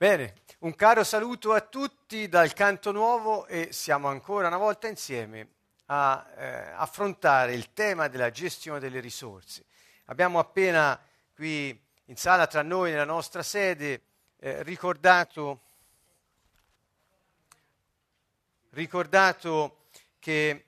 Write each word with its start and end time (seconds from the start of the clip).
Bene, 0.00 0.34
un 0.60 0.76
caro 0.76 1.02
saluto 1.02 1.52
a 1.54 1.60
tutti 1.60 2.28
dal 2.28 2.52
Canto 2.52 2.92
Nuovo 2.92 3.48
e 3.48 3.72
siamo 3.72 4.06
ancora 4.06 4.46
una 4.46 4.56
volta 4.56 4.86
insieme 4.86 5.48
a 5.86 6.24
eh, 6.36 6.70
affrontare 6.76 7.54
il 7.54 7.72
tema 7.72 8.06
della 8.06 8.30
gestione 8.30 8.78
delle 8.78 9.00
risorse. 9.00 9.64
Abbiamo 10.04 10.38
appena 10.38 10.96
qui 11.34 11.76
in 12.04 12.16
sala 12.16 12.46
tra 12.46 12.62
noi, 12.62 12.92
nella 12.92 13.02
nostra 13.02 13.42
sede, 13.42 14.02
eh, 14.38 14.62
ricordato, 14.62 15.62
ricordato 18.70 19.78
che 20.20 20.66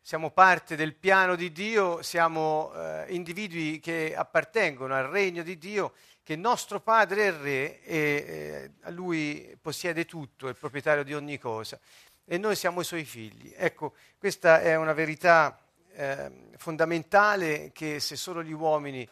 siamo 0.00 0.30
parte 0.30 0.76
del 0.76 0.94
piano 0.94 1.34
di 1.34 1.50
Dio, 1.50 2.00
siamo 2.02 2.72
eh, 2.76 3.06
individui 3.08 3.80
che 3.80 4.14
appartengono 4.14 4.94
al 4.94 5.08
regno 5.08 5.42
di 5.42 5.58
Dio 5.58 5.94
che 6.28 6.36
nostro 6.36 6.78
Padre 6.80 7.28
è 7.28 7.32
Re 7.32 7.82
e 7.84 8.70
eh, 8.84 8.90
Lui 8.90 9.56
possiede 9.62 10.04
tutto, 10.04 10.44
è 10.44 10.50
il 10.50 10.58
proprietario 10.58 11.02
di 11.02 11.14
ogni 11.14 11.38
cosa 11.38 11.80
e 12.22 12.36
noi 12.36 12.54
siamo 12.54 12.82
i 12.82 12.84
Suoi 12.84 13.06
figli. 13.06 13.54
Ecco, 13.56 13.94
questa 14.18 14.60
è 14.60 14.76
una 14.76 14.92
verità 14.92 15.58
eh, 15.92 16.30
fondamentale 16.58 17.70
che 17.72 17.98
se 17.98 18.16
solo 18.16 18.42
gli 18.42 18.52
uomini 18.52 19.08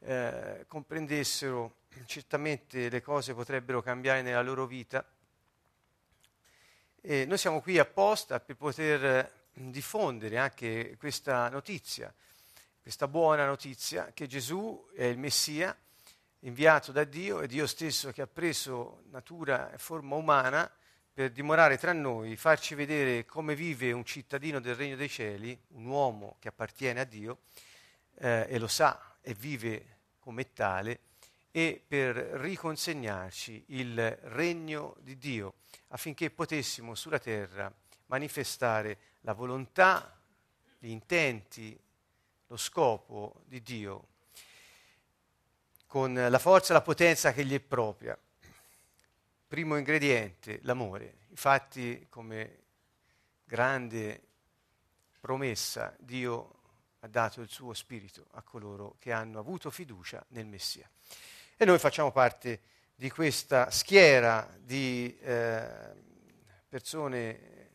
eh, 0.00 0.66
comprendessero, 0.68 1.76
certamente 2.04 2.90
le 2.90 3.00
cose 3.00 3.32
potrebbero 3.32 3.80
cambiare 3.80 4.20
nella 4.20 4.42
loro 4.42 4.66
vita. 4.66 5.02
E 7.00 7.24
noi 7.24 7.38
siamo 7.38 7.62
qui 7.62 7.78
apposta 7.78 8.40
per 8.40 8.56
poter 8.56 9.46
diffondere 9.54 10.36
anche 10.36 10.98
questa 10.98 11.48
notizia, 11.48 12.12
questa 12.82 13.08
buona 13.08 13.46
notizia 13.46 14.12
che 14.12 14.26
Gesù 14.26 14.86
è 14.94 15.04
il 15.04 15.16
Messia 15.16 15.74
inviato 16.40 16.92
da 16.92 17.04
Dio, 17.04 17.40
è 17.40 17.46
Dio 17.46 17.66
stesso 17.66 18.12
che 18.12 18.22
ha 18.22 18.26
preso 18.26 19.02
natura 19.10 19.72
e 19.72 19.78
forma 19.78 20.14
umana 20.14 20.70
per 21.12 21.32
dimorare 21.32 21.78
tra 21.78 21.92
noi, 21.92 22.36
farci 22.36 22.74
vedere 22.74 23.24
come 23.24 23.56
vive 23.56 23.90
un 23.90 24.04
cittadino 24.04 24.60
del 24.60 24.76
Regno 24.76 24.94
dei 24.94 25.08
Cieli, 25.08 25.58
un 25.70 25.86
uomo 25.86 26.36
che 26.38 26.48
appartiene 26.48 27.00
a 27.00 27.04
Dio 27.04 27.38
eh, 28.18 28.46
e 28.48 28.58
lo 28.58 28.68
sa 28.68 29.16
e 29.20 29.34
vive 29.34 29.96
come 30.20 30.52
tale, 30.52 31.00
e 31.50 31.82
per 31.84 32.14
riconsegnarci 32.14 33.64
il 33.68 34.16
regno 34.22 34.96
di 35.00 35.18
Dio 35.18 35.54
affinché 35.88 36.30
potessimo 36.30 36.94
sulla 36.94 37.18
terra 37.18 37.72
manifestare 38.06 38.98
la 39.22 39.32
volontà, 39.32 40.16
gli 40.78 40.90
intenti, 40.90 41.76
lo 42.46 42.56
scopo 42.56 43.42
di 43.46 43.60
Dio 43.60 44.06
con 45.88 46.12
la 46.12 46.38
forza 46.38 46.70
e 46.70 46.74
la 46.74 46.82
potenza 46.82 47.32
che 47.32 47.44
gli 47.44 47.54
è 47.54 47.60
propria. 47.60 48.16
Primo 49.48 49.76
ingrediente, 49.76 50.60
l'amore. 50.62 51.20
Infatti, 51.30 52.06
come 52.10 52.58
grande 53.44 54.22
promessa, 55.18 55.96
Dio 55.98 56.56
ha 57.00 57.08
dato 57.08 57.40
il 57.40 57.48
suo 57.48 57.72
spirito 57.72 58.26
a 58.32 58.42
coloro 58.42 58.96
che 58.98 59.12
hanno 59.12 59.38
avuto 59.38 59.70
fiducia 59.70 60.22
nel 60.28 60.44
Messia. 60.44 60.88
E 61.56 61.64
noi 61.64 61.78
facciamo 61.78 62.12
parte 62.12 62.60
di 62.94 63.08
questa 63.08 63.70
schiera 63.70 64.46
di 64.60 65.16
eh, 65.20 65.94
persone 66.68 67.70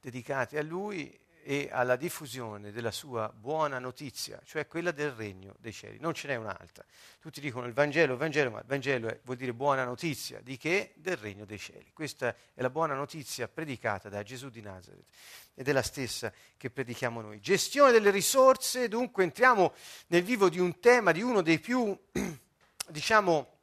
dedicate 0.00 0.58
a 0.58 0.62
Lui 0.62 1.16
e 1.44 1.68
alla 1.72 1.96
diffusione 1.96 2.70
della 2.70 2.92
sua 2.92 3.32
buona 3.34 3.78
notizia, 3.78 4.40
cioè 4.44 4.66
quella 4.66 4.92
del 4.92 5.10
regno 5.10 5.54
dei 5.58 5.72
cieli. 5.72 5.98
Non 5.98 6.14
ce 6.14 6.28
n'è 6.28 6.36
un'altra. 6.36 6.84
Tutti 7.20 7.40
dicono 7.40 7.66
il 7.66 7.72
Vangelo, 7.72 8.12
il 8.12 8.18
Vangelo, 8.18 8.50
ma 8.50 8.60
il 8.60 8.66
Vangelo 8.66 9.18
vuol 9.24 9.36
dire 9.36 9.52
buona 9.52 9.84
notizia. 9.84 10.40
Di 10.40 10.56
che? 10.56 10.92
Del 10.96 11.16
regno 11.16 11.44
dei 11.44 11.58
cieli. 11.58 11.90
Questa 11.92 12.34
è 12.54 12.62
la 12.62 12.70
buona 12.70 12.94
notizia 12.94 13.48
predicata 13.48 14.08
da 14.08 14.22
Gesù 14.22 14.50
di 14.50 14.60
Nazareth 14.60 15.06
ed 15.54 15.68
è 15.68 15.72
la 15.72 15.82
stessa 15.82 16.32
che 16.56 16.70
predichiamo 16.70 17.20
noi. 17.20 17.40
Gestione 17.40 17.92
delle 17.92 18.10
risorse, 18.10 18.88
dunque 18.88 19.24
entriamo 19.24 19.74
nel 20.08 20.22
vivo 20.22 20.48
di 20.48 20.60
un 20.60 20.78
tema, 20.78 21.12
di 21.12 21.22
uno 21.22 21.42
dei 21.42 21.58
più, 21.58 21.96
diciamo, 22.88 23.58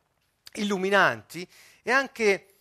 illuminanti 0.53 1.47
e 1.81 1.91
anche 1.91 2.55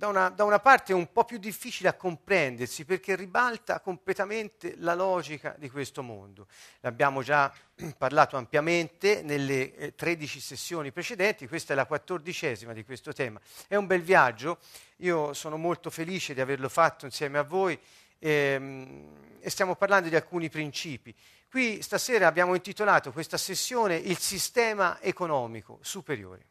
da 0.00 0.08
una, 0.08 0.30
da 0.30 0.44
una, 0.44 0.60
parte 0.60 0.94
un 0.94 1.12
po' 1.12 1.26
più 1.26 1.36
difficile 1.36 1.90
a 1.90 1.92
comprendersi 1.92 2.86
perché 2.86 3.14
ribalta 3.16 3.80
completamente 3.80 4.72
la 4.78 4.94
logica 4.94 5.54
di 5.58 5.68
questo 5.68 6.02
mondo. 6.02 6.46
L'abbiamo 6.80 7.22
già 7.22 7.52
parlato 7.98 8.38
ampiamente 8.38 9.20
nelle 9.20 9.74
eh, 9.74 9.94
13 9.94 10.40
sessioni 10.40 10.90
precedenti, 10.90 11.46
questa 11.46 11.74
è 11.74 11.76
la 11.76 11.84
quattordicesima 11.84 12.72
di 12.72 12.82
questo 12.82 13.12
tema. 13.12 13.38
È 13.68 13.76
un 13.76 13.86
bel 13.86 14.00
viaggio, 14.00 14.56
io 15.00 15.34
sono 15.34 15.58
molto 15.58 15.90
felice 15.90 16.32
di 16.32 16.40
averlo 16.40 16.70
fatto 16.70 17.04
insieme 17.04 17.36
a 17.36 17.42
voi 17.42 17.78
ehm, 18.20 19.38
e 19.38 19.50
stiamo 19.50 19.76
parlando 19.76 20.08
di 20.08 20.16
alcuni 20.16 20.48
principi. 20.48 21.14
Qui 21.50 21.82
stasera 21.82 22.26
abbiamo 22.26 22.54
intitolato 22.54 23.12
questa 23.12 23.36
sessione 23.36 23.96
Il 23.96 24.16
sistema 24.16 24.98
economico 25.02 25.78
superiore. 25.82 26.46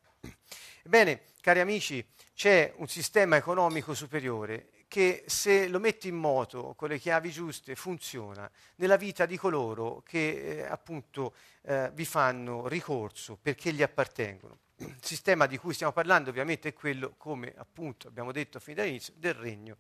Ebbene, 0.84 1.22
cari 1.42 1.62
amici, 1.62 2.06
c'è 2.40 2.72
un 2.78 2.88
sistema 2.88 3.36
economico 3.36 3.94
superiore 3.94 4.70
che 4.88 5.26
se 5.28 5.68
lo 5.68 5.78
metti 5.78 6.08
in 6.08 6.16
moto 6.16 6.74
con 6.74 6.88
le 6.88 6.98
chiavi 6.98 7.32
giuste 7.32 7.76
funziona 7.76 8.50
nella 8.76 8.96
vita 8.96 9.26
di 9.26 9.36
coloro 9.36 10.02
che 10.06 10.60
eh, 10.60 10.64
appunto 10.64 11.34
eh, 11.64 11.92
vi 11.94 12.06
fanno 12.06 12.70
ricorso 12.70 13.38
perché 13.42 13.74
gli 13.74 13.84
appartengono. 13.84 14.60
Il 14.78 14.96
sistema 15.02 15.48
di 15.48 15.58
cui 15.58 15.74
stiamo 15.74 15.92
parlando 15.92 16.30
ovviamente 16.30 16.70
è 16.70 16.74
quello, 16.74 17.16
come 17.18 17.54
appunto 17.58 18.08
abbiamo 18.08 18.32
detto 18.32 18.58
fin 18.62 18.76
dall'inizio, 18.76 19.12
del 19.18 19.34
regno 19.34 19.76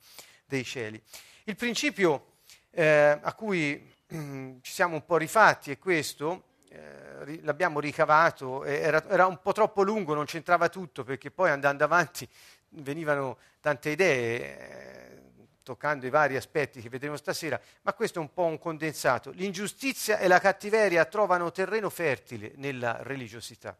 dei 0.45 0.65
cieli. 0.65 1.01
Il 1.45 1.55
principio 1.55 2.39
eh, 2.71 3.17
a 3.21 3.33
cui 3.35 3.89
ci 4.05 4.59
siamo 4.73 4.95
un 4.95 5.05
po' 5.05 5.15
rifatti 5.15 5.71
è 5.71 5.77
questo, 5.77 6.48
eh, 6.71 7.41
l'abbiamo 7.41 7.79
ricavato, 7.79 8.63
era, 8.63 9.03
era, 9.09 9.25
un 9.25 9.41
po' 9.41 9.53
troppo 9.53 9.81
lungo, 9.81 10.13
non 10.13 10.25
c'entrava 10.25 10.69
tutto 10.69 11.03
perché 11.03 11.31
poi 11.31 11.49
andando 11.49 11.83
avanti 11.83 12.27
venivano 12.69 13.37
tante 13.59 13.89
idee, 13.89 14.39
eh, 14.39 15.21
toccando 15.63 16.05
i 16.05 16.11
vari 16.11 16.35
aspetti 16.35 16.79
che 16.81 16.89
vedremo 16.89 17.17
stasera, 17.17 17.59
ma 17.81 17.93
questo 17.93 18.19
è 18.19 18.21
un 18.21 18.31
po' 18.31 18.45
un 18.45 18.59
condensato. 18.59 19.31
L'ingiustizia 19.31 20.19
e 20.19 20.27
la 20.27 20.39
cattiveria 20.39 21.05
trovano 21.05 21.51
terreno 21.51 21.89
fertile 21.89 22.53
nella 22.55 22.99
religiosità. 23.01 23.75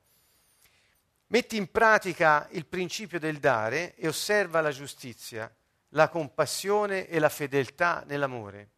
Metti 1.28 1.58
in 1.58 1.70
pratica 1.70 2.48
il 2.52 2.66
principio 2.66 3.20
del 3.20 3.38
dare 3.38 3.94
e 3.96 4.08
osserva 4.08 4.62
la 4.62 4.72
giustizia, 4.72 5.52
la 5.90 6.10
compassione 6.10 7.08
e 7.08 7.20
la 7.20 7.30
fedeltà 7.30 8.04
nell'amore 8.08 8.70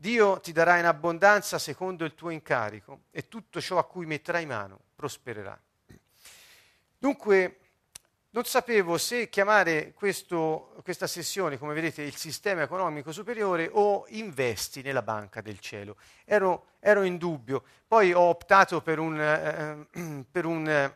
Dio 0.00 0.38
ti 0.38 0.52
darà 0.52 0.78
in 0.78 0.84
abbondanza 0.84 1.58
secondo 1.58 2.04
il 2.04 2.14
tuo 2.14 2.30
incarico 2.30 3.06
e 3.10 3.26
tutto 3.26 3.60
ciò 3.60 3.78
a 3.78 3.84
cui 3.84 4.06
metterai 4.06 4.46
mano 4.46 4.78
prospererà. 4.94 5.60
Dunque, 6.96 7.58
non 8.30 8.44
sapevo 8.44 8.96
se 8.96 9.28
chiamare 9.28 9.94
questo, 9.94 10.76
questa 10.84 11.08
sessione, 11.08 11.58
come 11.58 11.74
vedete, 11.74 12.02
il 12.02 12.14
sistema 12.14 12.62
economico 12.62 13.10
superiore 13.10 13.68
o 13.72 14.04
investi 14.10 14.82
nella 14.82 15.02
banca 15.02 15.40
del 15.40 15.58
cielo. 15.58 15.96
Ero, 16.24 16.66
ero 16.78 17.02
in 17.02 17.16
dubbio. 17.16 17.64
Poi 17.88 18.12
ho 18.12 18.20
optato 18.20 18.80
per 18.80 19.00
un, 19.00 19.20
eh, 19.20 20.24
per 20.30 20.44
un 20.44 20.68
eh, 20.68 20.94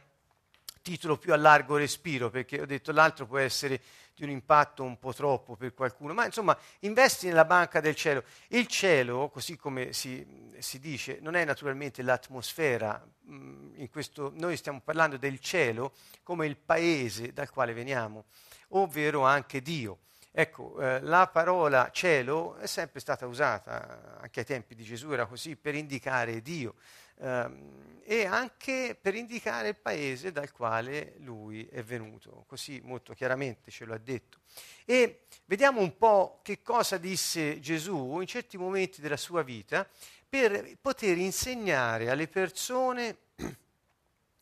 titolo 0.80 1.16
più 1.16 1.32
a 1.32 1.36
largo 1.36 1.76
respiro, 1.76 2.30
perché 2.30 2.60
ho 2.60 2.66
detto 2.66 2.92
l'altro 2.92 3.26
può 3.26 3.38
essere 3.38 3.80
di 4.22 4.24
un 4.24 4.30
impatto 4.30 4.84
un 4.84 4.98
po' 4.98 5.12
troppo 5.12 5.56
per 5.56 5.74
qualcuno, 5.74 6.14
ma 6.14 6.24
insomma 6.24 6.56
investi 6.80 7.26
nella 7.26 7.44
banca 7.44 7.80
del 7.80 7.96
cielo. 7.96 8.22
Il 8.48 8.68
cielo, 8.68 9.28
così 9.30 9.56
come 9.56 9.92
si, 9.92 10.24
si 10.58 10.78
dice, 10.78 11.18
non 11.20 11.34
è 11.34 11.44
naturalmente 11.44 12.02
l'atmosfera, 12.02 13.04
mm, 13.28 13.84
questo, 13.90 14.32
noi 14.36 14.56
stiamo 14.56 14.80
parlando 14.80 15.16
del 15.16 15.40
cielo 15.40 15.92
come 16.22 16.46
il 16.46 16.56
paese 16.56 17.32
dal 17.32 17.50
quale 17.50 17.72
veniamo, 17.72 18.26
ovvero 18.68 19.24
anche 19.24 19.60
Dio. 19.60 19.98
Ecco, 20.30 20.80
eh, 20.80 21.00
la 21.02 21.26
parola 21.26 21.90
cielo 21.92 22.56
è 22.56 22.66
sempre 22.66 23.00
stata 23.00 23.26
usata, 23.26 24.18
anche 24.20 24.40
ai 24.40 24.46
tempi 24.46 24.74
di 24.74 24.84
Gesù 24.84 25.10
era 25.10 25.26
così, 25.26 25.56
per 25.56 25.74
indicare 25.74 26.40
Dio 26.40 26.76
ehm, 27.22 27.80
e 28.04 28.26
anche 28.26 28.98
per 29.00 29.14
indicare 29.14 29.68
il 29.68 29.76
paese 29.76 30.32
dal 30.32 30.50
quale 30.50 31.14
lui 31.18 31.66
è 31.68 31.82
venuto, 31.82 32.44
così 32.48 32.80
molto 32.82 33.14
chiaramente 33.14 33.70
ce 33.70 33.84
lo 33.84 33.94
ha 33.94 33.98
detto. 33.98 34.38
E 34.84 35.20
vediamo 35.46 35.80
un 35.80 35.96
po' 35.96 36.40
che 36.42 36.62
cosa 36.62 36.98
disse 36.98 37.60
Gesù 37.60 38.18
in 38.20 38.26
certi 38.26 38.58
momenti 38.58 39.00
della 39.00 39.16
sua 39.16 39.42
vita 39.42 39.88
per 40.28 40.76
poter 40.80 41.16
insegnare 41.16 42.10
alle 42.10 42.26
persone 42.26 43.16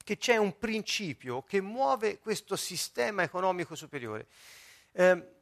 che 0.02 0.16
c'è 0.16 0.36
un 0.36 0.58
principio 0.58 1.42
che 1.42 1.60
muove 1.60 2.18
questo 2.18 2.56
sistema 2.56 3.22
economico 3.22 3.74
superiore. 3.74 4.26
Eh, 4.92 5.38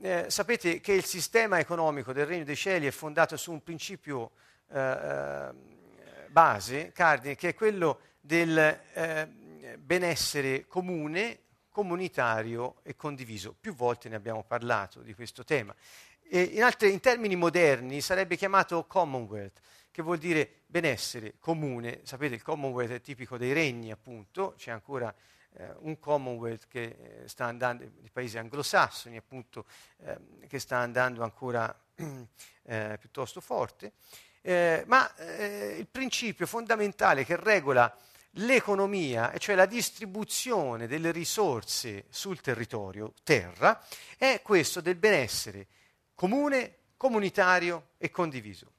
eh, 0.00 0.30
sapete 0.30 0.80
che 0.80 0.92
il 0.92 1.04
sistema 1.04 1.58
economico 1.58 2.12
del 2.12 2.26
Regno 2.26 2.44
dei 2.44 2.56
Cieli 2.56 2.86
è 2.86 2.92
fondato 2.92 3.36
su 3.36 3.52
un 3.52 3.62
principio 3.62 4.30
eh, 4.70 4.78
ehm, 4.78 5.77
base, 6.30 6.92
cardine, 6.92 7.34
che 7.34 7.50
è 7.50 7.54
quello 7.54 8.00
del 8.20 8.58
eh, 8.58 9.28
benessere 9.78 10.66
comune, 10.66 11.40
comunitario 11.70 12.76
e 12.82 12.96
condiviso. 12.96 13.54
Più 13.58 13.74
volte 13.74 14.08
ne 14.08 14.16
abbiamo 14.16 14.42
parlato 14.44 15.00
di 15.00 15.14
questo 15.14 15.44
tema. 15.44 15.74
In, 16.30 16.62
altri, 16.62 16.92
in 16.92 17.00
termini 17.00 17.36
moderni 17.36 18.00
sarebbe 18.00 18.36
chiamato 18.36 18.84
Commonwealth, 18.84 19.60
che 19.90 20.02
vuol 20.02 20.18
dire 20.18 20.62
benessere 20.66 21.34
comune. 21.38 22.00
Sapete, 22.02 22.34
il 22.34 22.42
Commonwealth 22.42 22.92
è 22.92 23.00
tipico 23.00 23.38
dei 23.38 23.52
regni, 23.52 23.90
appunto, 23.90 24.54
c'è 24.56 24.70
ancora 24.70 25.14
eh, 25.54 25.72
un 25.78 25.98
Commonwealth 25.98 26.66
che 26.68 26.82
eh, 27.22 27.28
sta 27.28 27.46
andando, 27.46 27.84
i 27.84 28.10
paesi 28.12 28.36
anglosassoni, 28.36 29.16
appunto, 29.16 29.64
eh, 30.04 30.18
che 30.46 30.58
sta 30.58 30.78
andando 30.78 31.22
ancora 31.22 31.74
eh, 32.64 32.96
piuttosto 32.98 33.40
forte. 33.40 33.92
Eh, 34.40 34.84
ma 34.86 35.14
eh, 35.16 35.76
il 35.78 35.86
principio 35.86 36.46
fondamentale 36.46 37.24
che 37.24 37.36
regola 37.36 37.94
l'economia, 38.32 39.32
cioè 39.38 39.54
la 39.54 39.66
distribuzione 39.66 40.86
delle 40.86 41.10
risorse 41.10 42.04
sul 42.08 42.40
territorio, 42.40 43.12
terra, 43.24 43.84
è 44.16 44.40
questo 44.42 44.80
del 44.80 44.96
benessere 44.96 45.66
comune, 46.14 46.76
comunitario 46.96 47.90
e 47.98 48.10
condiviso. 48.10 48.72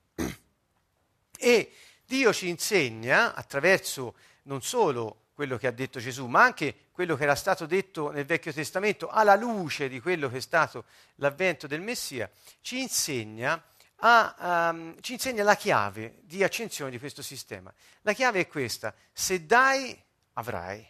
E 1.38 1.72
Dio 2.06 2.34
ci 2.34 2.50
insegna, 2.50 3.34
attraverso 3.34 4.16
non 4.44 4.62
solo 4.62 5.28
quello 5.34 5.58
che 5.58 5.68
ha 5.68 5.72
detto 5.72 6.00
Gesù, 6.00 6.26
ma 6.26 6.44
anche 6.44 6.89
quello 7.00 7.16
che 7.16 7.24
era 7.24 7.36
stato 7.36 7.66
detto 7.66 8.12
nel 8.12 8.26
Vecchio 8.26 8.52
Testamento, 8.52 9.08
alla 9.08 9.36
luce 9.36 9.88
di 9.88 10.02
quello 10.02 10.30
che 10.30 10.36
è 10.36 10.42
stato 10.42 10.84
l'avvento 11.16 11.66
del 11.66 11.80
Messia, 11.80 12.30
ci 12.60 12.82
insegna, 12.82 13.64
a, 14.00 14.70
um, 14.74 15.00
ci 15.00 15.14
insegna 15.14 15.42
la 15.44 15.56
chiave 15.56 16.18
di 16.24 16.44
accensione 16.44 16.92
di 16.92 17.00
questo 17.00 17.22
sistema. 17.22 17.74
La 18.02 18.12
chiave 18.12 18.42
è 18.42 18.48
questa, 18.50 18.94
se 19.14 19.46
dai, 19.46 19.98
avrai, 20.34 20.86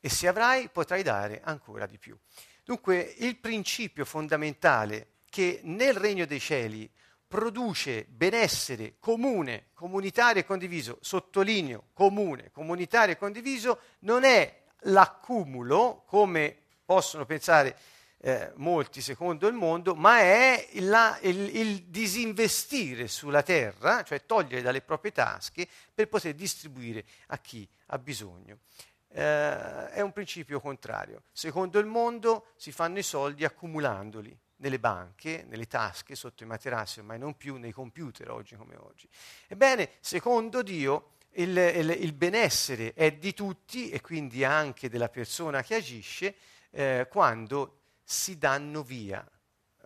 e 0.00 0.08
se 0.08 0.26
avrai, 0.26 0.70
potrai 0.70 1.04
dare 1.04 1.40
ancora 1.44 1.86
di 1.86 1.98
più. 1.98 2.18
Dunque, 2.64 3.14
il 3.18 3.36
principio 3.36 4.04
fondamentale 4.04 5.18
che 5.30 5.60
nel 5.62 5.94
regno 5.94 6.26
dei 6.26 6.40
cieli 6.40 6.90
produce 7.28 8.06
benessere 8.08 8.96
comune, 8.98 9.66
comunitario 9.72 10.42
e 10.42 10.44
condiviso, 10.44 10.98
sottolineo 11.00 11.90
comune, 11.92 12.50
comunitario 12.50 13.14
e 13.14 13.16
condiviso, 13.16 13.78
non 14.00 14.24
è 14.24 14.62
l'accumulo, 14.84 16.04
come 16.06 16.56
possono 16.84 17.24
pensare 17.24 17.76
eh, 18.18 18.52
molti 18.56 19.02
secondo 19.02 19.46
il 19.48 19.54
mondo, 19.54 19.94
ma 19.94 20.20
è 20.20 20.68
la, 20.80 21.18
il, 21.22 21.56
il, 21.56 21.82
disinvestire 21.82 23.06
sulla 23.06 23.42
terra, 23.42 24.02
cioè 24.02 24.24
togliere 24.24 24.62
dalle 24.62 24.80
proprie 24.80 25.12
tasche 25.12 25.68
per 25.92 26.08
poter 26.08 26.34
distribuire 26.34 27.04
a 27.26 27.38
chi 27.38 27.68
ha 27.86 27.98
bisogno. 27.98 28.60
Eh, 29.08 29.90
è 29.90 30.00
un 30.00 30.12
principio 30.12 30.58
contrario. 30.58 31.24
Secondo 31.32 31.78
il 31.78 31.86
mondo 31.86 32.46
si 32.56 32.72
fanno 32.72 32.98
i 32.98 33.02
soldi 33.02 33.44
accumulandoli 33.44 34.36
nelle 34.56 34.78
banche, 34.78 35.44
nelle 35.46 35.66
tasche, 35.66 36.14
sotto 36.14 36.42
i 36.42 36.46
materassi, 36.46 37.00
ormai 37.00 37.18
non 37.18 37.36
più 37.36 37.56
nei 37.56 37.72
computer 37.72 38.30
oggi 38.30 38.56
come 38.56 38.76
oggi. 38.76 39.06
Ebbene, 39.48 39.90
secondo 40.00 40.62
Dio, 40.62 41.10
il, 41.36 41.56
il, 41.56 41.90
il 42.00 42.12
benessere 42.12 42.92
è 42.92 43.12
di 43.12 43.34
tutti 43.34 43.90
e 43.90 44.00
quindi 44.00 44.44
anche 44.44 44.88
della 44.88 45.08
persona 45.08 45.62
che 45.62 45.76
agisce 45.76 46.34
eh, 46.70 47.06
quando 47.10 47.80
si 48.02 48.38
danno 48.38 48.82
via 48.82 49.26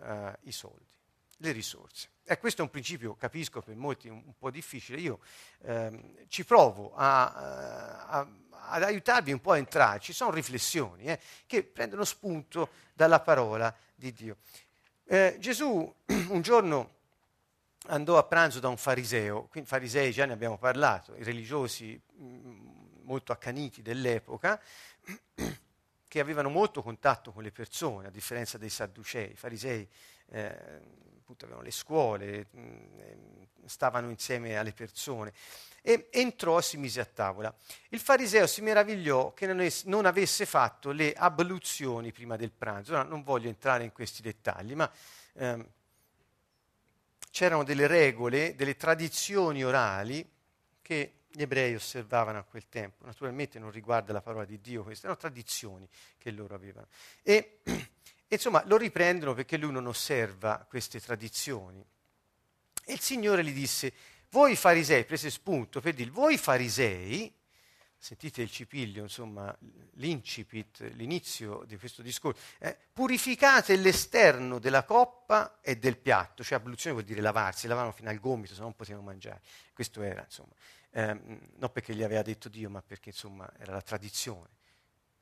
eh, 0.01 0.37
i 0.41 0.51
soldi, 0.51 0.93
le 1.37 1.51
risorse. 1.51 2.09
E 2.23 2.37
questo 2.37 2.61
è 2.61 2.63
un 2.63 2.69
principio, 2.69 3.15
capisco, 3.15 3.61
per 3.61 3.75
molti 3.75 4.07
un, 4.07 4.21
un 4.23 4.37
po' 4.37 4.51
difficile. 4.51 4.99
Io 4.99 5.19
ehm, 5.63 6.27
ci 6.27 6.45
provo 6.45 6.93
a, 6.93 8.05
a, 8.07 8.27
ad 8.49 8.83
aiutarvi 8.83 9.31
un 9.31 9.41
po' 9.41 9.53
a 9.53 9.57
entrare. 9.57 9.99
Ci 9.99 10.13
sono 10.13 10.31
riflessioni 10.31 11.05
eh, 11.05 11.19
che 11.47 11.63
prendono 11.63 12.03
spunto 12.03 12.69
dalla 12.93 13.19
parola 13.19 13.75
di 13.95 14.13
Dio. 14.13 14.37
Eh, 15.05 15.37
Gesù 15.39 15.91
un 16.29 16.41
giorno 16.41 16.97
andò 17.89 18.17
a 18.17 18.23
pranzo 18.23 18.59
da 18.59 18.67
un 18.67 18.77
fariseo, 18.77 19.47
quindi 19.47 19.69
farisei 19.69 20.11
già 20.11 20.25
ne 20.25 20.33
abbiamo 20.33 20.57
parlato, 20.57 21.15
i 21.15 21.23
religiosi 21.23 21.99
mm, 22.19 23.01
molto 23.03 23.31
accaniti 23.31 23.81
dell'epoca, 23.81 24.59
che 26.07 26.19
avevano 26.19 26.49
molto 26.49 26.81
contatto 26.81 27.31
con 27.31 27.43
le 27.43 27.51
persone, 27.51 28.07
a 28.07 28.11
differenza 28.11 28.57
dei 28.57 28.69
sadducei. 28.69 29.31
I 29.31 29.35
farisei 29.35 29.87
eh, 30.31 30.97
avevano 31.41 31.61
le 31.61 31.71
scuole, 31.71 32.47
mm, 32.55 33.43
stavano 33.65 34.09
insieme 34.09 34.57
alle 34.57 34.73
persone. 34.73 35.33
E 35.81 36.07
entrò 36.11 36.57
e 36.57 36.61
si 36.61 36.77
mise 36.77 36.99
a 36.99 37.05
tavola. 37.05 37.53
Il 37.89 37.99
fariseo 37.99 38.47
si 38.47 38.61
meravigliò 38.61 39.33
che 39.33 39.45
non, 39.45 39.61
es- 39.61 39.83
non 39.83 40.05
avesse 40.05 40.45
fatto 40.45 40.91
le 40.91 41.13
abluzioni 41.13 42.11
prima 42.11 42.35
del 42.35 42.51
pranzo. 42.51 42.93
Ora 42.93 43.03
non 43.03 43.23
voglio 43.23 43.47
entrare 43.47 43.83
in 43.83 43.91
questi 43.91 44.21
dettagli, 44.21 44.73
ma 44.73 44.91
ehm, 45.33 45.65
c'erano 47.39 47.63
delle 47.63 47.87
regole, 47.87 48.53
delle 48.53 48.75
tradizioni 48.75 49.63
orali 49.63 50.29
che 50.81 51.13
gli 51.31 51.41
ebrei 51.41 51.73
osservavano 51.73 52.37
a 52.37 52.43
quel 52.43 52.67
tempo. 52.67 53.05
Naturalmente 53.05 53.59
non 53.59 53.71
riguarda 53.71 54.11
la 54.11 54.19
parola 54.19 54.43
di 54.43 54.59
Dio, 54.59 54.83
queste 54.83 55.05
erano 55.05 55.21
tradizioni 55.21 55.87
che 56.17 56.31
loro 56.31 56.53
avevano. 56.53 56.87
E 58.31 58.35
insomma 58.35 58.61
lo 58.65 58.77
riprendono 58.77 59.33
perché 59.33 59.57
lui 59.57 59.71
non 59.71 59.87
osserva 59.87 60.63
queste 60.69 60.99
tradizioni. 60.99 61.83
E 62.83 62.93
il 62.93 62.99
Signore 62.99 63.43
gli 63.43 63.53
disse, 63.53 63.91
voi 64.29 64.55
farisei, 64.55 65.05
prese 65.05 65.31
spunto 65.31 65.79
per 65.79 65.95
dire, 65.95 66.11
voi 66.11 66.37
farisei, 66.37 67.33
sentite 67.99 68.41
il 68.41 68.49
cipiglio, 68.49 69.03
insomma, 69.03 69.55
l'incipit, 69.95 70.79
l'inizio 70.93 71.63
di 71.67 71.77
questo 71.77 72.01
discorso, 72.01 72.41
eh, 72.59 72.75
purificate 72.93 73.75
l'esterno 73.75 74.57
della 74.57 74.83
coppa 74.83 75.59
e 75.61 75.77
del 75.77 75.97
piatto, 75.97 76.41
cioè 76.41 76.57
abluzione 76.57 76.95
vuol 76.95 77.05
dire 77.05 77.19
lavarsi, 77.21 77.67
lavavano 77.67 77.91
fino 77.91 78.09
al 78.09 78.19
gomito, 78.19 78.53
se 78.53 78.61
non 78.61 78.73
potevano 78.73 79.05
mangiare. 79.05 79.41
Questo 79.73 80.01
era, 80.01 80.23
insomma, 80.23 80.53
eh, 80.91 81.13
non 81.13 81.71
perché 81.71 81.93
gli 81.93 82.01
aveva 82.01 82.21
detto 82.21 82.47
Dio, 82.47 82.69
ma 82.69 82.81
perché, 82.81 83.09
insomma, 83.09 83.51
era 83.57 83.73
la 83.73 83.81
tradizione. 83.81 84.57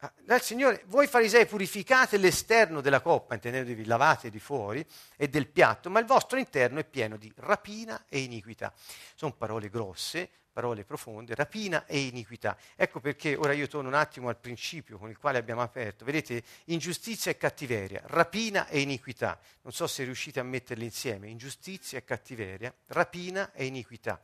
Ah, 0.02 0.14
dal 0.22 0.44
Signore, 0.44 0.84
voi 0.88 1.08
farisei 1.08 1.48
purificate 1.48 2.18
l'esterno 2.18 2.82
della 2.82 3.02
coppa, 3.02 3.34
intendetevi 3.34 3.86
lavate 3.86 4.30
di 4.30 4.40
fuori, 4.40 4.86
e 5.16 5.28
del 5.28 5.48
piatto, 5.48 5.90
ma 5.90 6.00
il 6.00 6.06
vostro 6.06 6.38
interno 6.38 6.80
è 6.80 6.84
pieno 6.84 7.18
di 7.18 7.34
rapina 7.38 8.06
e 8.08 8.20
iniquità. 8.20 8.72
Sono 9.16 9.34
parole 9.34 9.70
grosse, 9.70 10.30
parole 10.52 10.86
profonde, 10.86 11.34
rapina 11.34 11.88
e 11.88 12.00
iniquità. 12.00 12.56
Ecco 12.76 13.00
perché 13.00 13.36
ora 13.36 13.54
io 13.54 13.68
torno 13.68 13.90
un 13.90 13.96
attimo 13.96 14.30
al 14.30 14.38
principio 14.38 15.00
con 15.00 15.10
il 15.10 15.18
quale 15.18 15.40
abbiamo 15.40 15.62
aperto. 15.62 16.06
Vedete, 16.06 16.44
ingiustizia 16.66 17.32
e 17.32 17.38
cattiveria, 17.38 18.02
rapina 18.06 18.68
e 18.68 18.82
iniquità. 18.82 19.40
Non 19.62 19.72
so 19.72 19.88
se 19.88 20.04
riuscite 20.04 20.40
a 20.40 20.44
metterli 20.44 20.84
insieme, 20.84 21.28
ingiustizia 21.28 21.98
e 21.98 22.04
cattiveria, 22.04 22.72
rapina 22.88 23.52
e 23.52 23.66
iniquità. 23.66 24.22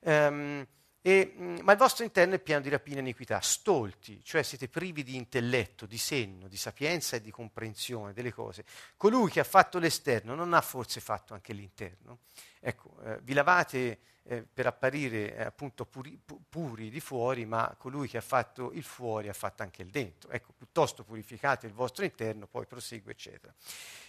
Um, 0.00 0.66
e, 1.06 1.34
mm, 1.38 1.58
ma 1.62 1.70
il 1.70 1.78
vostro 1.78 2.02
interno 2.02 2.34
è 2.34 2.40
pieno 2.40 2.60
di 2.60 2.68
rapina 2.68 2.96
e 2.96 3.02
iniquità, 3.02 3.38
stolti, 3.40 4.24
cioè 4.24 4.42
siete 4.42 4.66
privi 4.66 5.04
di 5.04 5.14
intelletto, 5.14 5.86
di 5.86 5.98
senno, 5.98 6.48
di 6.48 6.56
sapienza 6.56 7.14
e 7.14 7.20
di 7.20 7.30
comprensione 7.30 8.12
delle 8.12 8.32
cose. 8.32 8.64
Colui 8.96 9.30
che 9.30 9.38
ha 9.38 9.44
fatto 9.44 9.78
l'esterno 9.78 10.34
non 10.34 10.52
ha 10.52 10.60
forse 10.60 10.98
fatto 10.98 11.32
anche 11.32 11.52
l'interno? 11.52 12.22
Ecco, 12.58 13.00
eh, 13.04 13.20
vi 13.22 13.34
lavate 13.34 13.98
eh, 14.28 14.44
per 14.52 14.66
apparire 14.66 15.36
eh, 15.36 15.44
appunto 15.44 15.84
puri, 15.84 16.18
pu- 16.22 16.40
puri, 16.48 16.90
di 16.90 17.00
fuori, 17.00 17.46
ma 17.46 17.74
colui 17.78 18.08
che 18.08 18.16
ha 18.16 18.22
fatto 18.22 18.72
il 18.72 18.82
fuori 18.82 19.28
ha 19.28 19.32
fatto 19.32 19.62
anche 19.62 19.82
il 19.82 19.88
dentro. 19.88 20.30
Ecco, 20.30 20.52
piuttosto 20.56 21.04
purificate 21.04 21.66
il 21.66 21.72
vostro 21.72 22.04
interno, 22.04 22.46
poi 22.46 22.66
prosegue, 22.66 23.12
eccetera. 23.12 23.54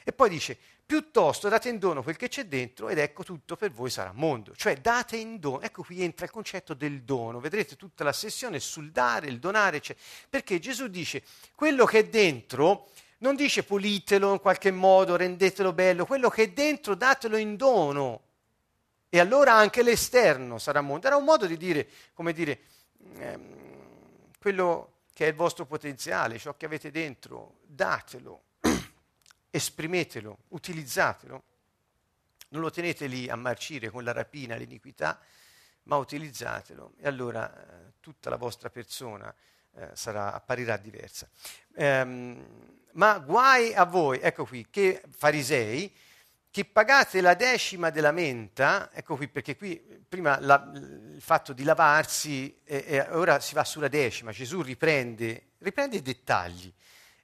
E 0.04 0.12
poi 0.14 0.30
dice, 0.30 0.58
piuttosto 0.86 1.50
date 1.50 1.70
in 1.70 1.78
dono 1.78 2.02
quel 2.02 2.16
che 2.16 2.30
c'è 2.30 2.46
dentro 2.46 2.90
ed 2.90 2.98
ecco 2.98 3.24
tutto 3.24 3.56
per 3.56 3.72
voi 3.72 3.90
sarà 3.90 4.12
mondo. 4.12 4.56
Cioè 4.56 4.78
date 4.78 5.18
in 5.18 5.40
dono, 5.40 5.62
ecco 5.62 5.84
qui 5.84 6.02
entra 6.02 6.26
il 6.26 6.32
concetto 6.32 6.74
del 6.74 7.04
dono, 7.04 7.40
vedrete 7.40 7.76
tutta 7.76 8.04
la 8.04 8.14
sessione 8.14 8.60
sul 8.60 8.92
dare, 8.92 9.28
il 9.28 9.40
donare, 9.40 9.78
eccetera. 9.78 10.06
Perché 10.30 10.60
Gesù 10.60 10.88
dice, 10.88 11.24
quello 11.54 11.86
che 11.86 12.00
è 12.00 12.08
dentro 12.08 12.90
non 13.20 13.36
dice 13.36 13.64
pulitelo 13.64 14.34
in 14.34 14.40
qualche 14.40 14.72
modo, 14.72 15.16
rendetelo 15.16 15.74
bello, 15.74 16.06
quello 16.06 16.30
che 16.30 16.44
è 16.44 16.50
dentro 16.50 16.96
datelo 16.96 17.38
in 17.38 17.56
dono 17.56 18.27
e 19.10 19.20
allora 19.20 19.54
anche 19.54 19.84
l'esterno 19.84 20.58
sarà 20.58 20.82
mondo. 20.82 21.08
Era 21.08 21.16
un 21.16 21.24
modo 21.24 21.46
di 21.46 21.58
dire, 21.58 21.88
come 22.14 22.34
dire, 22.34 22.60
ehm, 23.16 24.32
quello 24.40 25.04
che 25.14 25.26
è 25.26 25.30
il 25.30 25.36
vostro 25.36 25.66
potenziale, 25.66 26.38
ciò 26.38 26.56
che 26.56 26.66
avete 26.66 26.92
dentro, 26.92 27.60
datelo, 27.66 28.44
esprimetelo, 29.50 30.38
utilizzatelo. 30.50 31.44
Non 32.50 32.62
lo 32.62 32.70
tenete 32.70 33.08
lì 33.08 33.30
a 33.30 33.36
marcire 33.36 33.90
con 33.90 34.04
la 34.04 34.12
rapina, 34.12 34.56
l'iniquità, 34.56 35.20
ma 35.84 35.96
utilizzatelo 35.98 36.94
e 36.98 37.08
allora 37.08 37.52
eh, 37.52 37.94
tutta 38.00 38.30
la 38.30 38.36
vostra 38.36 38.70
persona 38.70 39.34
eh, 39.76 39.90
sarà, 39.94 40.34
apparirà 40.34 40.78
diversa. 40.78 41.30
Ehm, 41.76 42.76
ma 42.94 43.20
guai 43.20 43.74
a 43.74 43.86
voi, 43.86 44.20
ecco 44.20 44.46
qui, 44.46 44.68
che 44.70 45.04
farisei, 45.10 45.94
che 46.58 46.66
pagate 46.66 47.22
la 47.22 47.36
decima 47.36 47.92
della 47.92 48.12
menta, 48.12 48.90
ecco 48.92 49.16
qui 49.16 49.28
perché 49.28 49.56
qui 49.56 49.80
prima 50.10 50.40
la, 50.40 50.72
il 50.74 51.22
fatto 51.22 51.54
di 51.54 51.62
lavarsi 51.62 52.62
e, 52.64 52.84
e, 52.88 53.00
ora 53.12 53.40
si 53.40 53.54
va 53.54 53.64
sulla 53.64 53.88
decima, 53.88 54.32
Gesù 54.32 54.64
riprende, 54.64 55.50
riprende 55.60 55.98
i 55.98 56.02
dettagli 56.02 56.74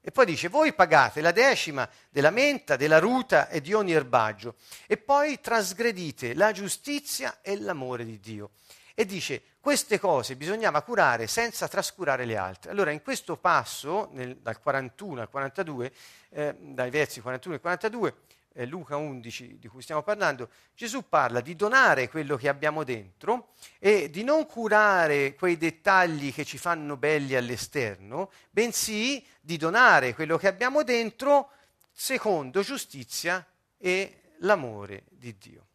E 0.01 0.11
poi 0.11 0.27
dice, 0.27 0.49
voi 0.49 0.73
pagate 0.73 1.19
la 1.21 1.31
decima 1.31 1.89
della 2.11 2.29
menta, 2.29 2.75
della 2.75 2.99
ruta 2.99 3.49
e 3.49 3.59
di 3.59 3.73
ogni 3.73 3.93
erbaggio, 3.93 4.53
e 4.85 4.97
poi 4.97 5.41
trasgredite 5.41 6.35
la 6.35 6.51
giustizia 6.51 7.39
e 7.41 7.59
l'amore 7.59 8.05
di 8.05 8.19
Dio. 8.19 8.51
E 8.93 9.03
dice, 9.03 9.41
queste 9.59 9.99
cose 9.99 10.35
bisognava 10.35 10.83
curare 10.83 11.25
senza 11.25 11.67
trascurare 11.67 12.25
le 12.25 12.37
altre. 12.37 12.69
Allora, 12.69 12.91
in 12.91 13.01
questo 13.01 13.35
passo, 13.37 14.09
nel, 14.11 14.37
dal 14.37 14.59
41 14.59 15.21
al 15.21 15.29
42, 15.31 15.91
eh, 16.29 16.55
dai 16.59 16.91
versi 16.91 17.19
41 17.19 17.55
e 17.55 17.59
42, 17.59 18.15
eh, 18.53 18.65
Luca 18.65 18.95
11 18.95 19.57
di 19.59 19.67
cui 19.67 19.81
stiamo 19.81 20.03
parlando, 20.03 20.49
Gesù 20.75 21.07
parla 21.09 21.41
di 21.41 21.55
donare 21.55 22.09
quello 22.09 22.37
che 22.37 22.47
abbiamo 22.47 22.83
dentro 22.83 23.49
e 23.79 24.09
di 24.09 24.23
non 24.23 24.45
curare 24.45 25.35
quei 25.35 25.57
dettagli 25.57 26.33
che 26.33 26.45
ci 26.45 26.57
fanno 26.57 26.95
belli 26.97 27.35
all'esterno, 27.35 28.31
bensì 28.49 29.25
di 29.41 29.57
donare 29.57 30.13
quello 30.13 30.37
che 30.37 30.47
abbiamo 30.47 30.83
dentro 30.83 31.49
secondo 31.91 32.61
giustizia 32.61 33.45
e 33.77 34.21
l'amore 34.39 35.03
di 35.09 35.35
Dio. 35.37 35.67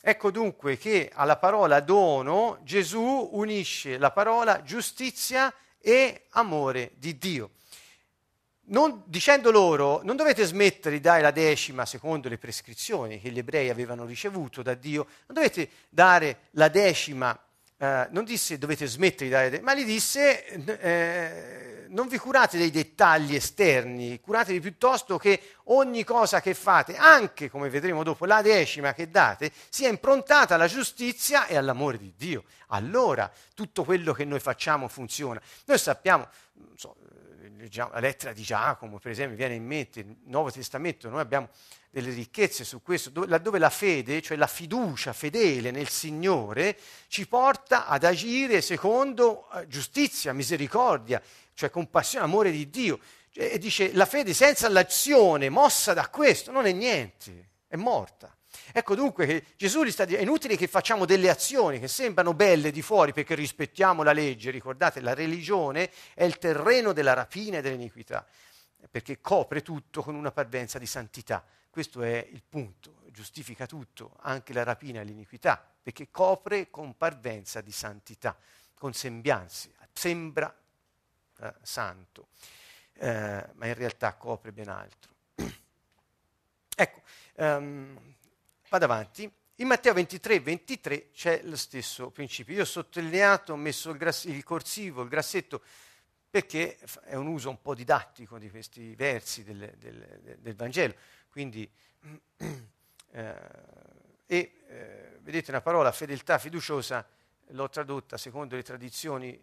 Ecco 0.00 0.30
dunque 0.30 0.76
che 0.78 1.10
alla 1.12 1.36
parola 1.36 1.80
dono 1.80 2.60
Gesù 2.62 3.30
unisce 3.32 3.98
la 3.98 4.12
parola 4.12 4.62
giustizia 4.62 5.52
e 5.80 6.26
amore 6.30 6.92
di 6.96 7.18
Dio 7.18 7.50
non, 8.68 9.02
dicendo 9.06 9.50
loro 9.50 10.00
non 10.02 10.16
dovete 10.16 10.44
smettere 10.44 10.96
di 10.96 11.00
dare 11.00 11.22
la 11.22 11.30
decima 11.30 11.86
secondo 11.86 12.28
le 12.28 12.38
prescrizioni 12.38 13.20
che 13.20 13.30
gli 13.30 13.38
ebrei 13.38 13.70
avevano 13.70 14.04
ricevuto 14.04 14.62
da 14.62 14.74
Dio, 14.74 15.06
non 15.26 15.36
dovete 15.36 15.68
dare 15.88 16.38
la 16.52 16.68
decima, 16.68 17.38
eh, 17.76 18.08
non 18.10 18.24
disse 18.24 18.58
dovete 18.58 18.86
smettere 18.86 19.24
di 19.24 19.30
dare 19.30 19.44
la 19.44 19.50
decima, 19.50 19.72
ma 19.72 19.78
gli 19.78 19.84
disse 19.84 20.46
eh, 20.46 21.86
non 21.88 22.08
vi 22.08 22.18
curate 22.18 22.58
dei 22.58 22.70
dettagli 22.70 23.34
esterni, 23.34 24.20
curatevi 24.20 24.60
piuttosto 24.60 25.16
che 25.18 25.54
ogni 25.64 26.04
cosa 26.04 26.40
che 26.40 26.54
fate, 26.54 26.96
anche 26.96 27.48
come 27.48 27.68
vedremo 27.68 28.02
dopo 28.02 28.26
la 28.26 28.42
decima 28.42 28.92
che 28.92 29.10
date, 29.10 29.50
sia 29.68 29.88
improntata 29.88 30.54
alla 30.54 30.66
giustizia 30.66 31.46
e 31.46 31.56
all'amore 31.56 31.98
di 31.98 32.12
Dio. 32.16 32.44
Allora 32.68 33.30
tutto 33.54 33.84
quello 33.84 34.12
che 34.12 34.24
noi 34.24 34.40
facciamo 34.40 34.88
funziona. 34.88 35.40
Noi 35.64 35.78
sappiamo, 35.78 36.28
so, 36.74 36.96
la 37.90 38.00
lettera 38.00 38.32
di 38.32 38.42
Giacomo, 38.42 38.98
per 38.98 39.10
esempio, 39.10 39.36
viene 39.36 39.54
in 39.54 39.64
mente, 39.64 40.02
nel 40.02 40.16
Nuovo 40.24 40.50
Testamento, 40.50 41.08
noi 41.08 41.20
abbiamo 41.20 41.48
delle 41.90 42.10
ricchezze 42.10 42.64
su 42.64 42.82
questo, 42.82 43.10
dove, 43.10 43.26
laddove 43.26 43.58
la 43.58 43.70
fede, 43.70 44.22
cioè 44.22 44.36
la 44.36 44.46
fiducia 44.46 45.12
fedele 45.12 45.70
nel 45.70 45.88
Signore, 45.88 46.78
ci 47.08 47.26
porta 47.26 47.86
ad 47.86 48.04
agire 48.04 48.60
secondo 48.60 49.50
eh, 49.52 49.66
giustizia, 49.66 50.32
misericordia, 50.32 51.20
cioè 51.54 51.70
compassione, 51.70 52.24
amore 52.24 52.50
di 52.50 52.70
Dio. 52.70 53.00
E 53.32 53.58
dice, 53.58 53.92
la 53.92 54.06
fede 54.06 54.34
senza 54.34 54.68
l'azione 54.68 55.48
mossa 55.48 55.92
da 55.94 56.08
questo 56.08 56.50
non 56.50 56.66
è 56.66 56.72
niente, 56.72 57.48
è 57.66 57.76
morta. 57.76 58.37
Ecco 58.72 58.94
dunque 58.94 59.26
che 59.26 59.44
Gesù 59.56 59.82
gli 59.82 59.90
sta 59.90 60.04
dicendo, 60.04 60.26
è 60.26 60.28
inutile 60.28 60.56
che 60.56 60.66
facciamo 60.66 61.04
delle 61.04 61.30
azioni 61.30 61.78
che 61.78 61.88
sembrano 61.88 62.34
belle 62.34 62.70
di 62.70 62.82
fuori 62.82 63.12
perché 63.12 63.34
rispettiamo 63.34 64.02
la 64.02 64.12
legge, 64.12 64.50
ricordate, 64.50 65.00
la 65.00 65.14
religione 65.14 65.90
è 66.14 66.24
il 66.24 66.38
terreno 66.38 66.92
della 66.92 67.14
rapina 67.14 67.58
e 67.58 67.62
dell'iniquità, 67.62 68.26
perché 68.90 69.20
copre 69.20 69.62
tutto 69.62 70.02
con 70.02 70.14
una 70.14 70.30
parvenza 70.30 70.78
di 70.78 70.86
santità. 70.86 71.44
Questo 71.70 72.02
è 72.02 72.26
il 72.30 72.42
punto, 72.48 73.02
giustifica 73.12 73.66
tutto, 73.66 74.16
anche 74.20 74.52
la 74.52 74.64
rapina 74.64 75.00
e 75.00 75.04
l'iniquità, 75.04 75.62
perché 75.82 76.10
copre 76.10 76.70
con 76.70 76.96
parvenza 76.96 77.60
di 77.60 77.72
santità, 77.72 78.36
con 78.74 78.92
sembianze, 78.92 79.72
sembra 79.92 80.54
eh, 81.40 81.54
santo, 81.62 82.28
eh, 82.94 83.48
ma 83.54 83.66
in 83.66 83.74
realtà 83.74 84.14
copre 84.14 84.52
ben 84.52 84.68
altro. 84.68 85.12
ecco, 86.76 87.02
um, 87.36 88.16
Vado 88.70 88.84
avanti. 88.84 89.30
In 89.56 89.66
Matteo 89.66 89.94
23, 89.94 90.40
23 90.40 91.10
c'è 91.10 91.40
lo 91.44 91.56
stesso 91.56 92.10
principio. 92.10 92.54
Io 92.54 92.62
ho 92.62 92.66
sottolineato, 92.66 93.54
ho 93.54 93.56
messo 93.56 93.90
il, 93.90 93.96
grass- 93.96 94.24
il 94.24 94.44
corsivo, 94.44 95.02
il 95.02 95.08
grassetto, 95.08 95.62
perché 96.28 96.78
è 97.04 97.14
un 97.14 97.28
uso 97.28 97.48
un 97.48 97.62
po' 97.62 97.74
didattico 97.74 98.38
di 98.38 98.50
questi 98.50 98.94
versi 98.94 99.42
del, 99.42 99.72
del, 99.78 100.36
del 100.38 100.54
Vangelo. 100.54 100.94
Quindi, 101.30 101.68
eh, 103.10 103.34
e 104.26 104.52
eh, 104.68 105.18
vedete 105.22 105.50
una 105.50 105.62
parola, 105.62 105.90
fedeltà 105.92 106.36
fiduciosa, 106.36 107.08
l'ho 107.46 107.70
tradotta 107.70 108.18
secondo 108.18 108.54
le 108.54 108.62
tradizioni, 108.62 109.40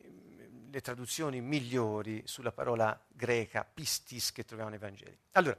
le 0.69 0.81
traduzioni 0.81 1.41
migliori 1.41 2.21
sulla 2.25 2.51
parola 2.51 3.03
greca 3.07 3.65
pistis 3.65 4.31
che 4.31 4.45
troviamo 4.45 4.69
nei 4.69 4.79
Vangeli. 4.79 5.17
Allora, 5.31 5.57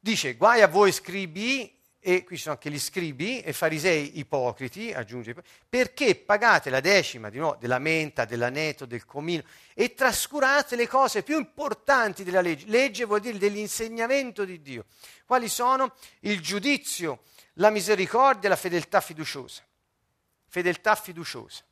dice, 0.00 0.34
guai 0.34 0.62
a 0.62 0.66
voi 0.66 0.90
scribi 0.90 1.77
e 2.00 2.22
qui 2.24 2.36
ci 2.36 2.42
sono 2.42 2.54
anche 2.54 2.70
gli 2.70 2.78
scribi 2.78 3.40
e 3.40 3.52
farisei 3.52 4.18
ipocriti, 4.18 4.92
aggiunge, 4.92 5.34
perché 5.68 6.14
pagate 6.14 6.70
la 6.70 6.80
decima 6.80 7.28
nuovo, 7.28 7.56
della 7.56 7.78
menta, 7.78 8.24
dell'aneto, 8.24 8.86
del 8.86 9.04
comino 9.04 9.42
e 9.74 9.94
trascurate 9.94 10.76
le 10.76 10.86
cose 10.86 11.22
più 11.22 11.38
importanti 11.38 12.22
della 12.22 12.40
legge. 12.40 12.66
Legge 12.66 13.04
vuol 13.04 13.20
dire 13.20 13.38
dell'insegnamento 13.38 14.44
di 14.44 14.62
Dio. 14.62 14.86
Quali 15.26 15.48
sono? 15.48 15.94
Il 16.20 16.40
giudizio, 16.40 17.22
la 17.54 17.70
misericordia 17.70 18.46
e 18.46 18.48
la 18.48 18.56
fedeltà 18.56 19.00
fiduciosa. 19.00 19.62
Fedeltà 20.46 20.94
fiduciosa. 20.94 21.62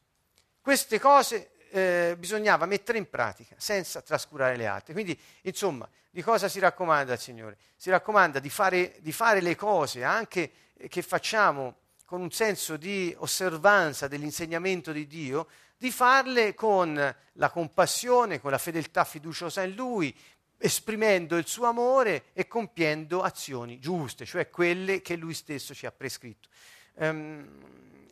Queste 0.60 0.98
cose 0.98 1.52
eh, 1.70 2.16
bisognava 2.18 2.66
mettere 2.66 2.98
in 2.98 3.08
pratica 3.08 3.54
senza 3.58 4.00
trascurare 4.00 4.56
le 4.56 4.66
altre. 4.66 4.92
Quindi, 4.92 5.18
insomma, 5.42 5.88
di 6.10 6.22
cosa 6.22 6.48
si 6.48 6.58
raccomanda 6.58 7.12
al 7.12 7.18
Signore? 7.18 7.58
Si 7.76 7.90
raccomanda 7.90 8.38
di 8.38 8.50
fare, 8.50 8.96
di 9.00 9.12
fare 9.12 9.40
le 9.40 9.54
cose 9.54 10.04
anche 10.04 10.50
che 10.88 11.02
facciamo 11.02 11.76
con 12.04 12.20
un 12.20 12.30
senso 12.30 12.76
di 12.76 13.14
osservanza 13.18 14.08
dell'insegnamento 14.08 14.92
di 14.92 15.06
Dio, 15.06 15.48
di 15.76 15.90
farle 15.90 16.54
con 16.54 17.14
la 17.32 17.50
compassione, 17.50 18.40
con 18.40 18.50
la 18.50 18.58
fedeltà 18.58 19.04
fiduciosa 19.04 19.62
in 19.62 19.74
Lui, 19.74 20.16
esprimendo 20.58 21.36
il 21.36 21.46
suo 21.46 21.66
amore 21.66 22.26
e 22.32 22.46
compiendo 22.46 23.22
azioni 23.22 23.78
giuste, 23.78 24.24
cioè 24.24 24.48
quelle 24.48 25.02
che 25.02 25.16
Lui 25.16 25.34
stesso 25.34 25.74
ci 25.74 25.84
ha 25.84 25.92
prescritto. 25.92 26.48
Um, 26.94 27.46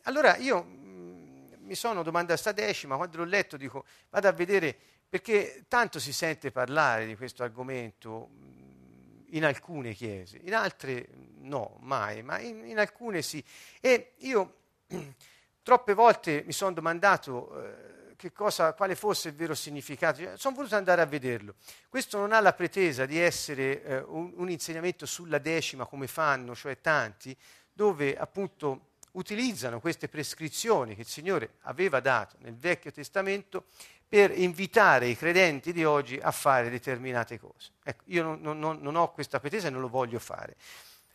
allora 0.03 0.35
io 0.37 0.83
mi 1.65 1.75
sono 1.75 2.03
domandato 2.03 2.39
sta 2.39 2.51
decima, 2.51 2.95
quando 2.95 3.17
l'ho 3.17 3.25
letto 3.25 3.57
dico 3.57 3.85
vado 4.09 4.27
a 4.27 4.31
vedere, 4.31 4.75
perché 5.07 5.65
tanto 5.67 5.99
si 5.99 6.13
sente 6.13 6.51
parlare 6.51 7.05
di 7.05 7.15
questo 7.15 7.43
argomento 7.43 8.29
in 9.29 9.43
alcune 9.43 9.93
chiese, 9.93 10.39
in 10.43 10.53
altre 10.53 11.07
no, 11.39 11.77
mai, 11.81 12.21
ma 12.21 12.39
in, 12.39 12.65
in 12.65 12.79
alcune 12.79 13.21
sì. 13.21 13.43
E 13.81 14.13
io 14.17 14.55
troppe 15.61 15.93
volte 15.93 16.43
mi 16.45 16.53
sono 16.53 16.73
domandato 16.73 17.63
eh, 17.63 18.31
cosa, 18.31 18.73
quale 18.73 18.95
fosse 18.95 19.29
il 19.29 19.35
vero 19.35 19.55
significato, 19.55 20.21
cioè, 20.21 20.37
sono 20.37 20.55
voluto 20.55 20.75
andare 20.75 21.01
a 21.01 21.05
vederlo. 21.05 21.55
Questo 21.89 22.17
non 22.17 22.31
ha 22.31 22.39
la 22.39 22.53
pretesa 22.53 23.05
di 23.05 23.19
essere 23.19 23.83
eh, 23.83 23.97
un, 23.99 24.33
un 24.35 24.49
insegnamento 24.49 25.05
sulla 25.05 25.39
decima 25.39 25.85
come 25.85 26.07
fanno, 26.07 26.55
cioè 26.55 26.79
tanti, 26.79 27.35
dove 27.71 28.17
appunto 28.17 28.93
utilizzano 29.15 29.79
queste 29.79 30.07
prescrizioni 30.07 30.95
che 30.95 31.01
il 31.01 31.07
Signore 31.07 31.55
aveva 31.61 31.99
dato 31.99 32.37
nel 32.39 32.55
Vecchio 32.55 32.91
Testamento 32.91 33.65
per 34.07 34.31
invitare 34.37 35.07
i 35.07 35.17
credenti 35.17 35.73
di 35.73 35.83
oggi 35.83 36.17
a 36.21 36.31
fare 36.31 36.69
determinate 36.69 37.39
cose. 37.39 37.71
Ecco, 37.83 38.03
io 38.05 38.23
non, 38.23 38.59
non, 38.59 38.79
non 38.79 38.95
ho 38.95 39.11
questa 39.11 39.39
pretesa 39.39 39.67
e 39.67 39.71
non 39.71 39.81
lo 39.81 39.89
voglio 39.89 40.19
fare. 40.19 40.55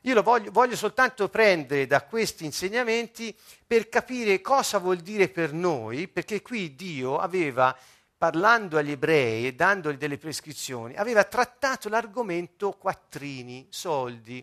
Io 0.05 0.15
lo 0.15 0.23
voglio, 0.23 0.51
voglio 0.51 0.77
soltanto 0.77 1.29
prendere 1.29 1.87
da 1.87 2.03
questi 2.03 2.47
insegnamenti 2.47 3.37
per 3.67 3.89
capire 3.89 4.41
cosa 4.41 4.79
vuol 4.79 4.99
dire 4.99 5.29
per 5.29 5.53
noi, 5.53 6.09
perché 6.09 6.41
qui 6.41 6.75
Dio 6.75 7.19
aveva, 7.19 7.77
parlando 8.17 8.79
agli 8.79 8.93
ebrei 8.93 9.47
e 9.47 9.55
dandogli 9.55 9.99
delle 9.99 10.17
prescrizioni, 10.17 10.97
aveva 10.97 11.23
trattato 11.25 11.91
l'argomento 11.91 12.73
quattrini, 12.73 13.67
soldi, 13.69 14.43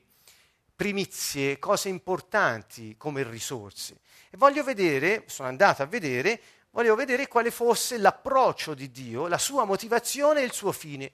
primizie, 0.78 1.58
cose 1.58 1.90
importanti 1.90 2.96
come 2.98 3.24
risorse. 3.24 3.98
E 4.30 4.38
voglio 4.38 4.64
vedere, 4.64 5.24
sono 5.26 5.48
andato 5.48 5.82
a 5.82 5.88
vedere, 5.88 6.40
voglio 6.70 6.94
vedere 6.96 7.28
quale 7.28 7.50
fosse 7.50 7.98
l'approccio 7.98 8.76
di 8.76 8.92
Dio, 8.92 9.28
la 9.28 9.40
sua 9.40 9.66
motivazione 9.66 10.42
e 10.42 10.46
il 10.46 10.54
suo 10.54 10.72
fine, 10.72 11.12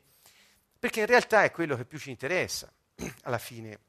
perché 0.77 1.00
in 1.00 1.05
realtà 1.05 1.46
è 1.46 1.51
quello 1.51 1.77
che 1.77 1.86
più 1.86 1.98
ci 1.98 2.10
interessa, 2.10 2.72
alla 3.24 3.38
fine 3.38 3.79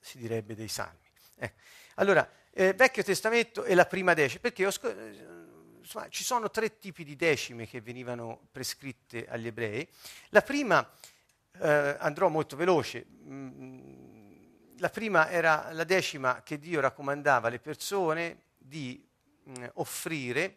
si 0.00 0.18
direbbe 0.18 0.56
dei 0.56 0.68
salmi. 0.68 1.06
Ecco. 1.36 1.60
Allora, 1.94 2.28
eh, 2.50 2.74
Vecchio 2.74 3.04
Testamento 3.04 3.62
è 3.62 3.74
la 3.74 3.86
prima 3.86 4.12
decima, 4.12 4.40
perché 4.40 4.68
scop- 4.72 4.96
insomma, 5.78 6.08
ci 6.08 6.24
sono 6.24 6.50
tre 6.50 6.78
tipi 6.78 7.04
di 7.04 7.14
decime 7.14 7.68
che 7.68 7.80
venivano 7.80 8.48
prescritte 8.50 9.28
agli 9.28 9.46
ebrei. 9.46 9.88
La 10.30 10.42
prima, 10.42 10.84
eh, 11.60 11.96
andrò 11.98 12.28
molto 12.28 12.56
veloce, 12.56 13.06
mh, 13.06 13.34
mm, 13.34 14.15
la 14.78 14.90
prima 14.90 15.30
era 15.30 15.72
la 15.72 15.84
decima 15.84 16.42
che 16.42 16.58
Dio 16.58 16.80
raccomandava 16.80 17.48
alle 17.48 17.58
persone 17.58 18.42
di 18.56 19.04
mh, 19.44 19.50
mm, 19.50 19.64
offrire 19.74 20.54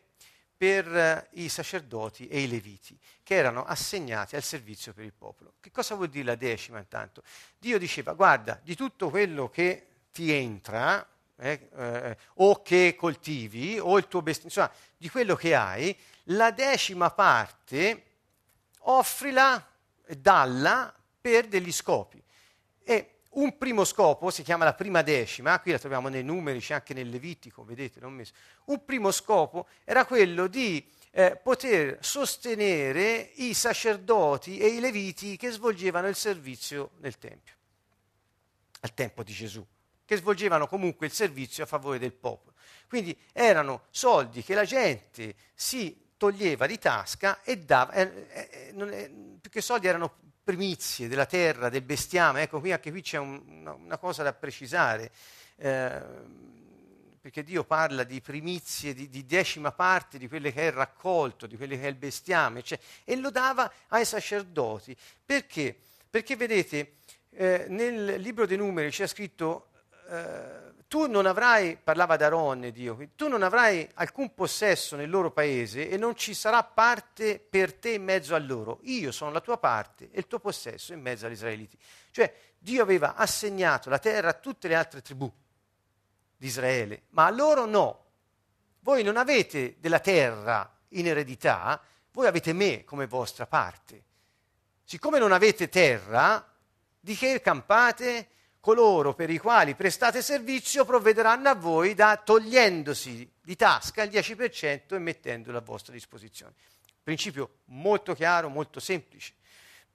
per 0.59 0.93
eh, 0.93 1.27
i 1.41 1.47
sacerdoti 1.47 2.27
e 2.27 2.41
i 2.41 2.49
leviti, 2.49 2.97
che 3.23 3.35
erano 3.35 3.63
assegnati 3.63 4.35
al 4.35 4.43
servizio 4.43 4.93
per 4.93 5.05
il 5.05 5.13
popolo. 5.13 5.53
Che 5.61 5.71
cosa 5.71 5.95
vuol 5.95 6.09
dire 6.09 6.25
la 6.25 6.35
decima 6.35 6.79
intanto? 6.79 7.23
Dio 7.57 7.77
diceva, 7.77 8.11
guarda, 8.13 8.59
di 8.61 8.75
tutto 8.75 9.09
quello 9.09 9.49
che 9.49 9.85
ti 10.11 10.33
entra, 10.33 11.07
eh, 11.37 11.69
eh, 11.73 12.17
o 12.35 12.61
che 12.61 12.95
coltivi, 12.97 13.79
o 13.79 13.97
il 13.97 14.09
tuo 14.09 14.21
bestiame, 14.21 14.49
insomma, 14.49 14.71
di 14.97 15.09
quello 15.09 15.35
che 15.35 15.55
hai, 15.55 15.97
la 16.23 16.51
decima 16.51 17.09
parte 17.11 18.03
offrila, 18.79 19.65
dalla 20.17 20.93
per 21.21 21.47
degli 21.47 21.71
scopi. 21.71 22.21
E 22.83 23.18
un 23.31 23.57
primo 23.57 23.83
scopo 23.83 24.31
si 24.31 24.41
chiama 24.41 24.65
la 24.65 24.73
prima 24.73 25.01
decima, 25.01 25.59
qui 25.59 25.71
la 25.71 25.79
troviamo 25.79 26.07
nei 26.07 26.23
numeri, 26.23 26.59
c'è 26.59 26.73
anche 26.73 26.93
nel 26.93 27.09
Levitico, 27.09 27.63
vedete, 27.63 27.99
l'ho 27.99 28.09
messo. 28.09 28.33
Un 28.65 28.83
primo 28.83 29.11
scopo 29.11 29.67
era 29.83 30.05
quello 30.05 30.47
di 30.47 30.83
eh, 31.11 31.39
poter 31.41 31.97
sostenere 32.01 33.31
i 33.35 33.53
sacerdoti 33.53 34.57
e 34.57 34.67
i 34.67 34.79
leviti 34.79 35.37
che 35.37 35.51
svolgevano 35.51 36.07
il 36.07 36.15
servizio 36.15 36.91
nel 36.97 37.17
Tempio, 37.17 37.55
al 38.81 38.93
tempo 38.93 39.23
di 39.23 39.33
Gesù, 39.33 39.65
che 40.05 40.15
svolgevano 40.15 40.67
comunque 40.67 41.05
il 41.05 41.13
servizio 41.13 41.63
a 41.63 41.67
favore 41.67 41.99
del 41.99 42.13
popolo. 42.13 42.55
Quindi 42.87 43.15
erano 43.31 43.83
soldi 43.91 44.43
che 44.43 44.55
la 44.55 44.65
gente 44.65 45.35
si 45.53 46.07
toglieva 46.17 46.65
di 46.65 46.79
tasca 46.79 47.41
e 47.43 47.57
dava, 47.59 47.93
eh, 47.93 48.27
eh, 48.29 48.73
eh, 48.75 49.37
più 49.39 49.49
che 49.49 49.61
soldi 49.61 49.87
erano 49.87 50.17
primizie 50.49 51.07
della 51.07 51.27
terra, 51.27 51.69
del 51.69 51.83
bestiame. 51.83 52.41
Ecco, 52.41 52.59
qui 52.59 52.71
anche 52.71 52.89
qui 52.89 53.03
c'è 53.03 53.19
un, 53.19 53.39
una, 53.45 53.73
una, 53.73 53.97
cosa 53.99 54.23
da 54.23 54.33
precisare, 54.33 55.11
eh, 55.57 56.01
perché 57.21 57.43
Dio 57.43 57.63
parla 57.63 58.03
di 58.03 58.19
primizie, 58.19 58.95
di, 58.95 59.09
di, 59.09 59.27
decima 59.27 59.71
parte 59.71 60.17
di 60.17 60.27
quelle 60.27 60.51
che 60.51 60.61
è 60.61 60.65
il 60.65 60.71
raccolto, 60.71 61.45
di 61.45 61.55
quelle 61.55 61.77
che 61.77 61.85
è 61.85 61.89
il 61.89 61.95
bestiame, 61.95 62.63
cioè, 62.63 62.79
e 63.03 63.15
lo 63.15 63.29
dava 63.29 63.71
ai 63.89 64.05
sacerdoti. 64.05 64.97
Perché? 65.23 65.77
Perché 66.09 66.35
vedete, 66.35 66.93
eh, 67.29 67.65
nel 67.69 68.19
libro 68.19 68.47
dei 68.47 68.57
numeri 68.57 68.89
c'è 68.89 69.05
scritto... 69.05 69.69
Eh, 70.09 70.67
tu 70.89 71.05
non 71.05 71.27
avrai, 71.27 71.77
parlava 71.77 72.17
d'Aaron 72.17 72.71
Dio, 72.71 72.97
tu 73.15 73.27
non 73.27 73.43
avrai 73.43 73.87
alcun 73.93 74.33
possesso 74.33 74.95
nel 74.95 75.07
loro 75.07 75.29
paese 75.29 75.87
e 75.87 75.97
non 75.97 76.15
ci 76.15 76.33
sarà 76.33 76.63
parte 76.63 77.37
per 77.39 77.75
te 77.75 77.91
in 77.91 78.03
mezzo 78.03 78.33
a 78.33 78.39
loro. 78.39 78.79
Io 78.85 79.11
sono 79.11 79.31
la 79.31 79.39
tua 79.39 79.59
parte 79.59 80.09
e 80.11 80.17
il 80.17 80.25
tuo 80.25 80.39
possesso 80.39 80.91
in 80.91 80.99
mezzo 80.99 81.27
agli 81.27 81.33
israeliti. 81.33 81.77
Cioè 82.09 82.33
Dio 82.57 82.81
aveva 82.81 83.13
assegnato 83.13 83.87
la 83.91 83.99
terra 83.99 84.29
a 84.29 84.33
tutte 84.33 84.67
le 84.67 84.73
altre 84.73 85.03
tribù 85.03 85.31
di 86.35 86.47
Israele, 86.47 87.03
ma 87.09 87.27
a 87.27 87.29
loro 87.29 87.65
no. 87.65 88.05
Voi 88.79 89.03
non 89.03 89.15
avete 89.15 89.75
della 89.77 89.99
terra 89.99 90.75
in 90.89 91.05
eredità, 91.05 91.79
voi 92.13 92.25
avete 92.25 92.51
me 92.51 92.83
come 92.83 93.05
vostra 93.05 93.45
parte. 93.45 94.05
Siccome 94.83 95.19
non 95.19 95.33
avete 95.33 95.69
terra, 95.69 96.51
di 96.99 97.15
che 97.15 97.41
campate? 97.41 98.29
Coloro 98.59 99.13
per 99.13 99.29
i 99.29 99.37
quali 99.37 99.75
prestate 99.75 100.21
servizio 100.21 100.85
provvederanno 100.85 101.49
a 101.49 101.55
voi 101.55 101.93
da 101.93 102.17
togliendosi 102.17 103.29
di 103.41 103.55
tasca 103.55 104.03
il 104.03 104.09
10% 104.09 104.95
e 104.95 104.99
mettendolo 104.99 105.57
a 105.57 105.61
vostra 105.61 105.93
disposizione. 105.93 106.53
Principio 107.01 107.61
molto 107.65 108.13
chiaro, 108.13 108.49
molto 108.49 108.79
semplice. 108.79 109.33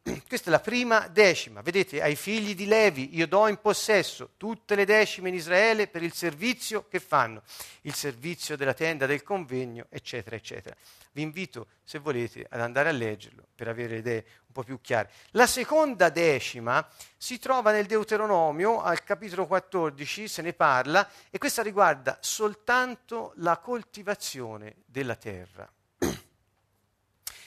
Questa 0.29 0.49
è 0.49 0.51
la 0.51 0.61
prima 0.61 1.09
decima. 1.09 1.63
Vedete, 1.63 2.03
ai 2.03 2.17
figli 2.17 2.55
di 2.55 2.67
Levi 2.67 3.17
io 3.17 3.27
do 3.27 3.47
in 3.49 3.59
possesso 3.61 4.33
tutte 4.37 4.75
le 4.75 4.85
decime 4.85 5.31
in 5.31 5.35
Israele 5.35 5.87
per 5.87 6.03
il 6.03 6.13
servizio 6.13 6.89
che 6.89 7.01
fanno, 7.01 7.43
il 7.83 7.95
servizio 7.95 8.57
della 8.57 8.75
tenda 8.75 9.07
del 9.07 9.23
convegno, 9.23 9.87
eccetera, 9.89 10.37
eccetera. 10.37 10.77
Vi 11.13 11.23
invito, 11.23 11.69
se 11.85 11.99
volete, 11.99 12.45
ad 12.51 12.61
andare 12.61 12.89
a 12.89 12.93
leggerlo 12.93 13.47
per 13.55 13.69
avere 13.69 13.99
idee 13.99 14.25
po' 14.55 14.63
più 14.63 14.81
chiare. 14.81 15.11
La 15.33 15.47
seconda 15.47 16.09
decima 16.09 16.89
si 17.19 17.39
trova 17.39 17.73
nel 17.73 17.87
Deuteronomio, 17.87 18.81
al 18.81 19.03
capitolo 19.03 19.47
14, 19.47 20.29
se 20.29 20.43
ne 20.43 20.53
parla, 20.53 21.07
e 21.29 21.39
questa 21.39 21.63
riguarda 21.63 22.19
soltanto 22.21 23.33
la 23.37 23.59
coltivazione 23.59 24.77
della 24.87 25.17
terra. 25.17 25.69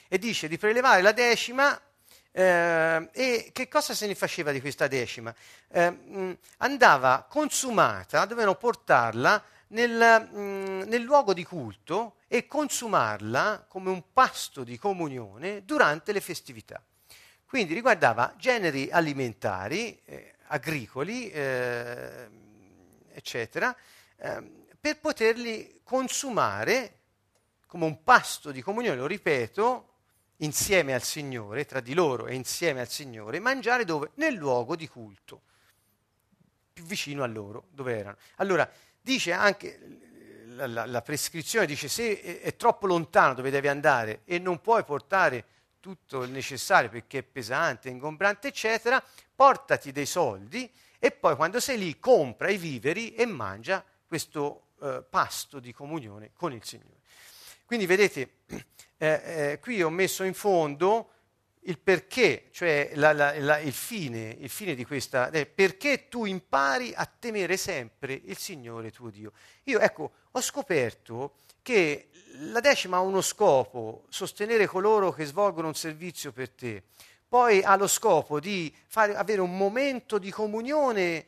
E 0.09 0.17
dice 0.19 0.47
di 0.47 0.57
prelevare 0.57 1.01
la 1.01 1.11
decima 1.11 1.81
eh, 2.31 3.09
e 3.11 3.49
che 3.51 3.67
cosa 3.67 3.93
se 3.93 4.05
ne 4.05 4.13
faceva 4.13 4.51
di 4.51 4.61
questa 4.61 4.87
decima? 4.87 5.33
Eh, 5.69 5.89
mh, 5.89 6.37
andava 6.57 7.25
consumata, 7.27 8.25
dovevano 8.25 8.55
portarla 8.55 9.43
nel, 9.69 10.29
mh, 10.31 10.83
nel, 10.87 11.01
luogo 11.01 11.33
di 11.33 11.43
culto 11.43 12.17
e 12.27 12.45
consumarla 12.45 13.65
come 13.67 13.89
un 13.89 14.03
pasto 14.13 14.63
di 14.63 14.77
comunione 14.77 15.65
durante 15.65 16.11
le 16.11 16.21
festività. 16.21 16.81
Quindi 17.47 17.73
riguardava 17.73 18.33
generi 18.37 18.89
alimentari, 18.91 19.97
eh, 20.03 20.33
agricoli, 20.47 21.29
eh, 21.31 22.29
eccetera, 23.13 23.75
ehm, 24.17 24.65
per 24.79 24.99
poterli 24.99 25.79
consumare 25.83 26.99
come 27.65 27.85
un 27.85 28.03
pasto 28.03 28.51
di 28.51 28.61
comunione, 28.61 28.97
lo 28.97 29.07
ripeto, 29.07 29.93
insieme 30.37 30.93
al 30.93 31.01
Signore, 31.01 31.65
tra 31.65 31.79
di 31.79 31.93
loro 31.93 32.27
e 32.27 32.35
insieme 32.35 32.81
al 32.81 32.89
Signore, 32.89 33.39
mangiare 33.39 33.85
dove? 33.85 34.11
Nel 34.15 34.33
luogo 34.33 34.75
di 34.75 34.87
culto, 34.87 35.41
più 36.73 36.83
vicino 36.83 37.23
a 37.23 37.27
loro, 37.27 37.67
dove 37.71 37.97
erano. 37.97 38.17
Allora, 38.35 38.69
dice 39.01 39.31
anche 39.31 39.79
la, 40.47 40.67
la, 40.67 40.85
la 40.85 41.01
prescrizione, 41.01 41.65
dice 41.65 41.87
se 41.87 42.21
è, 42.21 42.41
è, 42.41 42.55
troppo 42.55 42.87
lontano 42.87 43.33
dove 43.33 43.49
devi 43.49 43.67
andare 43.67 44.21
e 44.25 44.37
non 44.37 44.59
puoi 44.59 44.83
portare 44.83 45.45
tutto 45.79 46.23
il 46.23 46.31
necessario 46.31 46.89
perché 46.89 47.19
è 47.19 47.23
pesante, 47.23 47.89
ingombrante, 47.89 48.49
eccetera, 48.49 49.03
portati 49.35 49.91
dei 49.91 50.05
soldi 50.05 50.71
e 50.99 51.11
poi 51.11 51.35
quando 51.35 51.59
sei 51.59 51.77
lì 51.77 51.99
compra 51.99 52.49
i 52.49 52.57
viveri 52.57 53.13
e 53.13 53.25
mangia 53.25 53.83
questo 54.05 54.69
eh, 54.81 55.03
pasto 55.09 55.59
di 55.59 55.73
comunione 55.73 56.31
con 56.33 56.53
il 56.53 56.63
Signore. 56.63 57.01
Quindi 57.65 57.85
vedete, 57.85 58.39
eh, 58.97 59.21
eh, 59.51 59.59
qui 59.61 59.81
ho 59.81 59.89
messo 59.89 60.23
in 60.23 60.33
fondo 60.33 61.11
il 61.67 61.77
perché, 61.79 62.47
cioè 62.51 62.91
la, 62.95 63.11
la, 63.11 63.37
la, 63.39 63.59
il, 63.59 63.73
fine, 63.73 64.35
il, 64.39 64.49
fine, 64.49 64.73
di 64.73 64.85
questa, 64.85 65.29
perché 65.29 66.07
tu 66.07 66.23
impari 66.23 66.93
a 66.95 67.05
temere 67.05 67.57
sempre 67.57 68.13
il 68.13 68.37
Signore 68.37 68.89
tuo 68.91 69.09
Dio. 69.09 69.33
Io 69.63 69.79
ecco, 69.79 70.11
ho 70.31 70.41
scoperto 70.41 71.39
che 71.67 72.07
la 72.51 72.61
decima 72.61 72.95
ha 72.95 73.01
uno 73.01 73.19
scopo, 73.19 74.05
sostenere 74.07 74.67
coloro 74.67 75.11
che 75.11 75.25
svolgono 75.25 75.67
un 75.67 75.75
servizio 75.75 76.31
per 76.31 76.49
te, 76.51 76.81
poi 77.27 77.61
ha 77.61 77.75
lo 77.75 77.87
scopo 77.87 78.39
di 78.39 78.73
fare, 78.87 79.17
avere 79.17 79.41
un 79.41 79.57
momento 79.57 80.17
di 80.17 80.31
comunione 80.31 81.25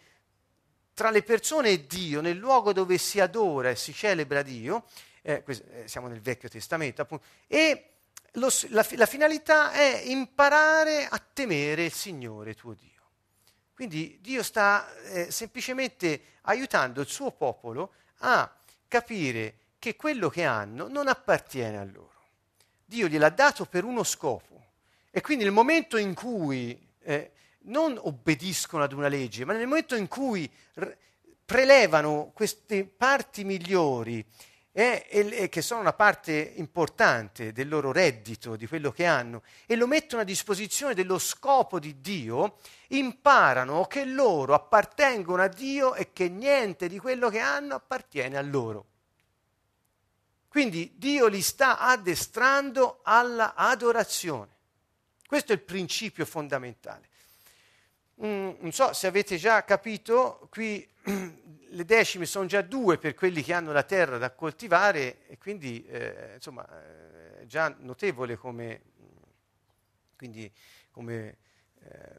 tra 0.93 1.10
le 1.10 1.23
persone 1.23 1.71
e 1.71 1.86
Dio, 1.88 2.21
nel 2.21 2.38
luogo 2.38 2.71
dove 2.71 2.97
si 2.97 3.19
adora 3.19 3.69
e 3.69 3.75
si 3.75 3.91
celebra 3.91 4.41
Dio, 4.41 4.86
eh, 5.23 5.43
eh, 5.45 5.84
siamo 5.89 6.08
nel 6.08 6.21
Vecchio 6.21 6.47
Testamento 6.47 7.02
appunto, 7.02 7.25
e 7.45 7.89
lo, 8.34 8.47
la, 8.69 8.88
la 8.91 9.06
finalità 9.06 9.73
è 9.73 10.04
imparare 10.06 11.06
a 11.06 11.21
temere 11.34 11.84
il 11.84 11.93
Signore 11.93 12.56
tuo 12.56 12.73
Dio. 12.73 13.02
Quindi 13.73 14.19
Dio 14.21 14.41
sta 14.41 14.89
eh, 15.04 15.32
semplicemente 15.32 16.21
aiutando 16.43 17.02
il 17.02 17.08
suo 17.08 17.32
popolo 17.32 17.91
a 18.19 18.49
capire 18.88 19.59
che 19.80 19.96
quello 19.96 20.30
che 20.30 20.44
hanno 20.44 20.88
non 20.88 21.08
appartiene 21.08 21.78
a 21.78 21.84
loro. 21.84 22.12
Dio 22.86 23.08
gliel'ha 23.08 23.30
dato 23.30 23.65
per 23.65 23.86
uno 23.86 24.04
scopo. 24.04 24.65
E 25.10 25.22
quindi 25.22 25.46
nel 25.46 25.54
momento 25.54 25.98
in 25.98 26.13
cui 26.13 26.78
eh, 27.02 27.32
non 27.62 27.98
obbediscono 28.00 28.84
ad 28.84 28.94
una 28.94 29.08
legge, 29.08 29.46
ma 29.46 29.54
nel 29.54 29.68
momento 29.68 29.96
in 29.96 30.08
cui 30.08 30.50
r- 30.76 30.96
prelevano 31.46 32.32
queste 32.34 32.86
parti 32.86 33.44
migliori 33.44 34.24
eh, 34.72 35.06
e, 35.10 35.50
che 35.50 35.62
sono 35.62 35.82
una 35.82 35.94
parte 35.94 36.54
importante 36.58 37.52
del 37.52 37.68
loro 37.68 37.92
reddito, 37.92 38.56
di 38.56 38.68
quello 38.68 38.92
che 38.92 39.06
hanno, 39.06 39.42
e 39.65 39.76
lo 39.76 39.88
mettono 39.88 40.22
a 40.22 40.26
disposizione 40.26 40.94
dello 40.94 41.18
scopo 41.18 41.80
di 41.80 42.00
Dio, 42.02 42.58
imparano 42.89 43.86
che 43.86 44.06
loro 44.06 44.54
appartengono 44.54 45.42
a 45.42 45.48
Dio 45.48 45.96
e 45.96 46.13
che 46.13 46.30
niente 46.30 46.88
di 46.88 47.00
quello 47.00 47.30
che 47.30 47.39
hanno 47.39 47.76
appartiene 47.76 48.38
a 48.38 48.42
loro. 48.42 48.86
Quindi 50.50 50.94
Dio 50.96 51.28
li 51.28 51.42
sta 51.42 51.78
addestrando 51.78 53.02
alla 53.04 53.54
adorazione. 53.54 54.58
Questo 55.26 55.52
è 55.52 55.56
il 55.56 55.62
principio 55.62 56.26
fondamentale. 56.26 57.08
Mm, 58.26 58.54
non 58.60 58.72
so 58.72 58.92
se 58.94 59.06
avete 59.06 59.38
già 59.38 59.64
capito, 59.64 60.48
qui 60.50 60.86
le 61.70 61.86
decime 61.86 62.26
sono 62.26 62.48
già 62.48 62.62
due 62.62 62.98
per 62.98 63.14
quelli 63.14 63.44
che 63.44 63.54
hanno 63.54 63.72
la 63.72 63.84
terra 63.84 64.18
da 64.18 64.32
coltivare 64.32 65.28
e 65.28 65.38
quindi 65.38 65.86
eh, 65.86 66.32
insomma 66.36 66.68
è 67.40 67.46
già 67.46 67.74
notevole 67.80 68.36
come, 68.36 68.82
quindi, 70.18 70.52
come 70.90 71.38
eh, 71.84 72.16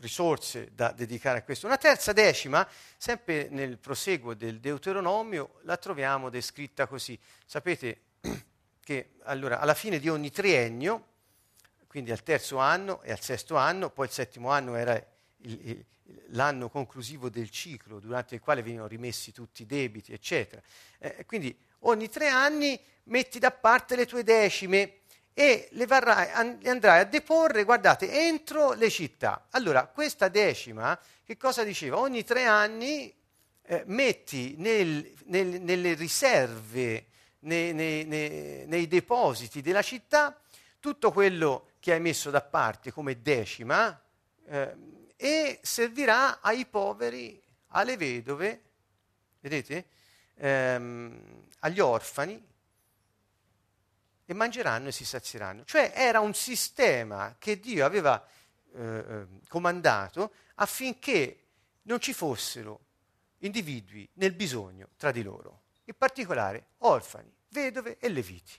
risorse 0.00 0.70
da 0.74 0.92
dedicare 0.92 1.38
a 1.38 1.42
questo. 1.42 1.66
Una 1.66 1.76
terza 1.76 2.12
decima, 2.12 2.66
sempre 2.96 3.48
nel 3.50 3.78
proseguo 3.78 4.34
del 4.34 4.60
Deuteronomio, 4.60 5.60
la 5.62 5.76
troviamo 5.76 6.30
descritta 6.30 6.86
così. 6.86 7.18
Sapete, 7.46 8.00
che 8.82 9.10
allora, 9.22 9.60
alla 9.60 9.74
fine 9.74 9.98
di 9.98 10.08
ogni 10.08 10.30
triennio, 10.30 11.06
quindi 11.86 12.10
al 12.10 12.22
terzo 12.22 12.58
anno 12.58 13.02
e 13.02 13.12
al 13.12 13.20
sesto 13.20 13.56
anno, 13.56 13.90
poi 13.90 14.06
il 14.06 14.12
settimo 14.12 14.50
anno 14.50 14.74
era 14.76 14.94
il, 15.42 15.68
il, 15.68 15.84
l'anno 16.28 16.68
conclusivo 16.68 17.28
del 17.28 17.50
ciclo, 17.50 17.98
durante 17.98 18.34
il 18.34 18.40
quale 18.40 18.62
venivano 18.62 18.88
rimessi 18.88 19.32
tutti 19.32 19.62
i 19.62 19.66
debiti, 19.66 20.12
eccetera. 20.12 20.62
Eh, 20.98 21.24
quindi 21.26 21.56
ogni 21.80 22.08
tre 22.08 22.28
anni 22.28 22.78
metti 23.04 23.38
da 23.38 23.50
parte 23.50 23.96
le 23.96 24.06
tue 24.06 24.22
decime 24.22 24.99
e 25.32 25.68
le, 25.72 25.86
varrai, 25.86 26.58
andrai 26.64 27.00
a 27.00 27.04
deporre, 27.04 27.64
guardate, 27.64 28.10
entro 28.12 28.72
le 28.72 28.90
città. 28.90 29.46
Allora, 29.50 29.86
questa 29.86 30.28
decima, 30.28 30.98
che 31.24 31.36
cosa 31.36 31.62
diceva? 31.62 31.98
Ogni 31.98 32.24
tre 32.24 32.44
anni 32.44 33.14
eh, 33.62 33.84
metti 33.86 34.54
nel, 34.58 35.12
nel, 35.26 35.60
nelle 35.60 35.94
riserve, 35.94 37.06
nei, 37.40 37.72
nei, 37.72 38.04
nei, 38.04 38.66
nei, 38.66 38.88
depositi 38.88 39.62
della 39.62 39.82
città, 39.82 40.38
tutto 40.78 41.12
quello 41.12 41.68
che 41.78 41.92
hai 41.92 42.00
messo 42.00 42.30
da 42.30 42.42
parte 42.42 42.90
come 42.90 43.22
decima 43.22 43.98
eh, 44.46 44.76
e 45.16 45.58
servirà 45.62 46.40
ai 46.40 46.66
poveri, 46.66 47.40
alle 47.68 47.96
vedove, 47.96 48.62
vedete, 49.40 49.86
ehm, 50.36 51.46
agli 51.60 51.80
orfani, 51.80 52.42
e 54.30 54.34
mangeranno 54.34 54.86
e 54.86 54.92
si 54.92 55.04
sazieranno. 55.04 55.64
Cioè 55.64 55.90
era 55.92 56.20
un 56.20 56.34
sistema 56.34 57.34
che 57.36 57.58
Dio 57.58 57.84
aveva 57.84 58.24
eh, 58.72 58.80
eh, 58.80 59.26
comandato 59.48 60.34
affinché 60.54 61.46
non 61.82 61.98
ci 61.98 62.12
fossero 62.12 62.84
individui 63.38 64.08
nel 64.14 64.32
bisogno 64.34 64.90
tra 64.96 65.10
di 65.10 65.24
loro, 65.24 65.62
in 65.82 65.94
particolare 65.98 66.66
orfani, 66.78 67.28
vedove 67.48 67.98
e 67.98 68.08
leviti. 68.08 68.52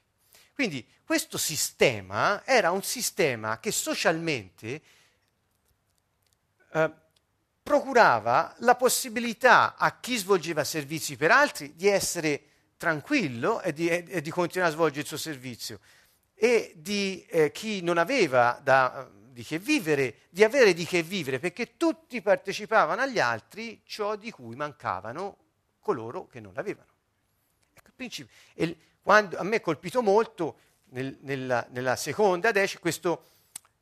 Quindi 0.53 0.85
questo 1.05 1.37
sistema 1.37 2.45
era 2.45 2.71
un 2.71 2.83
sistema 2.83 3.57
che 3.61 3.71
socialmente 3.71 4.81
eh, 6.73 6.91
procurava 7.63 8.53
la 8.57 8.75
possibilità 8.75 9.77
a 9.77 9.97
chi 10.01 10.17
svolgeva 10.17 10.65
servizi 10.65 11.15
per 11.15 11.31
altri 11.31 11.73
di 11.77 11.87
essere 11.87 12.50
tranquillo 12.81 13.61
e 13.61 13.73
di, 13.73 13.87
e 13.87 14.21
di, 14.21 14.31
continuare 14.31 14.71
a 14.71 14.73
svolgere 14.73 15.01
il 15.01 15.05
suo 15.05 15.17
servizio 15.17 15.79
e 16.33 16.73
di 16.75 17.23
eh, 17.29 17.51
chi 17.51 17.83
non 17.83 17.99
aveva 17.99 18.59
da, 18.63 19.07
di 19.13 19.43
che 19.43 19.59
vivere, 19.59 20.21
di 20.31 20.43
avere 20.43 20.73
di 20.73 20.83
che 20.83 21.03
vivere, 21.03 21.37
perché 21.37 21.77
tutti 21.77 22.23
partecipavano 22.23 23.03
agli 23.03 23.19
altri 23.19 23.83
ciò 23.85 24.15
di 24.15 24.31
cui 24.31 24.55
mancavano 24.55 25.37
coloro 25.79 26.25
che 26.25 26.39
non 26.39 26.53
l'avevano. 26.55 26.89
Ecco. 27.71 27.91
E 28.55 28.77
quando, 29.03 29.37
a 29.37 29.43
me 29.43 29.57
è 29.57 29.61
colpito 29.61 30.01
molto 30.01 30.57
nel, 30.85 31.19
nella, 31.21 31.67
nella, 31.69 31.95
seconda 31.95 32.51
decima 32.51 32.81
questo 32.81 33.25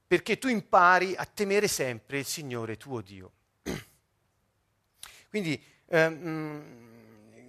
perché 0.05 0.37
tu 0.37 0.49
impari 0.49 1.15
a 1.15 1.23
temere 1.23 1.69
sempre 1.69 2.17
il 2.17 2.25
Signore 2.25 2.75
tuo 2.75 2.99
Dio. 2.99 3.31
Quindi 5.29 5.63
ehm, 5.85 6.79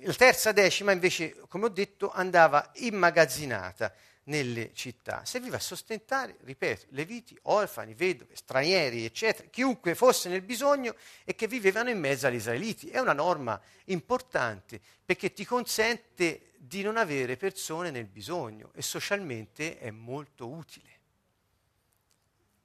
la 0.03 0.15
terza 0.15 0.53
decima 0.53 0.93
invece, 0.93 1.37
come 1.49 1.67
ho 1.67 1.69
detto, 1.69 2.11
andava 2.11 2.71
immagazzinata 2.77 3.93
nelle 4.25 4.73
città. 4.75 5.25
Serviva 5.25 5.57
a 5.57 5.61
sostentare, 5.61 6.37
ripeto, 6.45 6.87
leviti, 6.91 7.37
orfani, 7.43 7.95
vedove, 7.95 8.37
stranieri, 8.37 9.05
eccetera, 9.05 9.49
chiunque 9.49 9.95
fosse 9.95 10.29
nel 10.29 10.43
bisogno 10.43 10.95
e 11.25 11.35
che 11.35 11.47
vivevano 11.47 11.91
in 11.91 11.99
mezzo 11.99 12.27
agli 12.27 12.35
israeliti. 12.35 12.89
È 12.89 12.99
una 12.99 13.13
norma 13.13 13.61
importante 13.87 14.81
perché 15.05 15.33
ti 15.33 15.45
consente 15.45 16.53
di 16.57 16.83
non 16.83 16.97
avere 16.97 17.37
persone 17.37 17.91
nel 17.91 18.07
bisogno 18.07 18.71
e 18.75 18.83
socialmente 18.83 19.79
è 19.79 19.91
molto 19.91 20.49
utile. 20.49 20.89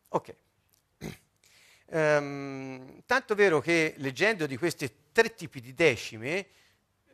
Ok. 0.09 0.35
Um, 1.87 3.03
tanto 3.05 3.35
vero 3.35 3.61
che 3.61 3.93
leggendo 3.97 4.47
di 4.47 4.57
questi 4.57 4.91
tre 5.11 5.33
tipi 5.33 5.61
di 5.61 5.73
decime, 5.73 6.47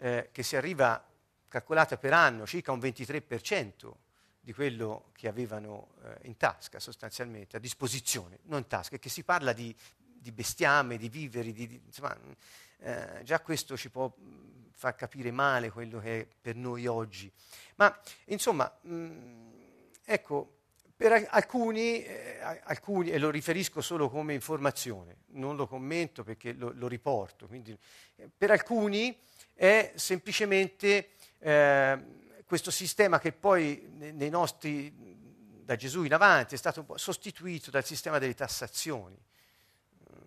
eh, 0.01 0.29
che 0.31 0.41
si 0.41 0.55
arriva, 0.55 1.03
calcolata 1.47 1.95
per 1.97 2.13
anno, 2.13 2.47
circa 2.47 2.71
un 2.71 2.79
23% 2.79 3.91
di 4.39 4.51
quello 4.51 5.11
che 5.13 5.27
avevano 5.27 5.93
eh, 6.03 6.27
in 6.27 6.37
tasca 6.37 6.79
sostanzialmente, 6.79 7.57
a 7.57 7.59
disposizione, 7.59 8.39
non 8.43 8.59
in 8.59 8.67
tasca, 8.67 8.97
che 8.97 9.09
si 9.09 9.23
parla 9.23 9.53
di, 9.53 9.73
di 9.95 10.31
bestiame, 10.31 10.97
di 10.97 11.07
viveri, 11.07 11.53
di, 11.53 11.67
di, 11.67 11.81
insomma, 11.85 12.17
eh, 12.79 13.21
già 13.23 13.39
questo 13.41 13.77
ci 13.77 13.91
può 13.91 14.11
far 14.73 14.95
capire 14.95 15.29
male 15.29 15.69
quello 15.69 15.99
che 15.99 16.21
è 16.21 16.27
per 16.41 16.55
noi 16.55 16.87
oggi. 16.87 17.31
Ma 17.75 17.95
insomma, 18.25 18.75
mh, 18.81 19.51
ecco, 20.03 20.61
per 20.95 21.27
alcuni, 21.29 22.03
eh, 22.03 22.39
alcuni, 22.63 23.11
e 23.11 23.19
lo 23.19 23.29
riferisco 23.29 23.81
solo 23.81 24.09
come 24.09 24.33
informazione, 24.33 25.17
non 25.33 25.55
lo 25.55 25.67
commento 25.67 26.23
perché 26.23 26.53
lo, 26.53 26.71
lo 26.73 26.87
riporto, 26.87 27.45
quindi, 27.45 27.77
eh, 28.15 28.29
per 28.35 28.49
alcuni 28.49 29.15
è 29.61 29.91
semplicemente 29.93 31.09
eh, 31.37 32.03
questo 32.47 32.71
sistema 32.71 33.19
che 33.19 33.31
poi 33.31 33.91
nei 33.95 34.31
nostri, 34.31 34.91
da 35.63 35.75
Gesù 35.75 36.01
in 36.01 36.15
avanti, 36.15 36.55
è 36.55 36.57
stato 36.57 36.83
sostituito 36.95 37.69
dal 37.69 37.85
sistema 37.85 38.17
delle 38.17 38.33
tassazioni 38.33 39.15
mm, 39.15 40.17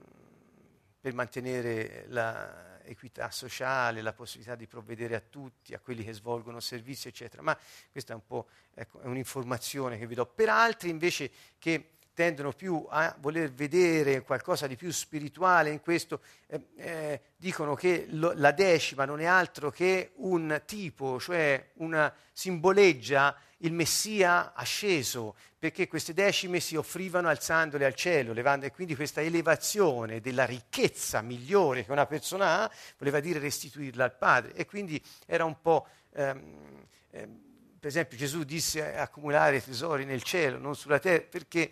per 1.01 1.15
mantenere 1.15 2.07
l'equità 2.07 3.33
sociale, 3.33 4.03
la 4.03 4.13
possibilità 4.13 4.55
di 4.55 4.69
provvedere 4.69 5.17
a 5.17 5.23
tutti, 5.29 5.75
a 5.75 5.81
quelli 5.81 6.05
che 6.05 6.13
svolgono 6.13 6.61
servizi, 6.61 7.09
eccetera. 7.09 7.43
Ma 7.43 7.59
questa 7.91 8.13
è 8.13 8.15
un 8.15 8.25
po' 8.25 8.47
ecco, 8.73 9.01
è 9.01 9.07
un'informazione 9.07 9.99
che 9.99 10.07
vi 10.07 10.15
do. 10.15 10.27
Per 10.27 10.49
altri 10.49 10.91
invece 10.91 11.29
che 11.59 11.94
tendono 12.15 12.53
più 12.53 12.87
a 12.89 13.15
voler 13.19 13.53
vedere 13.53 14.23
qualcosa 14.23 14.67
di 14.67 14.77
più 14.77 14.91
spirituale 14.91 15.71
in 15.71 15.81
questo, 15.81 16.21
eh, 16.47 16.61
eh, 16.77 17.21
dicono 17.37 17.75
che 17.75 18.07
lo, 18.11 18.33
la 18.37 18.53
decima 18.53 19.05
non 19.05 19.21
è 19.21 19.25
altro 19.25 19.71
che 19.71 20.13
un 20.17 20.63
tipo, 20.65 21.19
cioè 21.21 21.71
una 21.75 22.13
simboleggia 22.33 23.37
il 23.65 23.73
Messia 23.73 24.53
asceso, 24.55 25.35
perché 25.59 25.89
queste 25.89 26.13
decime 26.13 26.61
si 26.61 26.77
offrivano 26.77 27.29
alzandole 27.29 27.87
al 27.87 27.95
cielo, 27.95 28.33
levando, 28.33 28.67
e 28.67 28.71
quindi 28.71 28.95
questa 28.95 29.23
elevazione 29.23 30.21
della 30.21 30.45
ricchezza 30.45 31.23
migliore 31.23 31.85
che 31.85 31.93
una 31.93 32.07
persona 32.07 32.63
ha, 32.63 32.71
voleva 32.99 33.21
dire 33.21 33.39
restituirla 33.39 34.05
al 34.05 34.17
Padre. 34.17 34.55
E 34.55 34.67
quindi 34.67 35.03
era 35.27 35.45
un 35.45 35.61
po'... 35.61 35.87
Ehm, 36.15 36.87
ehm, 37.11 37.43
per 37.85 37.93
esempio 37.93 38.17
Gesù 38.17 38.45
disse 38.45 38.97
accumulare 38.97 39.63
tesori 39.63 40.07
nel 40.07 40.23
cielo, 40.23 40.57
non 40.57 40.75
sulla 40.75 40.99
terra, 40.99 41.27
perché 41.29 41.71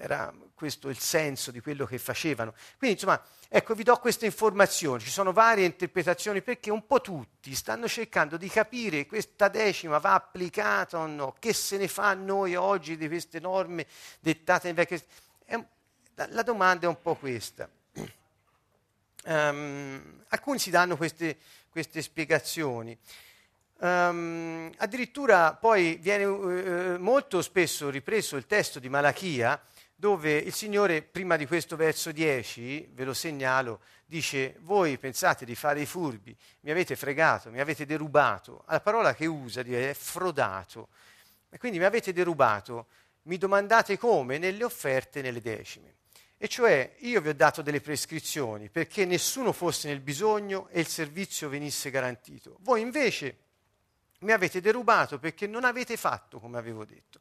era 0.00 0.32
questo 0.54 0.88
il 0.88 0.98
senso 0.98 1.50
di 1.50 1.60
quello 1.60 1.86
che 1.86 1.98
facevano. 1.98 2.54
Quindi, 2.78 2.96
insomma, 2.96 3.20
ecco, 3.48 3.74
vi 3.74 3.82
do 3.82 3.96
queste 3.98 4.26
informazioni. 4.26 5.02
Ci 5.02 5.10
sono 5.10 5.32
varie 5.32 5.64
interpretazioni 5.64 6.40
perché 6.40 6.70
un 6.70 6.86
po' 6.86 7.00
tutti 7.00 7.54
stanno 7.54 7.88
cercando 7.88 8.36
di 8.36 8.48
capire 8.48 9.06
questa 9.06 9.48
decima 9.48 9.98
va 9.98 10.14
applicata 10.14 10.98
o 10.98 11.06
no, 11.06 11.34
che 11.38 11.52
se 11.52 11.76
ne 11.78 11.88
fa 11.88 12.10
a 12.10 12.14
noi 12.14 12.54
oggi 12.54 12.96
di 12.96 13.08
queste 13.08 13.40
norme 13.40 13.86
dettate 14.20 14.68
in 14.68 14.74
vecchie... 14.74 15.04
È, 15.44 15.60
la 16.14 16.42
domanda 16.42 16.86
è 16.86 16.88
un 16.88 17.00
po' 17.00 17.16
questa. 17.16 17.68
Um, 19.24 20.24
alcuni 20.28 20.58
si 20.58 20.70
danno 20.70 20.96
queste, 20.96 21.38
queste 21.70 22.02
spiegazioni. 22.02 22.96
Um, 23.78 24.70
addirittura 24.76 25.54
poi 25.54 25.96
viene 25.96 26.24
uh, 26.24 27.00
molto 27.00 27.42
spesso 27.42 27.90
ripreso 27.90 28.36
il 28.36 28.46
testo 28.46 28.78
di 28.78 28.88
Malachia 28.88 29.60
dove 30.02 30.36
il 30.36 30.52
Signore, 30.52 31.00
prima 31.00 31.36
di 31.36 31.46
questo 31.46 31.76
verso 31.76 32.10
10, 32.10 32.90
ve 32.92 33.04
lo 33.04 33.14
segnalo, 33.14 33.82
dice, 34.04 34.56
voi 34.62 34.98
pensate 34.98 35.44
di 35.44 35.54
fare 35.54 35.82
i 35.82 35.86
furbi, 35.86 36.36
mi 36.62 36.72
avete 36.72 36.96
fregato, 36.96 37.52
mi 37.52 37.60
avete 37.60 37.86
derubato. 37.86 38.64
La 38.66 38.80
parola 38.80 39.14
che 39.14 39.26
usa 39.26 39.60
è 39.60 39.94
frodato. 39.94 40.88
E 41.48 41.56
quindi 41.56 41.78
mi 41.78 41.84
avete 41.84 42.12
derubato, 42.12 42.88
mi 43.26 43.38
domandate 43.38 43.96
come? 43.96 44.38
Nelle 44.38 44.64
offerte 44.64 45.22
nelle 45.22 45.40
decime. 45.40 45.94
E 46.36 46.48
cioè 46.48 46.96
io 47.02 47.20
vi 47.20 47.28
ho 47.28 47.34
dato 47.34 47.62
delle 47.62 47.80
prescrizioni 47.80 48.70
perché 48.70 49.04
nessuno 49.04 49.52
fosse 49.52 49.86
nel 49.86 50.00
bisogno 50.00 50.66
e 50.70 50.80
il 50.80 50.88
servizio 50.88 51.48
venisse 51.48 51.90
garantito. 51.90 52.56
Voi 52.62 52.80
invece 52.80 53.36
mi 54.22 54.32
avete 54.32 54.60
derubato 54.60 55.20
perché 55.20 55.46
non 55.46 55.62
avete 55.62 55.96
fatto 55.96 56.40
come 56.40 56.58
avevo 56.58 56.84
detto. 56.84 57.20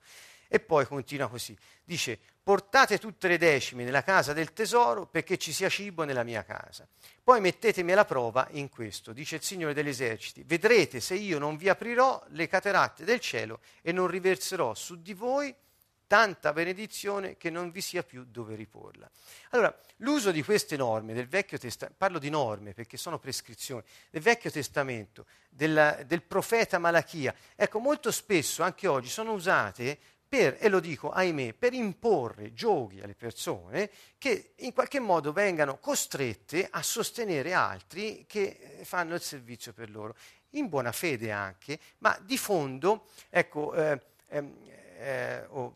E 0.53 0.59
poi 0.59 0.85
continua 0.85 1.29
così, 1.29 1.57
dice 1.81 2.19
portate 2.43 2.97
tutte 2.97 3.29
le 3.29 3.37
decime 3.37 3.85
nella 3.85 4.03
casa 4.03 4.33
del 4.33 4.51
tesoro 4.51 5.05
perché 5.05 5.37
ci 5.37 5.53
sia 5.53 5.69
cibo 5.69 6.03
nella 6.03 6.23
mia 6.23 6.43
casa. 6.43 6.85
Poi 7.23 7.39
mettetemi 7.39 7.93
alla 7.93 8.03
prova 8.03 8.45
in 8.51 8.67
questo, 8.67 9.13
dice 9.13 9.37
il 9.37 9.43
Signore 9.43 9.73
degli 9.73 9.87
eserciti, 9.87 10.43
vedrete 10.43 10.99
se 10.99 11.15
io 11.15 11.39
non 11.39 11.55
vi 11.55 11.69
aprirò 11.69 12.21
le 12.31 12.49
cateratte 12.49 13.05
del 13.05 13.21
cielo 13.21 13.61
e 13.81 13.93
non 13.93 14.07
riverserò 14.07 14.73
su 14.73 15.01
di 15.01 15.13
voi 15.13 15.55
tanta 16.05 16.51
benedizione 16.51 17.37
che 17.37 17.49
non 17.49 17.71
vi 17.71 17.79
sia 17.79 18.03
più 18.03 18.25
dove 18.25 18.55
riporla. 18.55 19.09
Allora, 19.51 19.73
l'uso 19.99 20.31
di 20.31 20.43
queste 20.43 20.75
norme 20.75 21.13
del 21.13 21.29
Vecchio 21.29 21.57
Testamento, 21.57 21.97
parlo 21.97 22.19
di 22.19 22.29
norme 22.29 22.73
perché 22.73 22.97
sono 22.97 23.19
prescrizioni, 23.19 23.81
del 24.09 24.21
Vecchio 24.21 24.51
Testamento, 24.51 25.25
della, 25.49 26.03
del 26.03 26.23
profeta 26.23 26.77
Malachia, 26.77 27.33
ecco, 27.55 27.79
molto 27.79 28.11
spesso 28.11 28.61
anche 28.61 28.87
oggi 28.87 29.07
sono 29.07 29.31
usate 29.31 29.97
per, 30.31 30.55
e 30.61 30.69
lo 30.69 30.79
dico 30.79 31.11
ahimè, 31.11 31.55
per 31.55 31.73
imporre 31.73 32.53
giochi 32.53 33.01
alle 33.01 33.15
persone 33.15 33.89
che 34.17 34.53
in 34.59 34.71
qualche 34.71 35.01
modo 35.01 35.33
vengano 35.33 35.77
costrette 35.77 36.69
a 36.71 36.81
sostenere 36.81 37.51
altri 37.51 38.23
che 38.25 38.79
fanno 38.83 39.13
il 39.13 39.19
servizio 39.19 39.73
per 39.73 39.89
loro, 39.89 40.15
in 40.51 40.69
buona 40.69 40.93
fede 40.93 41.31
anche, 41.31 41.77
ma 41.97 42.17
di 42.23 42.37
fondo, 42.37 43.07
ecco, 43.29 43.73
eh, 43.73 44.01
eh, 44.29 44.53
eh, 44.99 45.45
oh, 45.49 45.75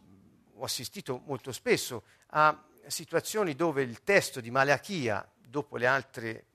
ho 0.53 0.63
assistito 0.63 1.21
molto 1.25 1.51
spesso 1.51 2.03
a 2.27 2.57
situazioni 2.87 3.55
dove 3.55 3.81
il 3.81 4.03
testo 4.03 4.39
di 4.39 4.51
Malachia, 4.51 5.29
dopo 5.37 5.75
altre, 5.85 6.45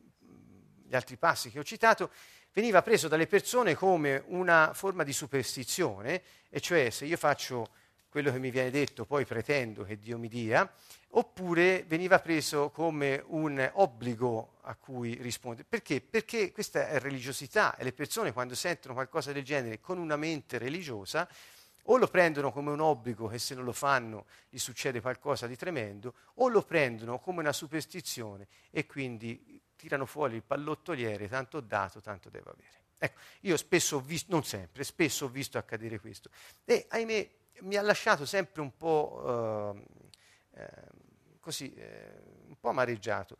gli 0.87 0.95
altri 0.95 1.19
passi 1.19 1.51
che 1.51 1.59
ho 1.59 1.65
citato, 1.65 2.11
veniva 2.55 2.81
preso 2.81 3.09
dalle 3.09 3.27
persone 3.27 3.75
come 3.75 4.23
una 4.29 4.73
forma 4.73 5.05
di 5.05 5.13
superstizione, 5.13 6.23
e 6.49 6.61
cioè 6.61 6.89
se 6.89 7.05
io 7.05 7.19
faccio 7.19 7.69
quello 8.11 8.33
che 8.33 8.39
mi 8.39 8.51
viene 8.51 8.71
detto 8.71 9.07
poi 9.07 9.25
pretendo 9.25 9.85
che 9.85 9.99
Dio 9.99 10.19
mi 10.19 10.29
dia, 10.29 10.71
oppure 11.11 11.85
veniva 11.87 12.19
preso 12.19 12.71
come 12.71 13.23
un 13.29 13.71
obbligo 13.75 14.59
a 14.63 14.75
cui 14.75 15.15
rispondere. 15.15 15.67
Perché? 15.67 16.01
Perché 16.01 16.53
questa 16.53 16.89
è 16.89 16.99
religiosità 16.99 17.77
e 17.77 17.85
le 17.85 17.93
persone 17.93 18.33
quando 18.33 18.55
sentono 18.55 18.95
qualcosa 18.95 19.33
del 19.33 19.45
genere 19.45 19.81
con 19.81 19.99
una 19.99 20.17
mente 20.17 20.59
religiosa 20.59 21.29
o 21.85 21.97
lo 21.97 22.09
prendono 22.09 22.53
come 22.53 22.71
un 22.71 22.81
obbligo 22.81 23.29
che 23.29 23.39
se 23.39 23.55
non 23.55 23.65
lo 23.65 23.73
fanno 23.73 24.27
gli 24.49 24.59
succede 24.59 25.01
qualcosa 25.01 25.47
di 25.47 25.57
tremendo, 25.57 26.15
o 26.35 26.49
lo 26.49 26.63
prendono 26.63 27.19
come 27.19 27.41
una 27.41 27.53
superstizione 27.53 28.49
e 28.71 28.87
quindi 28.87 29.61
tirano 29.77 30.05
fuori 30.05 30.37
il 30.37 30.43
pallottoliere, 30.43 31.29
tanto 31.29 31.57
ho 31.57 31.61
dato, 31.61 32.01
tanto 32.01 32.29
devo 32.29 32.51
avere. 32.51 32.79
Ecco, 32.99 33.21
io 33.41 33.57
spesso 33.57 33.97
ho 33.97 34.01
visto, 34.01 34.31
non 34.31 34.45
sempre, 34.45 34.85
spesso 34.85 35.25
ho 35.25 35.29
visto 35.29 35.57
accadere 35.57 35.99
questo. 35.99 36.29
E 36.65 36.87
ahimè 36.91 37.31
mi 37.61 37.77
ha 37.77 37.83
lasciato 37.83 38.25
sempre 38.25 38.63
un 38.63 38.77
po' 38.77 39.75
eh, 40.55 40.67
così, 41.41 41.73
eh, 41.75 42.13
un 42.47 42.59
po' 42.59 42.71
amareggiato. 42.71 43.37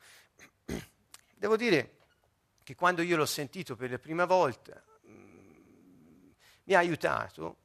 Devo 1.35 1.57
dire 1.57 1.99
che 2.63 2.75
quando 2.75 3.03
io 3.03 3.17
l'ho 3.17 3.27
sentito 3.27 3.77
per 3.77 3.91
la 3.91 3.99
prima 3.99 4.25
volta 4.27 4.83
mh, 5.03 5.13
mm, 5.13 6.31
mi 6.65 6.75
ha 6.75 6.79
aiutato 6.79 7.57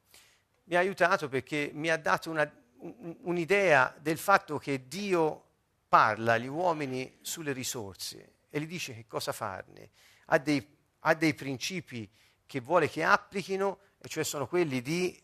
mi 0.66 0.76
ha 0.76 0.80
aiutato 0.80 1.28
perché 1.28 1.72
mi 1.74 1.90
ha 1.90 1.98
dato 1.98 2.30
una, 2.30 2.50
un, 2.80 3.18
un'idea 3.22 3.94
del 4.00 4.18
fatto 4.18 4.58
che 4.58 4.88
Dio 4.88 5.44
parla 5.88 6.34
agli 6.34 6.48
uomini 6.48 7.20
sulle 7.22 7.54
risorse 7.54 8.34
e 8.50 8.60
gli 8.60 8.68
dice 8.68 8.94
che 8.94 9.06
cosa 9.08 9.32
farne. 9.32 9.92
Ha 10.28 10.38
dei, 10.40 10.66
ha 11.00 11.14
dei 11.14 11.34
principi 11.34 12.10
che 12.46 12.60
vuole 12.60 12.90
che 12.90 13.04
applichino, 13.04 13.80
e 14.00 14.08
cioè 14.08 14.24
sono 14.24 14.48
quelli 14.48 14.82
di 14.82 15.22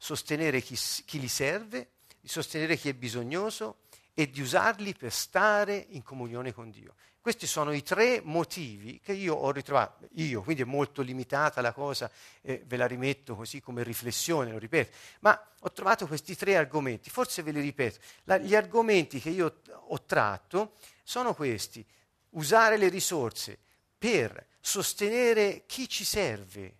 sostenere 0.00 0.62
chi, 0.62 0.78
chi 1.04 1.20
li 1.20 1.28
serve, 1.28 1.90
di 2.18 2.28
sostenere 2.28 2.76
chi 2.76 2.88
è 2.88 2.94
bisognoso 2.94 3.80
e 4.14 4.30
di 4.30 4.40
usarli 4.40 4.94
per 4.94 5.12
stare 5.12 5.86
in 5.90 6.02
comunione 6.02 6.54
con 6.54 6.70
Dio. 6.70 6.94
Questi 7.20 7.46
sono 7.46 7.72
i 7.72 7.82
tre 7.82 8.22
motivi 8.24 8.98
che 8.98 9.12
io 9.12 9.34
ho 9.34 9.52
ritrovato, 9.52 10.08
io, 10.12 10.40
quindi 10.40 10.62
è 10.62 10.64
molto 10.64 11.02
limitata 11.02 11.60
la 11.60 11.74
cosa, 11.74 12.10
eh, 12.40 12.62
ve 12.64 12.78
la 12.78 12.86
rimetto 12.86 13.36
così 13.36 13.60
come 13.60 13.82
riflessione, 13.82 14.52
lo 14.52 14.58
ripeto, 14.58 14.96
ma 15.20 15.38
ho 15.60 15.70
trovato 15.70 16.06
questi 16.06 16.34
tre 16.34 16.56
argomenti, 16.56 17.10
forse 17.10 17.42
ve 17.42 17.50
li 17.50 17.60
ripeto. 17.60 17.98
La, 18.24 18.38
gli 18.38 18.54
argomenti 18.54 19.20
che 19.20 19.28
io 19.28 19.60
ho 19.70 20.02
tratto 20.04 20.76
sono 21.04 21.34
questi, 21.34 21.84
usare 22.30 22.78
le 22.78 22.88
risorse 22.88 23.58
per 23.98 24.46
sostenere 24.60 25.64
chi 25.66 25.86
ci 25.90 26.04
serve, 26.04 26.76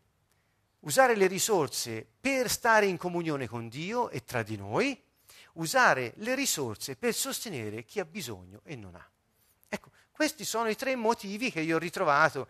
usare 0.80 1.14
le 1.14 1.26
risorse 1.26 2.06
per 2.20 2.50
stare 2.50 2.86
in 2.86 2.96
comunione 2.96 3.46
con 3.46 3.68
Dio 3.68 4.10
e 4.10 4.24
tra 4.24 4.42
di 4.42 4.56
noi, 4.56 5.00
usare 5.54 6.12
le 6.16 6.34
risorse 6.34 6.96
per 6.96 7.14
sostenere 7.14 7.84
chi 7.84 8.00
ha 8.00 8.04
bisogno 8.04 8.60
e 8.64 8.76
non 8.76 8.94
ha. 8.94 9.10
Ecco, 9.68 9.90
questi 10.10 10.44
sono 10.44 10.68
i 10.68 10.76
tre 10.76 10.96
motivi 10.96 11.50
che 11.50 11.60
io 11.60 11.76
ho 11.76 11.78
ritrovato 11.78 12.48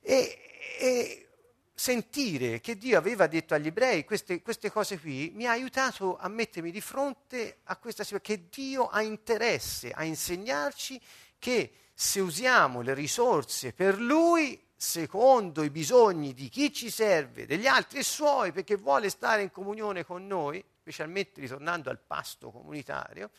e, 0.00 0.38
e 0.78 1.28
sentire 1.74 2.60
che 2.60 2.76
Dio 2.76 2.98
aveva 2.98 3.26
detto 3.26 3.54
agli 3.54 3.68
ebrei 3.68 4.04
queste, 4.04 4.42
queste, 4.42 4.70
cose 4.70 4.98
qui 5.00 5.32
mi 5.34 5.46
ha 5.46 5.50
aiutato 5.50 6.16
a 6.16 6.28
mettermi 6.28 6.70
di 6.70 6.80
fronte 6.80 7.58
a 7.64 7.76
questa 7.76 8.04
situazione, 8.04 8.40
che 8.40 8.48
Dio 8.50 8.86
ha 8.88 9.02
interesse 9.02 9.90
a 9.90 10.04
insegnarci 10.04 11.00
che 11.38 11.72
se 11.94 12.20
usiamo 12.20 12.82
le 12.82 12.94
risorse 12.94 13.72
per 13.72 13.98
Lui, 13.98 14.60
secondo 14.82 15.62
i 15.62 15.70
bisogni 15.70 16.34
di 16.34 16.48
chi 16.48 16.72
ci 16.72 16.90
serve, 16.90 17.46
degli 17.46 17.68
altri 17.68 18.00
e 18.00 18.02
suoi, 18.02 18.50
perché 18.50 18.74
vuole 18.74 19.10
stare 19.10 19.42
in 19.42 19.52
comunione 19.52 20.04
con 20.04 20.26
noi, 20.26 20.62
specialmente 20.80 21.40
ritornando 21.40 21.88
al 21.88 22.00
pasto 22.00 22.50
comunitario, 22.50 23.30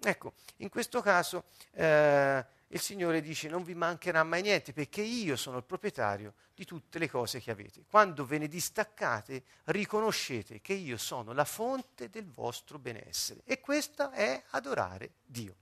ecco, 0.00 0.32
in 0.56 0.68
questo 0.68 1.00
caso... 1.00 1.44
Eh, 1.72 2.60
il 2.72 2.80
Signore 2.80 3.20
dice 3.20 3.48
non 3.50 3.64
vi 3.64 3.74
mancherà 3.74 4.24
mai 4.24 4.40
niente 4.40 4.72
perché 4.72 5.02
io 5.02 5.36
sono 5.36 5.58
il 5.58 5.62
proprietario 5.62 6.32
di 6.54 6.64
tutte 6.64 6.98
le 6.98 7.06
cose 7.06 7.38
che 7.38 7.50
avete. 7.50 7.84
Quando 7.86 8.24
ve 8.24 8.38
ne 8.38 8.48
distaccate 8.48 9.42
riconoscete 9.64 10.62
che 10.62 10.72
io 10.72 10.96
sono 10.96 11.34
la 11.34 11.44
fonte 11.44 12.08
del 12.08 12.24
vostro 12.24 12.78
benessere 12.78 13.42
e 13.44 13.60
questo 13.60 14.10
è 14.10 14.42
adorare 14.52 15.16
Dio. 15.22 15.54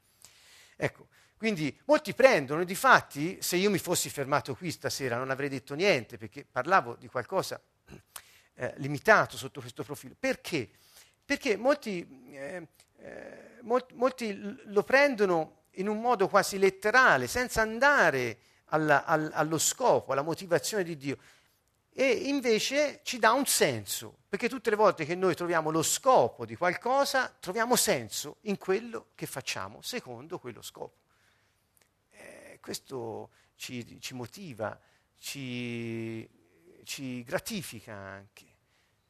Ecco, 0.77 1.09
quindi 1.41 1.75
molti 1.87 2.13
prendono, 2.13 2.65
di 2.65 2.75
fatti 2.75 3.39
se 3.41 3.57
io 3.57 3.71
mi 3.71 3.79
fossi 3.79 4.11
fermato 4.11 4.55
qui 4.55 4.71
stasera 4.71 5.17
non 5.17 5.31
avrei 5.31 5.49
detto 5.49 5.73
niente 5.73 6.19
perché 6.19 6.45
parlavo 6.45 6.97
di 6.97 7.07
qualcosa 7.07 7.59
eh, 8.57 8.75
limitato 8.77 9.39
sotto 9.39 9.61
questo 9.61 9.83
profilo. 9.83 10.15
Perché? 10.21 10.69
Perché 11.25 11.57
molti, 11.57 12.07
eh, 12.33 12.69
eh, 12.99 13.59
molti, 13.63 13.95
molti 13.95 14.61
lo 14.67 14.83
prendono 14.83 15.63
in 15.77 15.89
un 15.89 15.99
modo 15.99 16.29
quasi 16.29 16.59
letterale, 16.59 17.27
senza 17.27 17.63
andare 17.63 18.41
alla, 18.67 19.07
al, 19.07 19.31
allo 19.33 19.57
scopo, 19.57 20.13
alla 20.13 20.21
motivazione 20.21 20.85
di 20.85 20.99
Dio. 20.99 21.17
E 21.91 22.07
invece 22.11 23.01
ci 23.03 23.19
dà 23.19 23.33
un 23.33 23.47
senso, 23.47 24.19
perché 24.29 24.47
tutte 24.51 24.69
le 24.69 24.77
volte 24.77 25.07
che 25.07 25.15
noi 25.15 25.35
troviamo 25.35 25.71
lo 25.71 25.83
scopo 25.83 26.45
di 26.45 26.55
qualcosa, 26.55 27.35
troviamo 27.41 27.77
senso 27.77 28.37
in 28.43 28.59
quello 28.59 29.07
che 29.15 29.25
facciamo, 29.25 29.81
secondo 29.81 30.39
quello 30.39 30.61
scopo. 30.61 31.00
Questo 32.61 33.31
ci, 33.57 34.01
ci 34.01 34.15
motiva, 34.15 34.79
ci, 35.19 36.29
ci 36.85 37.23
gratifica 37.25 37.95
anche, 37.95 38.45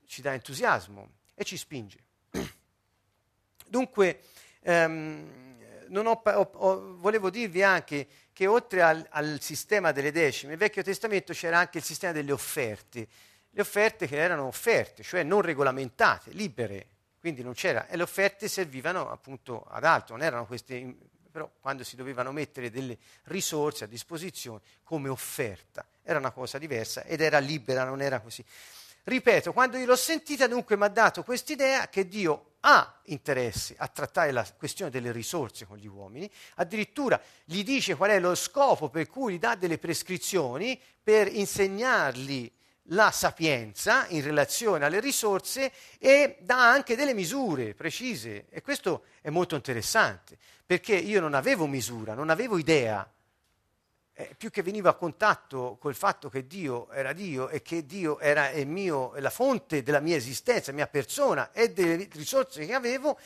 ci 0.07 0.23
dà 0.23 0.33
entusiasmo 0.33 1.09
e 1.35 1.45
ci 1.45 1.57
spinge. 1.57 1.99
Dunque, 3.67 4.23
um, 4.63 5.59
ho, 5.93 6.23
ho, 6.25 6.51
ho, 6.55 6.97
volevo 6.97 7.31
dirvi 7.31 7.63
anche 7.63 8.07
che 8.33 8.47
oltre 8.47 8.83
al, 8.83 9.07
al, 9.11 9.41
sistema 9.41 9.93
delle 9.93 10.13
decime, 10.13 10.51
nel 10.51 10.59
Vecchio 10.59 10.83
Testamento 10.83 11.33
c'era 11.33 11.59
anche 11.59 11.79
il 11.79 11.85
sistema 11.85 12.13
delle 12.13 12.33
offerte, 12.33 13.07
le 13.51 13.61
offerte 13.61 14.07
che 14.07 14.17
erano 14.17 14.45
offerte, 14.45 15.03
cioè 15.03 15.23
non 15.23 15.43
regolamentate, 15.43 16.31
libere, 16.33 16.87
quindi 17.19 17.43
non 17.43 17.53
c'era, 17.53 17.87
e 17.87 17.97
le 17.97 18.03
offerte 18.03 18.49
servivano 18.49 19.11
appunto 19.11 19.65
ad 19.65 19.85
altro, 19.85 20.17
non 20.17 20.25
erano 20.25 20.47
queste, 20.47 20.97
però 21.31 21.51
quando 21.61 21.85
si 21.85 21.97
dovevano 21.97 22.33
mettere 22.33 22.71
delle 22.71 22.99
risorse 23.25 23.85
a 23.85 23.87
disposizione 23.87 24.61
come 24.83 25.09
offerta, 25.09 25.87
era 26.03 26.19
una 26.19 26.33
cosa 26.33 26.59
diversa 26.59 27.05
ed 27.05 27.21
era 27.21 27.38
libera, 27.38 27.85
non 27.85 28.03
era 28.03 28.21
così. 28.21 28.45
Ripeto, 29.03 29.53
quando 29.53 29.79
io 29.79 29.87
l'ho 29.87 29.97
sentita 29.97 30.47
dunque 30.47 30.77
mi 30.77 30.85
ha 30.85 30.88
dato 30.88 31.23
quest'idea 31.23 31.88
che 31.88 32.07
Dio 32.07 32.57
ha 32.61 33.01
interesse 33.05 33.75
a 33.79 33.88
trattare 33.88 34.31
la 34.33 34.47
questione 34.57 34.90
delle 34.90 35.12
risorse 35.12 35.66
con 35.66 35.79
gli 35.79 35.87
uomini, 35.87 36.31
addirittura 36.57 37.21
gli 37.45 37.62
dice 37.62 37.97
qual 37.97 38.11
è 38.11 38.21
lo 38.21 38.35
scopo 38.35 38.90
per 38.90 39.09
cui 39.09 39.35
gli 39.35 39.38
dà 39.38 39.55
delle 39.55 39.79
prescrizioni 39.79 40.79
per 41.03 41.33
insegnargli 41.35 42.53
la 42.93 43.11
sapienza 43.11 44.07
in 44.09 44.23
relazione 44.23 44.85
alle 44.85 45.01
risorse 45.01 45.73
e 45.99 46.38
dà 46.40 46.71
anche 46.71 46.97
delle 46.97 47.14
misure 47.14 47.75
precise 47.75 48.47
e 48.51 48.62
questo 48.62 49.05
è 49.21 49.31
molto 49.31 49.55
interessante 49.55 50.38
perché 50.71 50.95
io 50.95 51.19
non 51.21 51.35
avevo 51.35 51.67
misura, 51.67 52.15
non 52.15 52.31
avevo 52.31 52.57
idea 52.57 53.05
eh, 54.13 54.35
più 54.39 54.51
che 54.51 54.63
venivo 54.63 54.89
a 54.89 54.95
contatto 54.95 55.77
col 55.81 55.97
fatto 55.97 56.29
che 56.29 56.47
Dio 56.47 56.89
era 56.91 57.13
Dio 57.13 57.49
e 57.49 57.61
che 57.61 57.85
Dio 57.87 58.21
era 58.21 58.53
mio, 58.65 59.13
la 59.17 59.31
fonte 59.31 59.83
della 59.83 59.99
mia 59.99 60.15
esistenza, 60.15 60.71
mia 60.71 60.87
persona 60.87 61.51
e 61.51 61.73
delle 61.73 62.09
risorse 62.13 62.65
che 62.65 62.73
avevo, 62.73 63.19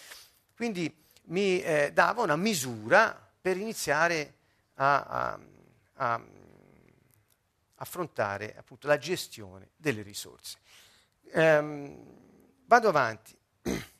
quindi 0.56 0.90
mi 1.24 1.60
eh, 1.60 1.90
dava 1.92 2.22
una 2.22 2.36
misura 2.36 3.30
per 3.38 3.58
iniziare 3.58 4.36
a, 4.76 5.02
a, 5.02 5.38
a 5.96 6.22
affrontare 7.74 8.56
appunto 8.56 8.86
la 8.86 8.96
gestione 8.96 9.72
delle 9.76 10.00
risorse. 10.00 10.56
Ehm, 11.30 11.94
vado 12.64 12.88
avanti. 12.88 13.36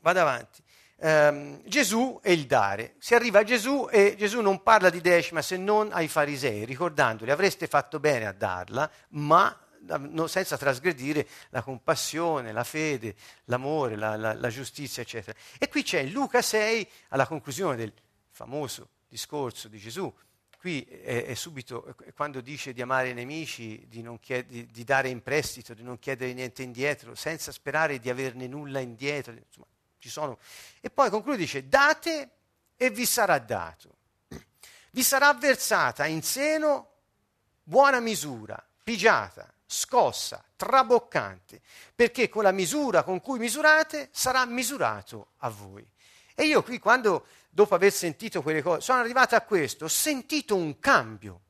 Vado 0.00 0.20
avanti. 0.20 0.62
Um, 1.00 1.62
Gesù 1.64 2.18
e 2.24 2.32
il 2.32 2.46
dare. 2.46 2.94
Si 2.98 3.14
arriva 3.14 3.38
a 3.38 3.44
Gesù 3.44 3.86
e 3.88 4.16
Gesù 4.18 4.40
non 4.40 4.64
parla 4.64 4.90
di 4.90 5.00
decima 5.00 5.42
se 5.42 5.56
non 5.56 5.90
ai 5.92 6.08
farisei, 6.08 6.64
ricordandoli 6.64 7.30
avreste 7.30 7.68
fatto 7.68 8.00
bene 8.00 8.26
a 8.26 8.32
darla, 8.32 8.90
ma 9.10 9.56
no, 9.96 10.26
senza 10.26 10.56
trasgredire 10.56 11.26
la 11.50 11.62
compassione, 11.62 12.52
la 12.52 12.64
fede, 12.64 13.14
l'amore, 13.44 13.96
la, 13.96 14.16
la, 14.16 14.34
la 14.34 14.48
giustizia, 14.48 15.02
eccetera. 15.02 15.38
E 15.58 15.68
qui 15.68 15.82
c'è 15.82 16.02
Luca 16.04 16.42
6, 16.42 16.88
alla 17.08 17.26
conclusione 17.26 17.76
del 17.76 17.92
famoso 18.30 18.88
discorso 19.08 19.68
di 19.68 19.78
Gesù, 19.78 20.12
qui 20.58 20.82
è, 20.82 21.24
è, 21.26 21.34
subito, 21.34 21.94
quando 22.14 22.40
dice 22.40 22.72
di 22.72 22.82
amare 22.82 23.10
i 23.10 23.14
nemici, 23.14 23.86
di, 23.88 24.04
chied- 24.20 24.46
di, 24.46 24.66
di, 24.66 24.84
dare 24.84 25.08
in 25.08 25.22
prestito, 25.22 25.74
di 25.74 25.82
non 25.82 25.98
chiedere 25.98 26.32
niente 26.32 26.62
indietro, 26.62 27.14
senza 27.14 27.52
sperare 27.52 27.98
di 27.98 28.10
averne 28.10 28.46
nulla 28.46 28.80
indietro, 28.80 29.32
insomma, 29.32 29.66
sono. 30.00 30.38
E 30.80 30.90
poi 30.90 31.10
conclude 31.10 31.38
dice, 31.38 31.68
date 31.68 32.30
e 32.76 32.90
vi 32.90 33.04
sarà 33.04 33.38
dato. 33.38 33.96
Vi 34.92 35.02
sarà 35.02 35.34
versata 35.34 36.06
in 36.06 36.22
seno 36.22 36.90
buona 37.64 38.00
misura, 38.00 38.64
pigiata, 38.82 39.52
scossa, 39.66 40.42
traboccante, 40.56 41.60
perché 41.94 42.28
con 42.28 42.42
la 42.42 42.52
misura 42.52 43.02
con 43.02 43.20
cui 43.20 43.38
misurate 43.38 44.08
sarà 44.12 44.44
misurato 44.46 45.32
a 45.38 45.50
voi. 45.50 45.86
E 46.34 46.44
io 46.44 46.62
qui 46.62 46.78
quando, 46.78 47.26
dopo 47.50 47.74
aver 47.74 47.92
sentito 47.92 48.42
quelle 48.42 48.62
cose, 48.62 48.80
sono 48.80 49.00
arrivato 49.00 49.34
a 49.34 49.40
questo, 49.42 49.86
ho 49.86 49.88
sentito 49.88 50.54
un 50.56 50.78
cambio. 50.78 51.40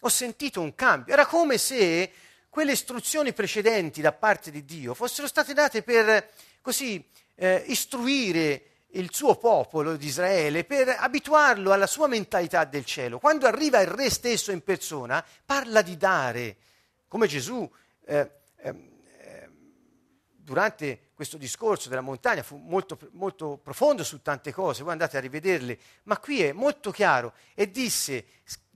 Ho 0.00 0.08
sentito 0.08 0.60
un 0.60 0.74
cambio. 0.74 1.12
Era 1.12 1.26
come 1.26 1.58
se 1.58 2.12
quelle 2.48 2.72
istruzioni 2.72 3.32
precedenti 3.32 4.00
da 4.00 4.12
parte 4.12 4.50
di 4.50 4.64
Dio 4.64 4.94
fossero 4.94 5.26
state 5.26 5.54
date 5.54 5.82
per 5.82 6.30
così 6.60 7.04
eh, 7.34 7.64
istruire 7.66 8.64
il 8.94 9.12
suo 9.12 9.36
popolo 9.36 9.96
di 9.96 10.06
Israele, 10.06 10.64
per 10.64 10.88
abituarlo 10.88 11.72
alla 11.72 11.86
sua 11.86 12.08
mentalità 12.08 12.64
del 12.64 12.84
cielo. 12.84 13.18
Quando 13.18 13.46
arriva 13.46 13.80
il 13.80 13.86
re 13.86 14.10
stesso 14.10 14.50
in 14.50 14.62
persona, 14.62 15.24
parla 15.44 15.82
di 15.82 15.96
dare, 15.96 16.56
come 17.06 17.26
Gesù 17.26 17.70
eh, 18.06 18.30
eh, 18.56 18.74
durante 20.50 21.10
questo 21.14 21.36
discorso 21.36 21.88
della 21.88 22.00
montagna 22.00 22.42
fu 22.42 22.56
molto, 22.56 22.98
molto 23.12 23.58
profondo 23.62 24.02
su 24.02 24.20
tante 24.22 24.52
cose, 24.52 24.82
voi 24.82 24.92
andate 24.92 25.16
a 25.16 25.20
rivederle, 25.20 25.78
ma 26.04 26.18
qui 26.18 26.42
è 26.42 26.52
molto 26.52 26.90
chiaro 26.90 27.34
e 27.54 27.70
disse 27.70 28.24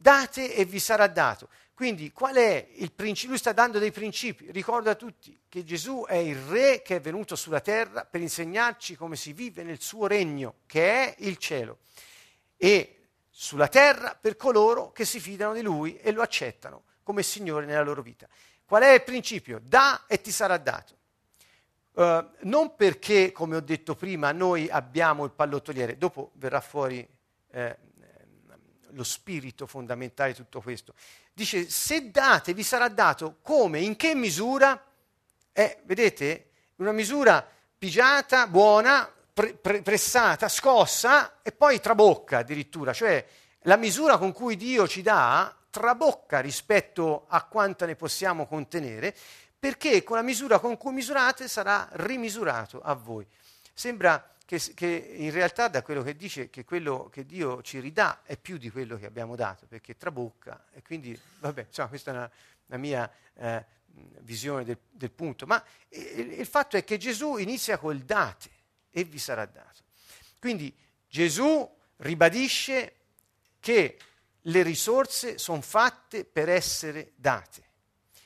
date 0.05 0.55
e 0.55 0.67
vi 0.67 0.81
sarà 0.81 1.07
dato. 1.07 1.49
Quindi 1.73 2.13
qual 2.13 2.35
è 2.35 2.69
il 2.75 2.93
principio? 2.93 3.31
Lui 3.31 3.39
sta 3.39 3.53
dando 3.53 3.79
dei 3.79 3.91
principi. 3.91 4.51
Ricorda 4.51 4.91
a 4.91 4.95
tutti 4.97 5.41
che 5.49 5.65
Gesù 5.65 6.05
è 6.07 6.17
il 6.17 6.37
re 6.37 6.83
che 6.83 6.97
è 6.97 7.01
venuto 7.01 7.37
sulla 7.37 7.61
terra 7.61 8.05
per 8.05 8.21
insegnarci 8.21 8.97
come 8.97 9.17
si 9.17 9.33
vive 9.33 9.63
nel 9.63 9.81
suo 9.81 10.07
regno, 10.07 10.57
che 10.67 10.85
è 10.85 11.15
il 11.21 11.39
cielo. 11.39 11.79
E 12.59 13.07
sulla 13.31 13.69
terra 13.69 14.15
per 14.21 14.37
coloro 14.37 14.93
che 14.93 15.07
si 15.07 15.19
fidano 15.21 15.55
di 15.55 15.63
lui 15.63 15.97
e 15.97 16.13
lo 16.13 16.21
accettano 16.21 16.85
come 17.03 17.23
Signore 17.23 17.65
nella 17.65 17.83
loro 17.83 18.03
vita. 18.03 18.29
Qual 18.67 18.83
è 18.83 18.93
il 18.93 19.03
principio? 19.05 19.59
Da 19.63 20.05
e 20.07 20.21
ti 20.21 20.31
sarà 20.31 20.59
dato. 20.59 20.99
Uh, 21.93 22.29
non 22.43 22.75
perché, 22.77 23.33
come 23.33 23.57
ho 23.57 23.61
detto 23.61 23.95
prima, 23.95 24.33
noi 24.33 24.69
abbiamo 24.69 25.25
il 25.25 25.31
pallottoliere, 25.31 25.97
dopo 25.97 26.33
verrà 26.35 26.61
fuori 26.61 27.07
eh, 27.53 27.79
lo 28.95 29.05
spirito 29.05 29.67
fondamentale 29.67 30.31
di 30.31 30.37
tutto 30.37 30.61
questo. 30.61 30.95
Dice, 31.33 31.69
se 31.69 32.11
date 32.11 32.55
vi 32.55 32.63
sarà 32.63 32.89
dato 32.89 33.39
come, 33.43 33.81
in 33.81 33.97
che 33.97 34.15
misura? 34.15 34.83
Eh, 35.53 35.81
vedete, 35.85 36.51
una 36.77 36.93
misura 36.93 37.47
pigiata, 37.77 38.47
buona, 38.47 39.13
pre- 39.33 39.55
pre- 39.55 39.83
pressata, 39.83 40.49
scossa 40.49 41.41
e 41.43 41.53
poi 41.53 41.81
trabocca 41.81 42.39
addirittura, 42.39 42.93
cioè 42.93 43.25
la 43.63 43.77
misura 43.77 44.19
con 44.19 44.33
cui 44.33 44.57
Dio 44.57 44.87
ci 44.87 45.03
dà 45.03 45.55
trabocca 45.71 46.41
rispetto 46.41 47.27
a 47.29 47.43
quanta 47.45 47.85
ne 47.87 47.97
possiamo 47.97 48.47
contenere, 48.47 49.15
perché 49.59 50.05
con 50.05 50.17
la 50.17 50.23
misura 50.23 50.59
con 50.59 50.77
cui 50.77 50.93
misurate 50.93 51.49
sarà 51.49 51.89
rimisurato 51.93 52.81
a 52.81 52.95
voi. 52.95 53.27
Sembra 53.73 54.34
che, 54.45 54.61
che, 54.75 55.15
in 55.17 55.31
realtà 55.31 55.69
da 55.69 55.83
quello 55.83 56.03
che 56.03 56.17
dice 56.17 56.51
che 56.51 56.65
quello 56.65 57.09
che 57.11 57.25
Dio 57.25 57.63
ci 57.63 57.81
ridà 57.81 58.23
è 58.25 58.37
più 58.37 58.59
di 58.59 58.71
quello 58.71 58.97
che 58.97 59.07
abbiamo 59.07 59.37
dato, 59.37 59.67
perché 59.67 59.97
trabocca 59.97 60.67
e 60.73 60.83
quindi, 60.83 61.19
vabbè, 61.39 61.67
insomma, 61.69 61.89
questa 61.89 62.11
è 62.11 62.15
una, 62.15 62.31
una 62.67 62.79
mia 62.79 63.11
eh, 63.35 63.65
visione 64.21 64.65
del, 64.65 64.79
del, 64.91 65.11
punto, 65.11 65.47
ma 65.47 65.63
il, 65.89 66.33
il 66.33 66.47
fatto 66.47 66.77
è 66.77 66.85
che 66.85 66.99
Gesù 66.99 67.37
inizia 67.37 67.79
col 67.79 68.01
date 68.01 68.51
e 68.91 69.05
vi 69.05 69.19
sarà 69.19 69.47
dato. 69.47 69.83
Quindi 70.39 70.75
Gesù 71.09 71.69
ribadisce 71.99 72.97
che 73.61 73.99
le 74.43 74.63
risorse 74.63 75.39
sono 75.39 75.63
fatte 75.63 76.25
per 76.25 76.49
essere 76.49 77.13
date 77.17 77.63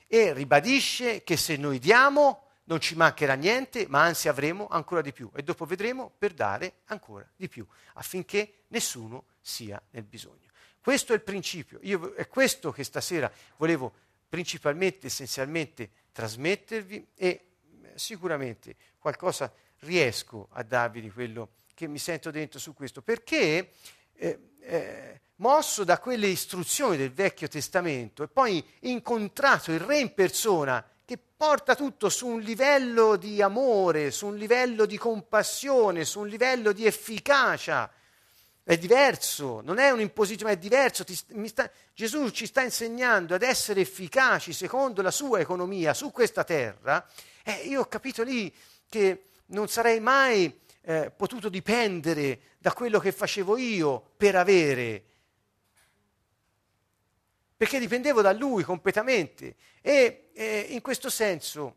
e 0.08 0.32
ribadisce 0.32 1.22
che 1.22 1.36
se 1.36 1.56
noi 1.56 1.78
diamo 1.78 2.47
non 2.68 2.80
ci 2.80 2.94
mancherà 2.94 3.34
niente, 3.34 3.86
ma 3.88 4.02
anzi 4.02 4.28
avremo 4.28 4.68
ancora 4.68 5.00
di 5.00 5.12
più. 5.12 5.30
E 5.34 5.42
dopo 5.42 5.64
vedremo 5.64 6.12
per 6.16 6.32
dare 6.32 6.80
ancora 6.86 7.28
di 7.34 7.48
più, 7.48 7.66
affinché 7.94 8.64
nessuno 8.68 9.24
sia 9.40 9.82
nel 9.90 10.04
bisogno. 10.04 10.46
Questo 10.80 11.12
è 11.12 11.16
il 11.16 11.22
principio, 11.22 11.78
Io, 11.82 12.14
è 12.14 12.28
questo 12.28 12.70
che 12.70 12.84
stasera 12.84 13.30
volevo 13.56 13.92
principalmente, 14.28 15.06
essenzialmente 15.06 15.90
trasmettervi 16.12 17.08
e 17.14 17.26
eh, 17.26 17.92
sicuramente 17.94 18.76
qualcosa 18.98 19.52
riesco 19.80 20.48
a 20.52 20.62
darvi 20.62 21.00
di 21.00 21.10
quello 21.10 21.50
che 21.74 21.86
mi 21.86 21.98
sento 21.98 22.30
dentro 22.30 22.58
su 22.58 22.74
questo, 22.74 23.00
perché 23.00 23.72
eh, 24.14 24.38
eh, 24.60 25.20
mosso 25.36 25.84
da 25.84 25.98
quelle 25.98 26.26
istruzioni 26.26 26.96
del 26.96 27.12
Vecchio 27.12 27.48
Testamento 27.48 28.22
e 28.22 28.28
poi 28.28 28.62
incontrato 28.80 29.72
il 29.72 29.80
Re 29.80 30.00
in 30.00 30.12
persona 30.12 30.84
porta 31.38 31.76
tutto 31.76 32.08
su 32.08 32.26
un 32.26 32.40
livello 32.40 33.14
di 33.14 33.40
amore, 33.40 34.10
su 34.10 34.26
un 34.26 34.36
livello 34.36 34.86
di 34.86 34.98
compassione, 34.98 36.04
su 36.04 36.18
un 36.18 36.26
livello 36.26 36.72
di 36.72 36.84
efficacia. 36.84 37.88
È 38.60 38.76
diverso, 38.76 39.60
non 39.62 39.78
è 39.78 39.90
un'imposizione, 39.90 40.54
è 40.54 40.58
diverso. 40.58 41.04
Sta, 41.46 41.70
Gesù 41.94 42.30
ci 42.30 42.44
sta 42.44 42.62
insegnando 42.62 43.36
ad 43.36 43.42
essere 43.42 43.82
efficaci 43.82 44.52
secondo 44.52 45.00
la 45.00 45.12
sua 45.12 45.38
economia 45.38 45.94
su 45.94 46.10
questa 46.10 46.42
terra. 46.42 47.08
Eh, 47.44 47.68
io 47.68 47.82
ho 47.82 47.86
capito 47.86 48.24
lì 48.24 48.52
che 48.88 49.26
non 49.46 49.68
sarei 49.68 50.00
mai 50.00 50.58
eh, 50.80 51.12
potuto 51.16 51.48
dipendere 51.48 52.40
da 52.58 52.72
quello 52.72 52.98
che 52.98 53.12
facevo 53.12 53.56
io 53.56 54.10
per 54.16 54.34
avere 54.34 55.04
perché 57.58 57.80
dipendevo 57.80 58.22
da 58.22 58.32
lui 58.32 58.62
completamente 58.62 59.56
e 59.82 60.27
eh, 60.38 60.66
in 60.70 60.80
questo 60.80 61.10
senso 61.10 61.76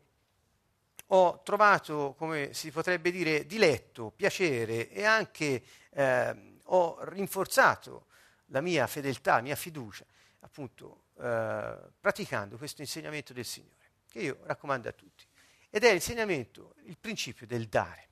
ho 1.06 1.42
trovato, 1.42 2.14
come 2.16 2.54
si 2.54 2.70
potrebbe 2.70 3.10
dire, 3.10 3.44
diletto, 3.44 4.12
piacere 4.14 4.88
e 4.88 5.04
anche 5.04 5.62
eh, 5.90 6.60
ho 6.62 6.98
rinforzato 7.02 8.06
la 8.46 8.60
mia 8.60 8.86
fedeltà, 8.86 9.34
la 9.34 9.40
mia 9.40 9.56
fiducia, 9.56 10.04
appunto 10.40 11.06
eh, 11.20 11.76
praticando 12.00 12.56
questo 12.56 12.82
insegnamento 12.82 13.32
del 13.32 13.44
Signore, 13.44 13.90
che 14.08 14.20
io 14.20 14.38
raccomando 14.44 14.88
a 14.88 14.92
tutti. 14.92 15.26
Ed 15.68 15.82
è 15.82 15.90
l'insegnamento, 15.90 16.76
il 16.84 16.96
principio 16.98 17.48
del 17.48 17.66
dare. 17.66 18.10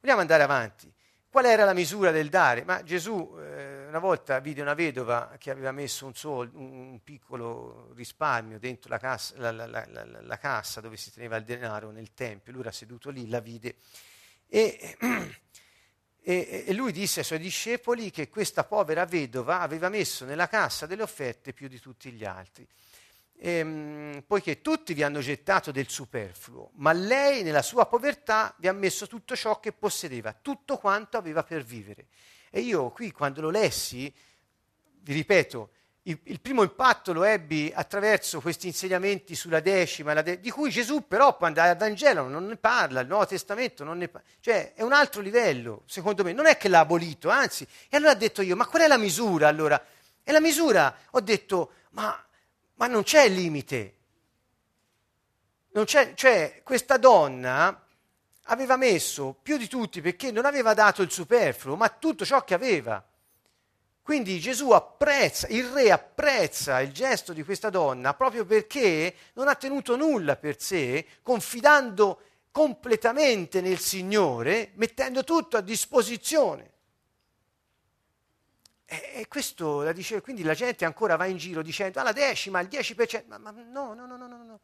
Vogliamo 0.00 0.20
andare 0.20 0.42
avanti 0.42 0.92
Qual 1.36 1.48
era 1.48 1.66
la 1.66 1.74
misura 1.74 2.12
del 2.12 2.30
dare? 2.30 2.64
Ma 2.64 2.82
Gesù 2.82 3.36
eh, 3.38 3.88
una 3.88 3.98
volta 3.98 4.38
vide 4.38 4.62
una 4.62 4.72
vedova 4.72 5.36
che 5.38 5.50
aveva 5.50 5.70
messo 5.70 6.06
un, 6.06 6.14
sol, 6.14 6.50
un 6.54 6.98
piccolo 7.04 7.92
risparmio 7.94 8.58
dentro 8.58 8.88
la 8.88 8.96
cassa, 8.96 9.34
la, 9.36 9.52
la, 9.52 9.86
la, 9.86 10.38
cassa, 10.38 10.80
dove 10.80 10.96
si 10.96 11.12
teneva 11.12 11.36
il 11.36 11.44
denaro 11.44 11.90
nel 11.90 12.14
Tempio, 12.14 12.52
lui 12.52 12.62
era 12.62 12.72
seduto 12.72 13.10
lì, 13.10 13.28
la 13.28 13.40
vide. 13.40 13.74
E, 14.48 14.96
e, 16.22 16.64
e 16.68 16.72
lui 16.72 16.90
disse 16.90 17.18
ai 17.18 17.26
suoi 17.26 17.38
discepoli 17.38 18.10
che 18.10 18.30
questa 18.30 18.64
povera 18.64 19.04
vedova 19.04 19.60
aveva 19.60 19.90
messo 19.90 20.24
nella 20.24 20.48
cassa 20.48 20.86
delle 20.86 21.02
offerte 21.02 21.52
più 21.52 21.68
di 21.68 21.78
tutti 21.78 22.10
gli 22.12 22.24
altri 22.24 22.66
ehm, 23.38 24.22
poiché 24.26 24.60
tutti 24.60 24.94
vi 24.94 25.02
hanno 25.02 25.20
gettato 25.20 25.70
del 25.70 25.88
superfluo, 25.88 26.70
ma 26.74 26.92
lei 26.92 27.42
nella 27.42 27.62
sua 27.62 27.86
povertà 27.86 28.54
vi 28.58 28.68
ha 28.68 28.72
messo 28.72 29.06
tutto 29.06 29.36
ciò 29.36 29.60
che 29.60 29.72
possedeva, 29.72 30.32
tutto 30.32 30.76
quanto 30.78 31.16
aveva 31.16 31.42
per 31.42 31.62
vivere. 31.62 32.06
E 32.50 32.60
io 32.60 32.90
qui 32.90 33.10
quando 33.10 33.40
lo 33.40 33.50
lessi, 33.50 34.12
vi 35.00 35.12
ripeto, 35.12 35.70
il, 36.02 36.18
il 36.24 36.40
primo 36.40 36.62
impatto 36.62 37.12
lo 37.12 37.24
ebbi 37.24 37.72
attraverso 37.74 38.40
questi 38.40 38.68
insegnamenti 38.68 39.34
sulla 39.34 39.60
decima, 39.60 40.20
de- 40.22 40.38
di 40.40 40.50
cui 40.50 40.70
Gesù 40.70 41.06
però 41.06 41.36
quando 41.36 41.60
al 41.60 41.76
Vangelo 41.76 42.28
non 42.28 42.46
ne 42.46 42.56
parla, 42.56 43.00
il 43.00 43.08
Nuovo 43.08 43.26
Testamento 43.26 43.84
non 43.84 43.98
ne 43.98 44.08
parla, 44.08 44.26
cioè 44.40 44.74
è 44.74 44.82
un 44.82 44.92
altro 44.92 45.20
livello, 45.20 45.82
secondo 45.86 46.22
me, 46.22 46.32
non 46.32 46.46
è 46.46 46.56
che 46.56 46.68
l'ha 46.68 46.80
abolito, 46.80 47.28
anzi, 47.28 47.66
e 47.88 47.96
allora 47.96 48.12
ho 48.12 48.16
detto 48.16 48.42
io, 48.42 48.56
ma 48.56 48.66
qual 48.66 48.82
è 48.82 48.86
la 48.86 48.98
misura 48.98 49.48
allora? 49.48 49.84
E 50.22 50.32
la 50.32 50.40
misura, 50.40 50.96
ho 51.10 51.20
detto, 51.20 51.72
ma 51.90 52.24
ma 52.76 52.86
non 52.86 53.02
c'è 53.02 53.28
limite. 53.28 53.94
Non 55.72 55.84
c'è, 55.84 56.14
cioè, 56.14 56.62
questa 56.62 56.96
donna 56.96 57.84
aveva 58.44 58.76
messo 58.76 59.36
più 59.42 59.56
di 59.56 59.68
tutti 59.68 60.00
perché 60.00 60.30
non 60.30 60.46
aveva 60.46 60.72
dato 60.72 61.02
il 61.02 61.10
superfluo, 61.10 61.76
ma 61.76 61.88
tutto 61.88 62.24
ciò 62.24 62.44
che 62.44 62.54
aveva. 62.54 63.04
Quindi 64.02 64.38
Gesù 64.38 64.70
apprezza, 64.70 65.48
il 65.48 65.66
re 65.66 65.90
apprezza 65.90 66.80
il 66.80 66.92
gesto 66.92 67.32
di 67.32 67.42
questa 67.42 67.70
donna 67.70 68.14
proprio 68.14 68.44
perché 68.44 69.12
non 69.32 69.48
ha 69.48 69.56
tenuto 69.56 69.96
nulla 69.96 70.36
per 70.36 70.60
sé, 70.60 71.04
confidando 71.22 72.20
completamente 72.52 73.60
nel 73.60 73.80
Signore, 73.80 74.70
mettendo 74.74 75.24
tutto 75.24 75.56
a 75.56 75.60
disposizione. 75.60 76.70
E, 78.86 79.26
questo 79.28 79.82
la 79.82 79.92
dice, 79.92 80.20
quindi 80.20 80.42
la 80.42 80.54
gente 80.54 80.84
ancora 80.84 81.16
va 81.16 81.26
in 81.26 81.36
giro 81.36 81.60
dicendo, 81.62 82.00
ah 82.00 82.04
la 82.04 82.12
decima, 82.12 82.60
il 82.60 82.68
10%, 82.68 83.24
ma, 83.26 83.38
ma 83.38 83.50
no, 83.50 83.94
no, 83.94 84.06
no, 84.06 84.16
no, 84.16 84.26
no, 84.26 84.44
no. 84.44 84.60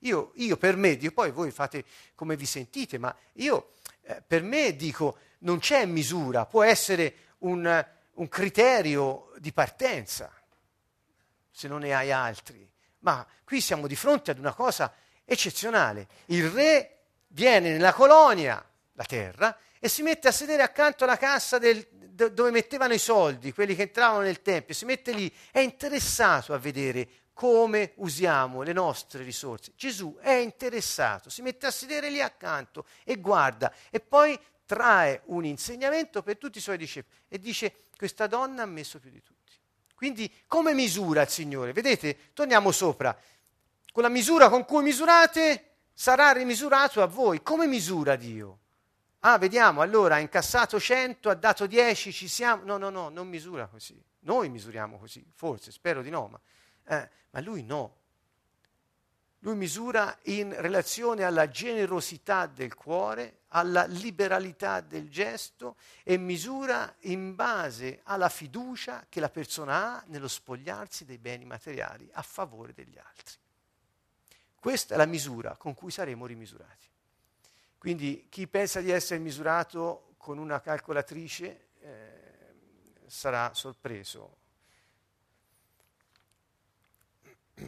Io, 0.00 0.32
io 0.34 0.56
per 0.56 0.76
me, 0.76 0.96
Dio, 0.96 1.12
poi 1.12 1.30
voi 1.30 1.50
fate 1.50 1.84
come 2.14 2.36
vi 2.36 2.46
sentite, 2.46 2.98
ma 2.98 3.14
io 3.34 3.72
eh, 4.02 4.22
per 4.26 4.42
me 4.42 4.74
dico, 4.74 5.18
non 5.40 5.58
c'è 5.58 5.84
misura, 5.84 6.46
può 6.46 6.62
essere 6.62 7.14
un 7.38 7.84
un 8.20 8.28
criterio 8.28 9.32
di 9.38 9.50
partenza, 9.52 10.30
se 11.50 11.68
non 11.68 11.80
ne 11.80 11.94
hai 11.94 12.12
altri. 12.12 12.68
Ma 13.00 13.26
qui 13.44 13.60
siamo 13.60 13.86
di 13.86 13.96
fronte 13.96 14.30
ad 14.30 14.38
una 14.38 14.52
cosa 14.52 14.92
eccezionale. 15.24 16.06
Il 16.26 16.50
re 16.50 16.98
viene 17.28 17.70
nella 17.72 17.94
colonia, 17.94 18.62
la 18.92 19.04
terra, 19.04 19.56
e 19.78 19.88
si 19.88 20.02
mette 20.02 20.28
a 20.28 20.32
sedere 20.32 20.62
accanto 20.62 21.04
alla 21.04 21.16
cassa 21.16 21.58
del, 21.58 21.86
dove 22.28 22.50
mettevano 22.50 22.94
i 22.94 22.98
soldi, 22.98 23.52
quelli 23.52 23.74
che 23.74 23.82
entravano 23.82 24.22
nel 24.22 24.42
tempio, 24.42 24.74
si 24.74 24.84
mette 24.84 25.12
lì, 25.12 25.32
è 25.50 25.60
interessato 25.60 26.52
a 26.54 26.58
vedere 26.58 27.08
come 27.32 27.92
usiamo 27.96 28.62
le 28.62 28.74
nostre 28.74 29.22
risorse. 29.22 29.72
Gesù 29.74 30.16
è 30.20 30.32
interessato, 30.32 31.30
si 31.30 31.40
mette 31.40 31.66
a 31.66 31.70
sedere 31.70 32.10
lì 32.10 32.20
accanto 32.20 32.84
e 33.02 33.16
guarda 33.16 33.72
e 33.90 34.00
poi 34.00 34.38
trae 34.66 35.22
un 35.26 35.44
insegnamento 35.44 36.22
per 36.22 36.36
tutti 36.36 36.58
i 36.58 36.60
suoi 36.60 36.76
discepoli 36.76 37.16
e 37.28 37.38
dice 37.38 37.74
questa 37.96 38.26
donna 38.26 38.62
ha 38.62 38.66
messo 38.66 38.98
più 38.98 39.10
di 39.10 39.22
tutti. 39.22 39.54
Quindi 39.94 40.32
come 40.46 40.74
misura 40.74 41.22
il 41.22 41.28
Signore? 41.28 41.72
Vedete, 41.72 42.32
torniamo 42.34 42.70
sopra. 42.72 43.18
Con 43.92 44.02
la 44.02 44.08
misura 44.08 44.48
con 44.48 44.64
cui 44.64 44.82
misurate 44.82 45.76
sarà 45.92 46.32
rimisurato 46.32 47.02
a 47.02 47.06
voi. 47.06 47.42
Come 47.42 47.66
misura 47.66 48.16
Dio? 48.16 48.58
Ah, 49.20 49.36
vediamo, 49.36 49.82
allora 49.82 50.14
ha 50.14 50.18
incassato 50.18 50.80
100, 50.80 51.28
ha 51.28 51.34
dato 51.34 51.66
10, 51.66 52.12
ci 52.12 52.26
siamo. 52.26 52.64
No, 52.64 52.78
no, 52.78 52.88
no, 52.88 53.10
non 53.10 53.28
misura 53.28 53.66
così. 53.66 54.02
Noi 54.20 54.48
misuriamo 54.48 54.98
così, 54.98 55.24
forse, 55.34 55.72
spero 55.72 56.00
di 56.00 56.08
no, 56.08 56.28
ma, 56.28 56.40
eh, 56.84 57.10
ma 57.30 57.40
lui 57.40 57.62
no. 57.62 57.96
Lui 59.40 59.56
misura 59.56 60.18
in 60.24 60.54
relazione 60.58 61.24
alla 61.24 61.48
generosità 61.48 62.46
del 62.46 62.74
cuore, 62.74 63.40
alla 63.48 63.84
liberalità 63.84 64.80
del 64.80 65.08
gesto 65.10 65.76
e 66.02 66.18
misura 66.18 66.94
in 67.00 67.34
base 67.34 68.00
alla 68.04 68.28
fiducia 68.28 69.06
che 69.08 69.20
la 69.20 69.30
persona 69.30 69.96
ha 69.96 70.04
nello 70.08 70.28
spogliarsi 70.28 71.06
dei 71.06 71.16
beni 71.16 71.46
materiali 71.46 72.08
a 72.12 72.22
favore 72.22 72.74
degli 72.74 72.98
altri. 72.98 73.38
Questa 74.54 74.94
è 74.94 74.96
la 74.98 75.06
misura 75.06 75.56
con 75.56 75.72
cui 75.72 75.90
saremo 75.90 76.26
rimisurati. 76.26 76.89
Quindi 77.80 78.26
chi 78.28 78.46
pensa 78.46 78.82
di 78.82 78.90
essere 78.90 79.18
misurato 79.20 80.12
con 80.18 80.36
una 80.36 80.60
calcolatrice 80.60 81.68
eh, 81.80 82.54
sarà 83.06 83.54
sorpreso 83.54 84.36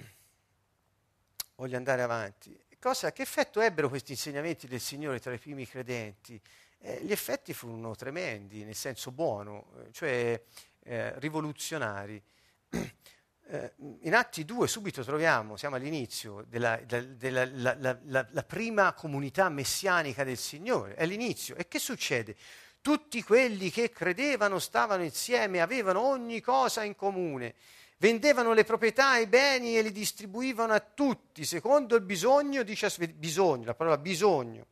voglio 1.56 1.76
andare 1.78 2.02
avanti. 2.02 2.54
Cosa, 2.78 3.10
che 3.10 3.22
effetto 3.22 3.62
ebbero 3.62 3.88
questi 3.88 4.12
insegnamenti 4.12 4.68
del 4.68 4.80
Signore 4.80 5.18
tra 5.18 5.32
i 5.32 5.38
primi 5.38 5.66
credenti? 5.66 6.38
Eh, 6.80 7.00
gli 7.04 7.12
effetti 7.12 7.54
furono 7.54 7.94
tremendi, 7.94 8.64
nel 8.64 8.74
senso 8.74 9.12
buono, 9.12 9.72
cioè 9.92 10.38
eh, 10.80 11.18
rivoluzionari. 11.20 12.22
Eh, 13.48 13.72
in 14.02 14.14
Atti 14.14 14.44
2 14.44 14.68
subito 14.68 15.02
troviamo, 15.04 15.56
siamo 15.56 15.76
all'inizio, 15.76 16.44
della, 16.48 16.80
della 16.86 17.44
la, 17.46 17.76
la, 17.78 17.98
la, 18.04 18.26
la 18.30 18.42
prima 18.42 18.92
comunità 18.94 19.48
messianica 19.48 20.24
del 20.24 20.38
Signore, 20.38 20.94
è 20.94 21.06
l'inizio. 21.06 21.56
E 21.56 21.68
che 21.68 21.78
succede? 21.78 22.36
Tutti 22.80 23.22
quelli 23.22 23.70
che 23.70 23.90
credevano 23.90 24.58
stavano 24.58 25.02
insieme, 25.02 25.60
avevano 25.60 26.00
ogni 26.00 26.40
cosa 26.40 26.82
in 26.82 26.96
comune 26.96 27.54
vendevano 28.02 28.52
le 28.52 28.64
proprietà 28.64 29.16
e 29.16 29.22
i 29.22 29.26
beni 29.28 29.78
e 29.78 29.82
li 29.82 29.92
distribuivano 29.92 30.72
a 30.72 30.80
tutti, 30.80 31.44
secondo 31.44 31.94
il 31.94 32.02
bisogno 32.02 32.64
di. 32.64 32.76
Bisogno, 33.14 33.64
la 33.64 33.74
parola 33.74 33.96
bisogno, 33.96 34.66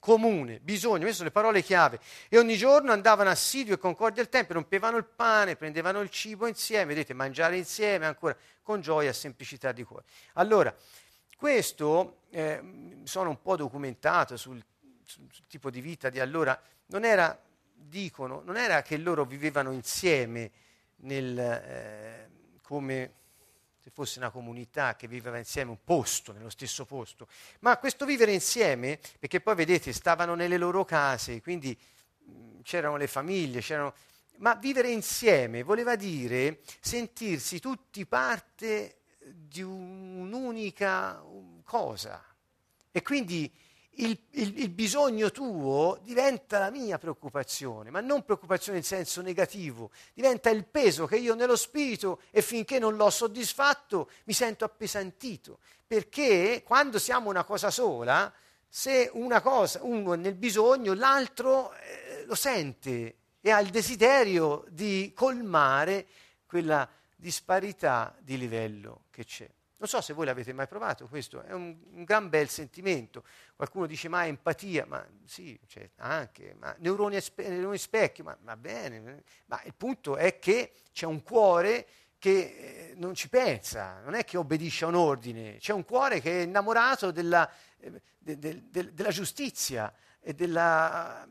comune, 0.00 0.58
bisogno, 0.60 1.00
queste 1.00 1.16
sono 1.16 1.28
le 1.28 1.32
parole 1.32 1.62
chiave. 1.62 2.00
E 2.28 2.38
ogni 2.38 2.56
giorno 2.56 2.90
andavano 2.90 3.30
assidui 3.30 3.74
e 3.74 3.78
concordi 3.78 4.18
al 4.18 4.28
tempio, 4.28 4.54
rompevano 4.54 4.96
il 4.96 5.04
pane, 5.04 5.54
prendevano 5.54 6.00
il 6.00 6.10
cibo 6.10 6.48
insieme, 6.48 6.86
vedete, 6.86 7.14
mangiare 7.14 7.56
insieme 7.56 8.06
ancora, 8.06 8.36
con 8.62 8.80
gioia 8.80 9.10
e 9.10 9.12
semplicità 9.12 9.70
di 9.70 9.84
cuore. 9.84 10.04
Allora, 10.34 10.74
questo 11.36 12.22
eh, 12.30 13.00
sono 13.04 13.30
un 13.30 13.40
po' 13.40 13.56
documentato 13.56 14.36
sul, 14.36 14.60
sul, 15.04 15.28
tipo 15.46 15.70
di 15.70 15.80
vita 15.80 16.10
di 16.10 16.18
allora, 16.18 16.60
non 16.86 17.04
era, 17.04 17.38
dicono, 17.72 18.42
non 18.44 18.56
era 18.56 18.82
che 18.82 18.96
loro 18.96 19.24
vivevano 19.24 19.70
insieme 19.70 20.50
nel... 20.96 21.38
Eh, 21.38 22.28
come 22.70 23.14
se 23.90 23.92
fosse 23.92 24.18
una 24.20 24.30
comunità 24.30 24.94
che 24.94 25.08
viveva 25.08 25.36
insieme, 25.36 25.70
un 25.70 25.78
posto, 25.82 26.32
nello 26.32 26.48
stesso 26.48 26.84
posto. 26.84 27.26
Ma 27.60 27.76
questo 27.76 28.06
vivere 28.06 28.32
insieme, 28.32 29.00
perché 29.18 29.40
poi 29.40 29.56
vedete, 29.56 29.92
stavano 29.92 30.34
nelle 30.34 30.56
loro 30.56 30.84
case, 30.84 31.42
quindi 31.42 31.76
mh, 32.24 32.60
c'erano 32.62 32.96
le 32.96 33.08
famiglie, 33.08 33.60
c'erano... 33.60 33.94
ma 34.36 34.54
vivere 34.54 34.90
insieme 34.90 35.62
voleva 35.62 35.96
dire 35.96 36.60
sentirsi 36.80 37.58
tutti 37.58 38.06
parte 38.06 39.00
di 39.18 39.62
un'unica 39.62 41.22
cosa. 41.64 42.24
E 42.92 43.02
quindi 43.02 43.52
il, 43.94 44.18
il, 44.30 44.60
il, 44.60 44.70
bisogno 44.70 45.30
tuo 45.30 45.98
diventa 46.02 46.58
la 46.58 46.70
mia 46.70 46.98
preoccupazione, 46.98 47.90
ma 47.90 48.00
non 48.00 48.24
preoccupazione 48.24 48.78
in 48.78 48.84
senso 48.84 49.20
negativo, 49.20 49.90
diventa 50.14 50.48
il 50.50 50.64
peso 50.64 51.06
che 51.06 51.16
io 51.16 51.34
nello 51.34 51.56
spirito 51.56 52.20
e 52.30 52.40
finché 52.40 52.78
non 52.78 52.96
l'ho 52.96 53.10
soddisfatto 53.10 54.10
mi 54.24 54.32
sento 54.32 54.64
appesantito, 54.64 55.58
perché 55.86 56.62
quando 56.64 56.98
siamo 56.98 57.28
una 57.28 57.44
cosa 57.44 57.70
sola, 57.70 58.32
se 58.68 59.10
una 59.14 59.40
cosa, 59.40 59.80
uno 59.82 60.14
è 60.14 60.16
nel 60.16 60.36
bisogno, 60.36 60.94
l'altro 60.94 61.72
eh, 61.74 62.24
lo 62.24 62.36
sente 62.36 63.16
e 63.40 63.50
ha 63.50 63.60
il 63.60 63.70
desiderio 63.70 64.64
di 64.68 65.12
colmare 65.14 66.06
quella 66.46 66.88
disparità 67.16 68.14
di 68.20 68.38
livello 68.38 69.04
che 69.10 69.24
c'è. 69.24 69.50
Non 69.80 69.88
so 69.88 70.02
se 70.02 70.12
voi 70.12 70.26
l'avete 70.26 70.52
mai 70.52 70.68
provato, 70.68 71.08
questo 71.08 71.40
è 71.40 71.52
un, 71.52 71.74
un 71.92 72.04
gran 72.04 72.28
bel 72.28 72.50
sentimento. 72.50 73.24
Qualcuno 73.56 73.86
dice 73.86 74.10
ma 74.10 74.26
empatia, 74.26 74.84
ma 74.84 75.02
sì, 75.24 75.58
cioè, 75.66 75.88
anche, 75.96 76.54
ma 76.58 76.76
neuroni, 76.80 77.18
spe- 77.18 77.48
neuroni 77.48 77.78
specchio, 77.78 78.24
ma 78.24 78.36
va 78.42 78.58
bene. 78.58 79.22
Ma 79.46 79.58
il 79.64 79.72
punto 79.74 80.18
è 80.18 80.38
che 80.38 80.74
c'è 80.92 81.06
un 81.06 81.22
cuore 81.22 81.86
che 82.18 82.90
eh, 82.90 82.94
non 82.96 83.14
ci 83.14 83.30
pensa, 83.30 84.00
non 84.00 84.12
è 84.12 84.24
che 84.26 84.36
obbedisce 84.36 84.84
a 84.84 84.88
un 84.88 84.96
ordine, 84.96 85.56
c'è 85.56 85.72
un 85.72 85.86
cuore 85.86 86.20
che 86.20 86.40
è 86.40 86.42
innamorato 86.42 87.10
della, 87.10 87.50
eh, 87.78 88.02
de, 88.18 88.38
de, 88.38 88.68
de, 88.68 88.92
della 88.92 89.08
giustizia 89.08 89.90
e 90.20 90.34
della 90.34 91.26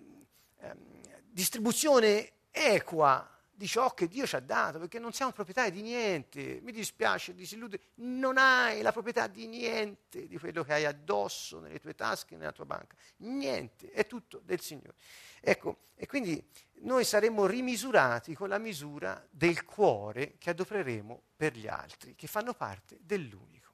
eh, 0.57 0.75
distribuzione 1.21 2.31
equa 2.49 3.38
di 3.59 3.67
ciò 3.67 3.93
che 3.93 4.07
Dio 4.07 4.25
ci 4.25 4.37
ha 4.37 4.39
dato, 4.39 4.79
perché 4.79 4.99
non 4.99 5.11
siamo 5.11 5.33
proprietari 5.33 5.71
di 5.71 5.81
niente. 5.81 6.61
Mi 6.63 6.71
dispiace 6.71 7.35
disilludere, 7.35 7.83
non 7.95 8.37
hai 8.37 8.81
la 8.81 8.93
proprietà 8.93 9.27
di 9.27 9.47
niente 9.47 10.27
di 10.27 10.37
quello 10.37 10.63
che 10.63 10.71
hai 10.71 10.85
addosso, 10.85 11.59
nelle 11.59 11.77
tue 11.77 11.93
tasche, 11.93 12.37
nella 12.37 12.53
tua 12.53 12.63
banca. 12.63 12.95
Niente, 13.17 13.91
è 13.91 14.07
tutto 14.07 14.39
del 14.45 14.61
Signore. 14.61 14.95
Ecco, 15.41 15.87
e 15.95 16.07
quindi 16.07 16.41
noi 16.83 17.03
saremo 17.03 17.45
rimisurati 17.45 18.33
con 18.33 18.47
la 18.47 18.59
misura 18.59 19.27
del 19.29 19.65
cuore 19.65 20.37
che 20.37 20.51
adopereremo 20.51 21.21
per 21.35 21.57
gli 21.57 21.67
altri, 21.67 22.15
che 22.15 22.27
fanno 22.27 22.53
parte 22.53 22.97
dell'unico 23.01 23.73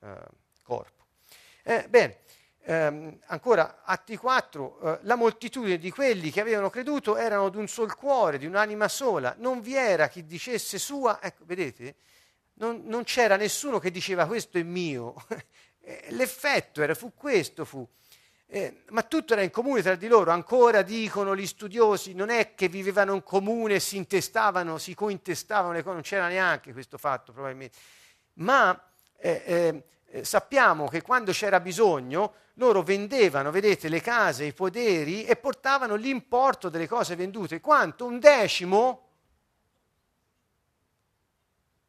eh, 0.00 0.18
corpo. 0.62 1.06
Eh, 1.62 1.86
bene, 1.88 2.18
eh, 2.68 3.18
ancora 3.26 3.82
Atti 3.84 4.16
4, 4.16 4.80
eh, 4.80 4.98
la 5.02 5.14
moltitudine 5.14 5.78
di 5.78 5.92
quelli 5.92 6.32
che 6.32 6.40
avevano 6.40 6.68
creduto 6.68 7.16
erano 7.16 7.48
d'un 7.48 7.68
sol 7.68 7.94
cuore, 7.94 8.38
di 8.38 8.46
un'anima 8.46 8.88
sola, 8.88 9.36
non 9.38 9.60
vi 9.60 9.76
era 9.76 10.08
chi 10.08 10.24
dicesse 10.26 10.76
sua, 10.78 11.20
ecco, 11.22 11.44
vedete, 11.44 11.94
non, 12.54 12.82
non 12.86 13.04
c'era 13.04 13.36
nessuno 13.36 13.78
che 13.78 13.92
diceva 13.92 14.26
questo 14.26 14.58
è 14.58 14.64
mio, 14.64 15.14
eh, 15.80 16.06
l'effetto 16.10 16.82
era, 16.82 16.94
fu 16.94 17.14
questo, 17.14 17.64
fu. 17.64 17.86
Eh, 18.48 18.82
ma 18.88 19.02
tutto 19.02 19.32
era 19.34 19.42
in 19.42 19.50
comune 19.50 19.82
tra 19.82 19.94
di 19.94 20.08
loro, 20.08 20.32
ancora 20.32 20.82
dicono 20.82 21.36
gli 21.36 21.46
studiosi, 21.46 22.14
non 22.14 22.30
è 22.30 22.56
che 22.56 22.68
vivevano 22.68 23.14
in 23.14 23.22
comune, 23.22 23.78
si 23.78 23.96
intestavano, 23.96 24.78
si 24.78 24.92
cointestavano 24.92 25.80
non 25.84 26.02
c'era 26.02 26.26
neanche 26.26 26.72
questo 26.72 26.98
fatto 26.98 27.32
probabilmente, 27.32 27.78
ma 28.34 28.76
eh, 29.18 29.42
eh, 29.46 29.82
eh, 30.06 30.24
sappiamo 30.24 30.88
che 30.88 31.02
quando 31.02 31.30
c'era 31.30 31.60
bisogno 31.60 32.34
loro 32.58 32.82
vendevano, 32.82 33.50
vedete, 33.50 33.88
le 33.88 34.00
case, 34.00 34.44
i 34.44 34.52
poderi 34.52 35.24
e 35.24 35.36
portavano 35.36 35.94
l'importo 35.94 36.68
delle 36.68 36.88
cose 36.88 37.16
vendute. 37.16 37.60
Quanto? 37.60 38.06
Un 38.06 38.18
decimo? 38.18 39.02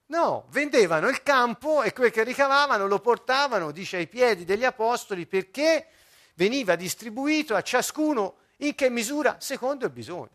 No, 0.08 0.46
vendevano 0.50 1.10
il 1.10 1.22
campo 1.22 1.84
e 1.84 1.92
quel 1.94 2.12
che 2.12 2.24
ricavavano 2.24 2.88
lo 2.88 3.00
portavano, 3.00 3.72
dice, 3.72 3.98
ai 3.98 4.08
piedi 4.08 4.46
degli 4.46 4.64
apostoli 4.64 5.26
perché 5.26 5.88
veniva 6.36 6.76
distribuito 6.76 7.56
a 7.56 7.62
ciascuno 7.62 8.38
in 8.58 8.74
che 8.76 8.90
misura? 8.90 9.38
Secondo 9.40 9.86
il 9.86 9.92
bisogno. 9.92 10.30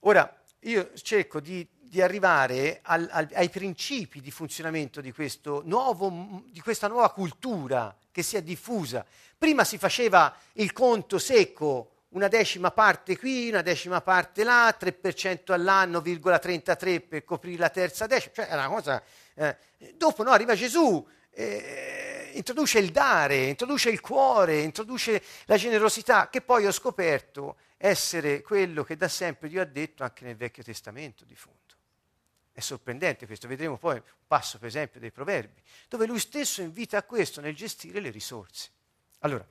Ora, 0.00 0.42
io 0.60 0.92
cerco 0.94 1.40
di, 1.40 1.66
di 1.94 2.02
arrivare 2.02 2.80
al, 2.82 3.08
al, 3.08 3.28
ai 3.34 3.48
principi 3.48 4.20
di 4.20 4.32
funzionamento 4.32 5.00
di, 5.00 5.14
nuovo, 5.62 6.42
di 6.50 6.60
questa 6.60 6.88
nuova 6.88 7.12
cultura 7.12 7.94
che 8.10 8.24
si 8.24 8.36
è 8.36 8.42
diffusa. 8.42 9.06
Prima 9.38 9.62
si 9.62 9.78
faceva 9.78 10.34
il 10.54 10.72
conto 10.72 11.20
secco, 11.20 11.90
una 12.08 12.26
decima 12.26 12.72
parte 12.72 13.16
qui, 13.16 13.48
una 13.48 13.62
decima 13.62 14.00
parte 14.00 14.42
là, 14.42 14.76
3% 14.76 15.52
all'anno, 15.52 16.02
33 16.02 17.00
per 17.00 17.24
coprire 17.24 17.58
la 17.58 17.70
terza 17.70 18.08
decima, 18.08 18.34
cioè 18.34 18.46
era 18.50 18.66
una 18.66 18.74
cosa... 18.74 19.02
Eh. 19.34 19.56
Dopo 19.94 20.24
no, 20.24 20.30
arriva 20.30 20.56
Gesù, 20.56 21.06
eh, 21.30 22.30
introduce 22.32 22.80
il 22.80 22.90
dare, 22.90 23.44
introduce 23.44 23.88
il 23.88 24.00
cuore, 24.00 24.62
introduce 24.62 25.22
la 25.44 25.56
generosità, 25.56 26.28
che 26.28 26.40
poi 26.40 26.66
ho 26.66 26.72
scoperto 26.72 27.56
essere 27.76 28.42
quello 28.42 28.82
che 28.82 28.96
da 28.96 29.08
sempre 29.08 29.48
Dio 29.48 29.60
ha 29.60 29.66
detto 29.66 30.02
anche 30.02 30.24
nel 30.24 30.36
Vecchio 30.36 30.64
Testamento 30.64 31.24
di 31.24 31.36
fondo. 31.36 31.63
È 32.56 32.60
sorprendente 32.60 33.26
questo, 33.26 33.48
vedremo 33.48 33.76
poi 33.76 33.96
un 33.96 34.26
passo 34.28 34.58
per 34.58 34.68
esempio 34.68 35.00
dei 35.00 35.10
proverbi, 35.10 35.60
dove 35.88 36.06
lui 36.06 36.20
stesso 36.20 36.62
invita 36.62 36.96
a 36.96 37.02
questo 37.02 37.40
nel 37.40 37.56
gestire 37.56 37.98
le 37.98 38.10
risorse. 38.10 38.70
Allora, 39.18 39.44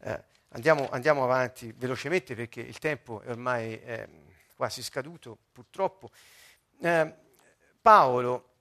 eh, 0.00 0.24
andiamo, 0.48 0.88
andiamo, 0.90 1.22
avanti 1.22 1.72
velocemente 1.76 2.34
perché 2.34 2.60
il 2.60 2.78
tempo 2.78 3.20
è 3.20 3.30
ormai 3.30 3.80
eh, 3.80 4.08
quasi 4.56 4.82
scaduto, 4.82 5.38
purtroppo. 5.52 6.10
Eh, 6.80 7.14
Paolo, 7.80 8.54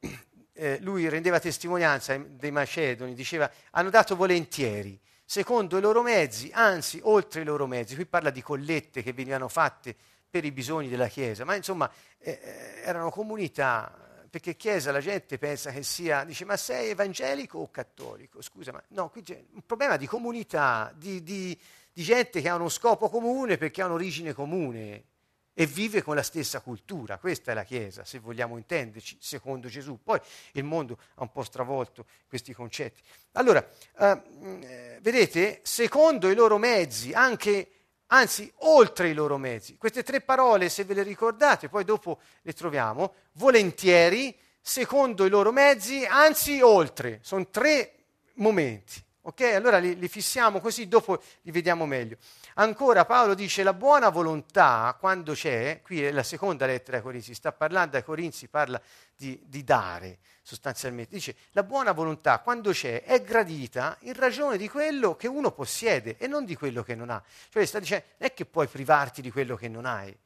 lui 0.80 1.10
rendeva 1.10 1.39
testimonianza 1.39 2.16
dei 2.18 2.52
Macedoni, 2.52 3.16
diceva, 3.16 3.52
hanno 3.72 3.89
dato 3.89 4.16
volentieri 4.16 5.00
secondo 5.26 5.78
i 5.78 5.82
loro 5.82 6.04
mezzi, 6.04 6.52
anzi 6.54 7.00
oltre 7.04 7.41
i 7.41 7.43
loro 7.43 7.66
mezzi. 7.66 7.95
Qui 7.95 8.06
parla 8.06 8.30
di 8.30 8.43
collette 8.43 9.02
che 9.02 9.12
venivano 9.12 9.48
fatte 9.48 9.95
per 10.30 10.45
i 10.45 10.51
bisogni 10.51 10.89
della 10.89 11.07
Chiesa, 11.07 11.45
ma 11.45 11.55
insomma 11.55 11.89
eh, 12.17 12.39
eh, 12.41 12.82
erano 12.84 13.09
comunità, 13.09 14.25
perché 14.30 14.55
Chiesa 14.55 14.91
la 14.91 14.99
gente 14.99 15.38
pensa 15.38 15.71
che 15.71 15.84
sia, 15.84 16.23
dice 16.23 16.45
ma 16.45 16.57
sei 16.57 16.89
evangelico 16.89 17.59
o 17.59 17.71
cattolico? 17.71 18.41
Scusa, 18.41 18.71
ma 18.71 18.84
no, 18.89 19.09
qui 19.09 19.23
c'è 19.23 19.43
un 19.53 19.65
problema 19.65 19.97
di 19.97 20.05
comunità, 20.05 20.93
di, 20.95 21.23
di, 21.23 21.57
di 21.91 22.03
gente 22.03 22.41
che 22.41 22.49
ha 22.49 22.55
uno 22.55 22.69
scopo 22.69 23.09
comune 23.09 23.57
perché 23.57 23.82
ha 23.82 23.86
un'origine 23.86 24.34
comune 24.34 25.05
e 25.59 25.65
vive 25.65 26.03
con 26.03 26.13
la 26.13 26.21
stessa 26.21 26.61
cultura. 26.61 27.17
Questa 27.17 27.51
è 27.51 27.55
la 27.55 27.63
Chiesa, 27.63 28.05
se 28.05 28.19
vogliamo 28.19 28.57
intenderci, 28.57 29.17
secondo 29.19 29.67
Gesù. 29.67 29.97
Poi 30.03 30.19
il 30.51 30.63
mondo 30.63 30.99
ha 31.15 31.23
un 31.23 31.32
po' 31.32 31.41
stravolto 31.41 32.05
questi 32.28 32.53
concetti. 32.53 33.01
Allora, 33.32 33.67
eh, 33.97 34.99
vedete, 35.01 35.61
secondo 35.63 36.30
i 36.30 36.36
loro 36.36 36.59
mezzi, 36.59 37.11
anche, 37.11 37.71
anzi, 38.08 38.51
oltre 38.60 39.10
i 39.10 39.14
loro 39.14 39.38
mezzi, 39.38 39.78
queste 39.78 40.03
tre 40.03 40.22
parole, 40.22 40.70
se 40.70 40.84
ve 40.84 40.93
le 40.93 41.03
ricordate, 41.03 41.70
poi 41.70 41.84
dopo 41.84 42.20
le 42.41 42.53
troviamo, 42.53 43.14
volentieri, 43.34 44.36
secondo 44.62 45.26
i 45.26 45.30
loro 45.30 45.51
mezzi, 45.51 46.05
anzi, 46.05 46.62
oltre. 46.62 47.20
Sono 47.22 47.47
tre 47.47 47.93
momenti. 48.36 49.05
Ok? 49.28 49.41
Allora 49.41 49.78
li, 49.78 49.99
li, 49.99 50.07
fissiamo 50.07 50.61
così, 50.61 50.88
dopo 50.88 51.21
li 51.41 51.51
vediamo 51.51 51.86
meglio. 51.86 52.15
Ancora 52.55 53.03
Paolo 53.03 53.34
dice 53.34 53.61
la 53.61 53.73
buona 53.73 54.07
volontà, 54.07 54.95
quando 54.97 55.34
c'è, 55.34 55.82
qui 55.84 56.01
è 56.01 56.11
la 56.11 56.23
seconda 56.23 56.65
lettera 56.65 56.95
ai 56.95 57.03
Corinzi, 57.03 57.34
sta 57.34 57.51
parlando 57.51 57.97
ai 57.97 58.05
Corinzi, 58.05 58.47
parla 58.47 58.82
di, 59.17 59.38
di 59.45 59.65
dare 59.65 60.19
sostanzialmente. 60.41 61.13
Dice 61.13 61.36
la 61.51 61.63
buona 61.63 61.91
volontà, 61.91 62.39
quando 62.39 62.71
c'è, 62.71 63.03
è 63.03 63.21
gradita 63.21 63.97
in 64.01 64.13
ragione 64.13 64.55
di 64.55 64.69
quello 64.69 65.17
che 65.17 65.28
uno 65.28 65.51
possiede 65.51 66.15
e 66.17 66.28
non 66.28 66.45
di 66.45 66.55
quello 66.55 66.82
che 66.82 66.95
non 66.95 67.09
ha. 67.09 67.21
Cioè 67.49 67.65
sta 67.65 67.80
dicendo, 67.80 68.05
non 68.19 68.30
è 68.30 68.34
che 68.34 68.45
puoi 68.45 68.67
privarti 68.67 69.21
di 69.21 69.30
quello 69.30 69.57
che 69.57 69.67
non 69.67 69.86
hai 69.86 70.17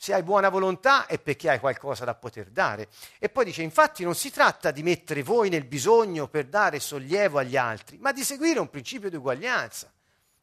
se 0.00 0.14
hai 0.14 0.22
buona 0.22 0.48
volontà 0.48 1.06
è 1.06 1.18
perché 1.18 1.50
hai 1.50 1.58
qualcosa 1.58 2.04
da 2.04 2.14
poter 2.14 2.50
dare. 2.50 2.88
E 3.18 3.28
poi 3.28 3.44
dice, 3.44 3.62
infatti 3.62 4.04
non 4.04 4.14
si 4.14 4.30
tratta 4.30 4.70
di 4.70 4.84
mettere 4.84 5.24
voi 5.24 5.48
nel 5.48 5.64
bisogno 5.64 6.28
per 6.28 6.46
dare 6.46 6.78
sollievo 6.78 7.38
agli 7.38 7.56
altri, 7.56 7.98
ma 7.98 8.12
di 8.12 8.22
seguire 8.22 8.60
un 8.60 8.70
principio 8.70 9.10
di 9.10 9.16
uguaglianza. 9.16 9.92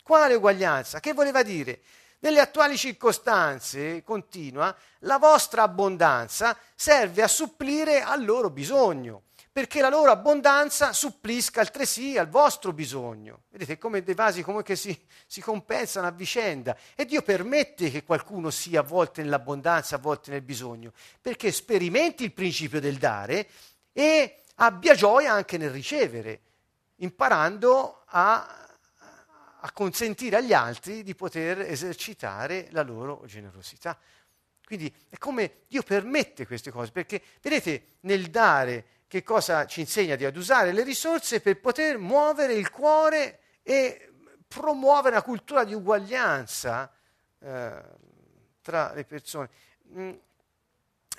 Quale 0.03 0.36
uguaglianza? 0.36 0.99
Che 0.99 1.14
voleva 1.14 1.41
dire? 1.41 1.80
Nelle 2.20 2.41
attuali 2.41 2.78
circostanze, 2.78 4.03
continua, 4.03 4.76
la 4.99 5.18
vostra 5.18 5.64
abbondanza 5.64 6.58
serve 6.76 7.24
a 7.24 7.28
supplire 7.28 8.01
al 8.01 8.26
loro 8.26 8.49
bisogno 8.49 9.24
perché 9.56 9.80
la 9.80 9.88
loro 9.88 10.12
abbondanza 10.12 10.91
supplisca 10.91 11.62
altresì 11.62 12.18
al 12.18 12.28
vostro 12.28 12.74
bisogno. 12.74 13.43
Vedete 13.49 13.78
come 13.78 14.03
dei 14.03 14.14
vasi 14.14 14.43
come 14.43 14.64
che 14.64 14.76
si, 14.76 14.93
si, 15.26 15.39
compensano 15.39 16.08
a 16.08 16.12
vicenda. 16.12 16.76
E 16.93 17.06
Dio 17.06 17.22
permette 17.22 17.89
che 17.89 18.03
qualcuno 18.03 18.49
sia 18.49 18.82
a 18.82 18.84
volte 18.84 19.22
nell'abbondanza, 19.22 19.95
a 19.95 19.99
volte 19.99 20.32
nel 20.32 20.41
bisogno, 20.41 20.91
perché 21.22 21.53
sperimenti 21.53 22.26
il 22.26 22.34
principio 22.34 22.82
del 22.82 22.97
dare 22.97 23.47
e 23.93 24.41
abbia 24.56 24.93
gioia 24.93 25.32
anche 25.32 25.58
nel 25.58 25.70
ricevere, 25.70 26.41
imparando 26.95 28.03
a, 28.08 28.68
a 29.62 29.72
consentire 29.72 30.36
agli 30.36 30.51
altri 30.51 31.01
di 31.01 31.16
poter 31.16 31.62
esercitare 31.62 32.68
la 32.72 32.82
loro 32.82 33.24
generosità. 33.26 33.97
Quindi 34.66 34.93
è 35.08 35.18
come 35.18 35.60
Dio 35.70 35.82
permette 35.82 36.45
queste 36.45 36.72
cose, 36.72 36.91
perché 36.91 37.22
vedete, 37.41 37.99
nel 38.01 38.30
dare 38.30 38.94
che 39.08 39.24
cosa 39.24 39.66
ci 39.66 39.82
insegna 39.82 40.16
di 40.16 40.26
ad 40.26 40.36
usare 40.36 40.72
le 40.72 40.84
risorse 40.84 41.41
per 41.41 41.60
poter 41.60 41.97
muovere 41.97 42.53
il 42.53 42.70
cuore 42.70 43.39
e 43.62 44.14
promuovere 44.47 45.16
una 45.16 45.24
cultura 45.24 45.64
di 45.64 45.74
uguaglianza 45.74 46.91
eh, 47.39 47.84
tra 48.62 48.93
le 48.93 49.06
persone. 49.06 49.49
Mm, 49.89 50.14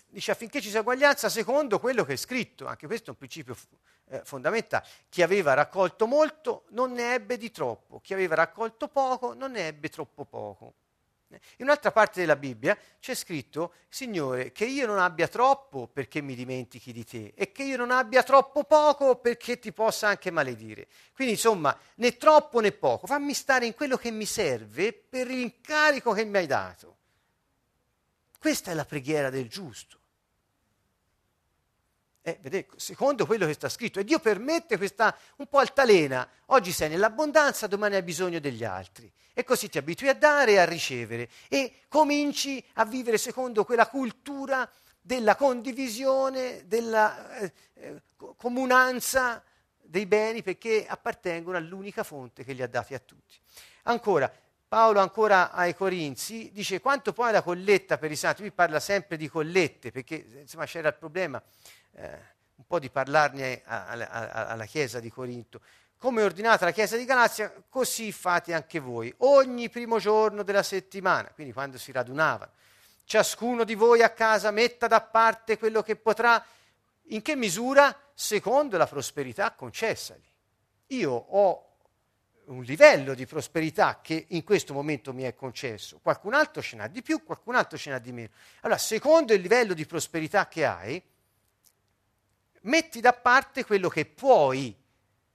dice 0.08 0.30
affinché 0.30 0.60
ci 0.60 0.70
sia 0.70 0.80
uguaglianza 0.80 1.28
secondo 1.28 1.78
quello 1.78 2.04
che 2.04 2.14
è 2.14 2.16
scritto, 2.16 2.66
anche 2.66 2.86
questo 2.86 3.06
è 3.06 3.10
un 3.10 3.18
principio 3.18 3.56
eh, 4.08 4.22
fondamentale. 4.24 4.86
Chi 5.08 5.22
aveva 5.22 5.54
raccolto 5.54 6.06
molto 6.06 6.64
non 6.70 6.92
ne 6.92 7.14
ebbe 7.14 7.36
di 7.36 7.50
troppo, 7.50 8.00
chi 8.00 8.14
aveva 8.14 8.34
raccolto 8.34 8.88
poco 8.88 9.34
non 9.34 9.52
ne 9.52 9.68
ebbe 9.68 9.88
troppo 9.88 10.24
poco. 10.24 10.74
In 11.28 11.66
un'altra 11.66 11.90
parte 11.90 12.20
della 12.20 12.36
Bibbia 12.36 12.78
c'è 13.00 13.14
scritto, 13.14 13.74
Signore, 13.88 14.52
che 14.52 14.64
io 14.64 14.86
non 14.86 14.98
abbia 14.98 15.26
troppo 15.26 15.88
perché 15.88 16.20
mi 16.20 16.36
dimentichi 16.36 16.92
di 16.92 17.04
te 17.04 17.32
e 17.34 17.50
che 17.50 17.64
io 17.64 17.76
non 17.76 17.90
abbia 17.90 18.22
troppo 18.22 18.64
poco 18.64 19.16
perché 19.16 19.58
ti 19.58 19.72
possa 19.72 20.08
anche 20.08 20.30
maledire. 20.30 20.86
Quindi 21.12 21.34
insomma, 21.34 21.76
né 21.96 22.16
troppo 22.16 22.60
né 22.60 22.70
poco, 22.70 23.06
fammi 23.06 23.34
stare 23.34 23.66
in 23.66 23.74
quello 23.74 23.96
che 23.96 24.10
mi 24.12 24.24
serve 24.24 24.92
per 24.92 25.26
l'incarico 25.26 26.12
che 26.12 26.24
mi 26.24 26.36
hai 26.36 26.46
dato. 26.46 26.96
Questa 28.38 28.70
è 28.70 28.74
la 28.74 28.84
preghiera 28.84 29.28
del 29.28 29.48
giusto. 29.48 29.98
Eh, 32.26 32.40
vedete, 32.42 32.72
secondo 32.74 33.24
quello 33.24 33.46
che 33.46 33.52
sta 33.52 33.68
scritto. 33.68 34.00
E 34.00 34.04
Dio 34.04 34.18
permette 34.18 34.76
questa 34.76 35.16
un 35.36 35.46
po' 35.46 35.58
altalena. 35.58 36.28
Oggi 36.46 36.72
sei 36.72 36.88
nell'abbondanza, 36.88 37.68
domani 37.68 37.94
hai 37.94 38.02
bisogno 38.02 38.40
degli 38.40 38.64
altri. 38.64 39.08
E 39.32 39.44
così 39.44 39.68
ti 39.68 39.78
abitui 39.78 40.08
a 40.08 40.14
dare 40.14 40.54
e 40.54 40.58
a 40.58 40.64
ricevere. 40.64 41.28
E 41.46 41.82
cominci 41.86 42.60
a 42.74 42.84
vivere 42.84 43.16
secondo 43.16 43.64
quella 43.64 43.86
cultura 43.86 44.68
della 45.00 45.36
condivisione, 45.36 46.64
della 46.66 47.38
eh, 47.38 47.52
eh 47.74 48.02
comunanza 48.34 49.40
dei 49.80 50.06
beni 50.06 50.42
perché 50.42 50.84
appartengono 50.84 51.56
all'unica 51.56 52.02
fonte 52.02 52.42
che 52.42 52.54
li 52.54 52.62
ha 52.62 52.66
dati 52.66 52.92
a 52.94 52.98
tutti. 52.98 53.36
Ancora, 53.84 54.28
Paolo 54.66 54.98
ancora 54.98 55.52
ai 55.52 55.76
Corinzi 55.76 56.50
dice 56.52 56.80
quanto 56.80 57.12
poi 57.12 57.30
la 57.30 57.42
colletta 57.42 57.98
per 57.98 58.10
i 58.10 58.16
santi, 58.16 58.40
lui 58.40 58.50
parla 58.50 58.80
sempre 58.80 59.16
di 59.16 59.28
collette 59.28 59.92
perché 59.92 60.26
insomma 60.40 60.66
c'era 60.66 60.88
il 60.88 60.96
problema 60.96 61.40
eh, 61.96 62.34
un 62.56 62.66
po' 62.66 62.78
di 62.78 62.90
parlarne 62.90 63.62
a, 63.64 63.86
a, 63.86 63.92
a, 63.92 64.46
alla 64.48 64.64
Chiesa 64.64 65.00
di 65.00 65.10
Corinto. 65.10 65.60
Come 65.98 66.20
è 66.20 66.24
ordinata 66.24 66.66
la 66.66 66.72
Chiesa 66.72 66.96
di 66.96 67.04
Galazia, 67.04 67.52
così 67.68 68.12
fate 68.12 68.52
anche 68.52 68.78
voi, 68.80 69.12
ogni 69.18 69.70
primo 69.70 69.98
giorno 69.98 70.42
della 70.42 70.62
settimana, 70.62 71.30
quindi 71.34 71.52
quando 71.52 71.78
si 71.78 71.90
radunavano. 71.90 72.52
Ciascuno 73.04 73.64
di 73.64 73.74
voi 73.74 74.02
a 74.02 74.10
casa 74.10 74.50
metta 74.50 74.88
da 74.88 75.00
parte 75.00 75.58
quello 75.58 75.82
che 75.82 75.96
potrà, 75.96 76.44
in 77.08 77.22
che 77.22 77.36
misura? 77.36 77.98
Secondo 78.12 78.76
la 78.76 78.86
prosperità 78.86 79.52
concessagli. 79.52 80.28
Io 80.88 81.12
ho 81.12 81.64
un 82.46 82.62
livello 82.62 83.14
di 83.14 83.26
prosperità 83.26 84.00
che 84.02 84.26
in 84.28 84.44
questo 84.44 84.72
momento 84.72 85.12
mi 85.12 85.22
è 85.22 85.34
concesso, 85.34 85.98
qualcun 86.02 86.34
altro 86.34 86.62
ce 86.62 86.76
n'ha 86.76 86.86
di 86.88 87.02
più, 87.02 87.24
qualcun 87.24 87.54
altro 87.54 87.78
ce 87.78 87.90
n'ha 87.90 87.98
di 87.98 88.12
meno. 88.12 88.30
Allora, 88.60 88.78
secondo 88.78 89.32
il 89.32 89.40
livello 89.40 89.74
di 89.74 89.86
prosperità 89.86 90.46
che 90.46 90.64
hai, 90.64 91.02
metti 92.66 93.00
da 93.00 93.12
parte 93.12 93.64
quello 93.64 93.88
che 93.88 94.04
puoi. 94.04 94.74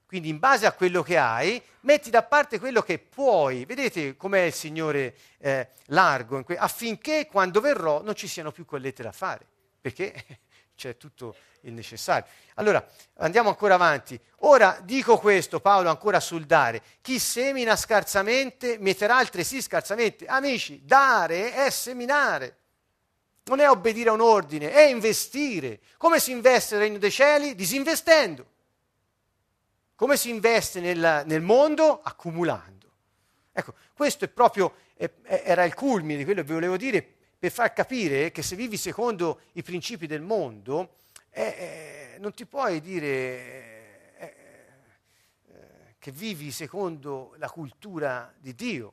Quindi 0.06 0.28
in 0.28 0.38
base 0.38 0.66
a 0.66 0.72
quello 0.72 1.02
che 1.02 1.16
hai, 1.16 1.60
metti 1.80 2.10
da 2.10 2.22
parte 2.22 2.58
quello 2.58 2.82
che 2.82 2.98
puoi. 2.98 3.64
Vedete 3.64 4.16
com'è 4.16 4.40
il 4.40 4.52
Signore 4.52 5.16
eh, 5.38 5.68
largo, 5.86 6.42
que- 6.44 6.58
affinché 6.58 7.26
quando 7.26 7.60
verrò 7.60 8.02
non 8.02 8.14
ci 8.14 8.28
siano 8.28 8.52
più 8.52 8.66
collette 8.66 9.02
da 9.02 9.12
fare, 9.12 9.46
perché 9.80 10.12
c'è 10.76 10.98
tutto 10.98 11.34
il 11.62 11.72
necessario. 11.72 12.26
Allora, 12.56 12.86
andiamo 13.18 13.48
ancora 13.48 13.74
avanti. 13.74 14.20
Ora 14.40 14.78
dico 14.82 15.16
questo, 15.16 15.60
Paolo, 15.60 15.88
ancora 15.88 16.20
sul 16.20 16.44
dare. 16.44 16.82
Chi 17.00 17.18
semina 17.18 17.74
scarsamente 17.74 18.76
metterà 18.78 19.16
altresì 19.16 19.62
scarsamente. 19.62 20.26
Amici, 20.26 20.82
dare 20.84 21.54
è 21.54 21.70
seminare. 21.70 22.61
Non 23.44 23.60
è 23.60 23.68
obbedire 23.68 24.10
a 24.10 24.12
un 24.12 24.20
ordine, 24.20 24.70
è 24.70 24.82
investire. 24.82 25.80
Come 25.96 26.20
si 26.20 26.30
investe 26.30 26.76
nel 26.76 26.84
regno 26.84 26.98
dei 26.98 27.10
cieli? 27.10 27.54
Disinvestendo. 27.54 28.46
Come 29.96 30.16
si 30.16 30.30
investe 30.30 30.80
nel, 30.80 31.22
nel 31.26 31.40
mondo? 31.42 32.00
Accumulando. 32.02 32.90
Ecco, 33.52 33.74
questo 33.94 34.24
è 34.24 34.28
proprio, 34.28 34.74
è, 34.94 35.10
era 35.22 35.64
il 35.64 35.74
culmine 35.74 36.18
di 36.18 36.24
quello 36.24 36.42
che 36.42 36.52
volevo 36.52 36.76
dire, 36.76 37.06
per 37.38 37.50
far 37.50 37.72
capire 37.72 38.30
che 38.30 38.42
se 38.42 38.56
vivi 38.56 38.76
secondo 38.76 39.40
i 39.52 39.62
principi 39.62 40.06
del 40.06 40.22
mondo, 40.22 40.96
eh, 41.30 41.42
eh, 41.42 42.18
non 42.18 42.32
ti 42.32 42.46
puoi 42.46 42.80
dire 42.80 43.06
eh, 44.16 44.34
eh, 45.48 45.94
che 45.98 46.10
vivi 46.12 46.50
secondo 46.50 47.34
la 47.38 47.50
cultura 47.50 48.32
di 48.38 48.54
Dio. 48.54 48.92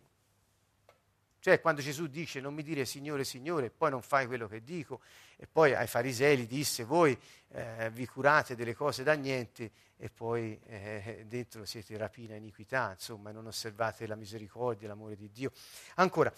Cioè 1.39 1.61
quando 1.61 1.81
Gesù 1.81 2.07
dice 2.07 2.41
non 2.41 2.53
mi 2.53 2.63
dire 2.63 2.85
Signore, 2.85 3.23
Signore, 3.23 3.67
e 3.67 3.69
poi 3.69 3.89
non 3.89 4.01
fai 4.01 4.27
quello 4.27 4.47
che 4.47 4.63
dico, 4.63 5.01
e 5.37 5.47
poi 5.47 5.73
ai 5.73 5.87
farisei 5.87 6.45
disse 6.45 6.83
voi 6.83 7.17
eh, 7.51 7.89
vi 7.91 8.05
curate 8.05 8.55
delle 8.55 8.75
cose 8.75 9.03
da 9.03 9.13
niente 9.13 9.71
e 10.01 10.09
poi 10.09 10.57
eh, 10.67 11.25
dentro 11.27 11.65
siete 11.65 11.97
rapina 11.97 12.35
iniquità, 12.35 12.91
insomma, 12.91 13.31
non 13.31 13.47
osservate 13.47 14.07
la 14.07 14.15
misericordia, 14.15 14.87
l'amore 14.87 15.17
di 15.17 15.29
Dio. 15.29 15.51
Ancora, 15.95 16.31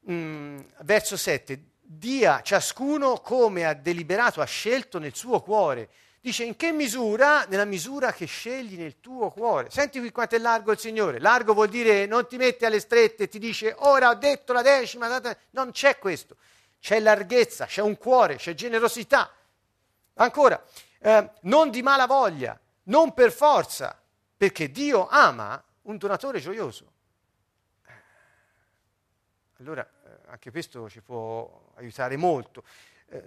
mh, 0.00 0.12
mm, 0.12 0.58
verso 0.82 1.16
7, 1.18 1.62
dia 1.82 2.40
ciascuno 2.40 3.20
come 3.20 3.66
ha 3.66 3.74
deliberato, 3.74 4.40
ha 4.40 4.46
scelto 4.46 4.98
nel 4.98 5.14
suo 5.14 5.42
cuore. 5.42 5.90
Dice 6.26 6.42
in 6.42 6.56
che 6.56 6.72
misura? 6.72 7.44
Nella 7.44 7.64
misura 7.64 8.12
che 8.12 8.26
scegli 8.26 8.76
nel 8.76 8.98
tuo 8.98 9.30
cuore. 9.30 9.70
Senti 9.70 10.00
qui 10.00 10.10
quanto 10.10 10.34
è 10.34 10.40
largo 10.40 10.72
il 10.72 10.78
Signore. 10.80 11.20
Largo 11.20 11.54
vuol 11.54 11.68
dire 11.68 12.04
non 12.06 12.26
ti 12.26 12.36
metti 12.36 12.64
alle 12.64 12.80
strette 12.80 13.28
ti 13.28 13.38
dice 13.38 13.72
ora 13.78 14.08
ho 14.08 14.14
detto 14.14 14.52
la 14.52 14.62
decima. 14.62 15.20
Non 15.50 15.70
c'è 15.70 16.00
questo. 16.00 16.36
C'è 16.80 16.98
larghezza, 16.98 17.66
c'è 17.66 17.80
un 17.80 17.96
cuore, 17.96 18.34
c'è 18.38 18.54
generosità. 18.54 19.32
Ancora, 20.14 20.60
eh, 20.98 21.30
non 21.42 21.70
di 21.70 21.80
mala 21.82 22.06
voglia, 22.06 22.58
non 22.86 23.14
per 23.14 23.30
forza, 23.30 23.96
perché 24.36 24.72
Dio 24.72 25.06
ama 25.06 25.62
un 25.82 25.96
donatore 25.96 26.40
gioioso. 26.40 26.92
Allora, 29.60 29.88
eh, 29.88 30.10
anche 30.26 30.50
questo 30.50 30.90
ci 30.90 31.02
può 31.02 31.70
aiutare 31.76 32.16
molto. 32.16 32.64
Eh, 33.10 33.22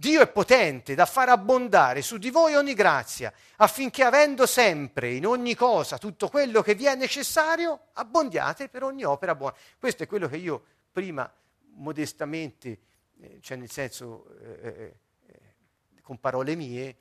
Dio 0.00 0.22
è 0.22 0.28
potente 0.28 0.94
da 0.94 1.04
far 1.04 1.28
abbondare 1.28 2.00
su 2.00 2.16
di 2.16 2.30
voi 2.30 2.54
ogni 2.54 2.72
grazia, 2.72 3.30
affinché 3.56 4.02
avendo 4.02 4.46
sempre 4.46 5.12
in 5.12 5.26
ogni 5.26 5.54
cosa 5.54 5.98
tutto 5.98 6.30
quello 6.30 6.62
che 6.62 6.74
vi 6.74 6.86
è 6.86 6.94
necessario, 6.94 7.88
abbondiate 7.92 8.70
per 8.70 8.82
ogni 8.82 9.04
opera 9.04 9.34
buona. 9.34 9.54
Questo 9.78 10.04
è 10.04 10.06
quello 10.06 10.26
che 10.26 10.38
io 10.38 10.64
prima 10.90 11.30
modestamente, 11.74 12.78
eh, 13.20 13.40
cioè 13.42 13.58
nel 13.58 13.70
senso 13.70 14.24
eh, 14.40 14.96
eh, 15.26 16.00
con 16.00 16.18
parole 16.18 16.54
mie, 16.54 16.96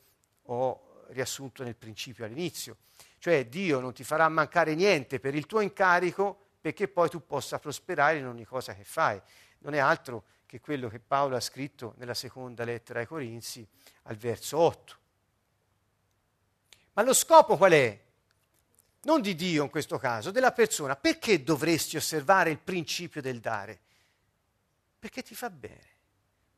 ho 0.48 1.06
riassunto 1.12 1.64
nel 1.64 1.78
principio 1.78 2.26
all'inizio. 2.26 2.80
Cioè 3.18 3.48
Dio 3.48 3.80
non 3.80 3.94
ti 3.94 4.04
farà 4.04 4.28
mancare 4.28 4.76
niente 4.76 5.22
per 5.22 5.36
il 5.36 5.46
tuo 5.46 5.62
incarico 5.62 6.48
perché 6.60 6.90
poi 6.90 7.08
tu 7.08 7.26
possa 7.26 7.60
prosperare 7.60 8.18
in 8.18 8.28
ogni 8.28 8.44
cosa 8.44 8.76
che 8.76 8.84
fai. 8.84 9.22
Non 9.60 9.74
è 9.74 9.78
altro 9.78 10.22
che 10.22 10.39
quello 10.58 10.90
che 10.90 11.00
Paolo 11.00 11.36
ha 11.36 11.40
scritto 11.40 11.94
nella 11.98 12.16
seconda 12.16 12.64
lettera 12.64 13.02
ai 13.02 13.06
Corinzi 13.06 13.68
al 14.04 14.16
verso 14.16 14.58
8. 14.58 14.98
Ma 16.94 17.04
lo 17.04 17.14
scopo 17.14 17.56
qual 17.56 17.74
è? 17.74 18.08
Non 19.02 19.22
di 19.22 19.36
Dio 19.36 19.64
in 19.64 19.70
questo 19.70 20.00
caso, 20.00 20.32
della 20.32 20.52
persona. 20.52 20.96
Perché 20.96 21.44
dovresti 21.44 21.98
osservare 21.98 22.50
il 22.50 22.60
principio 22.60 23.22
del 23.22 23.40
dare? 23.40 23.80
Perché 24.98 25.22
ti 25.22 25.36
fa 25.36 25.52
bene, 25.52 25.88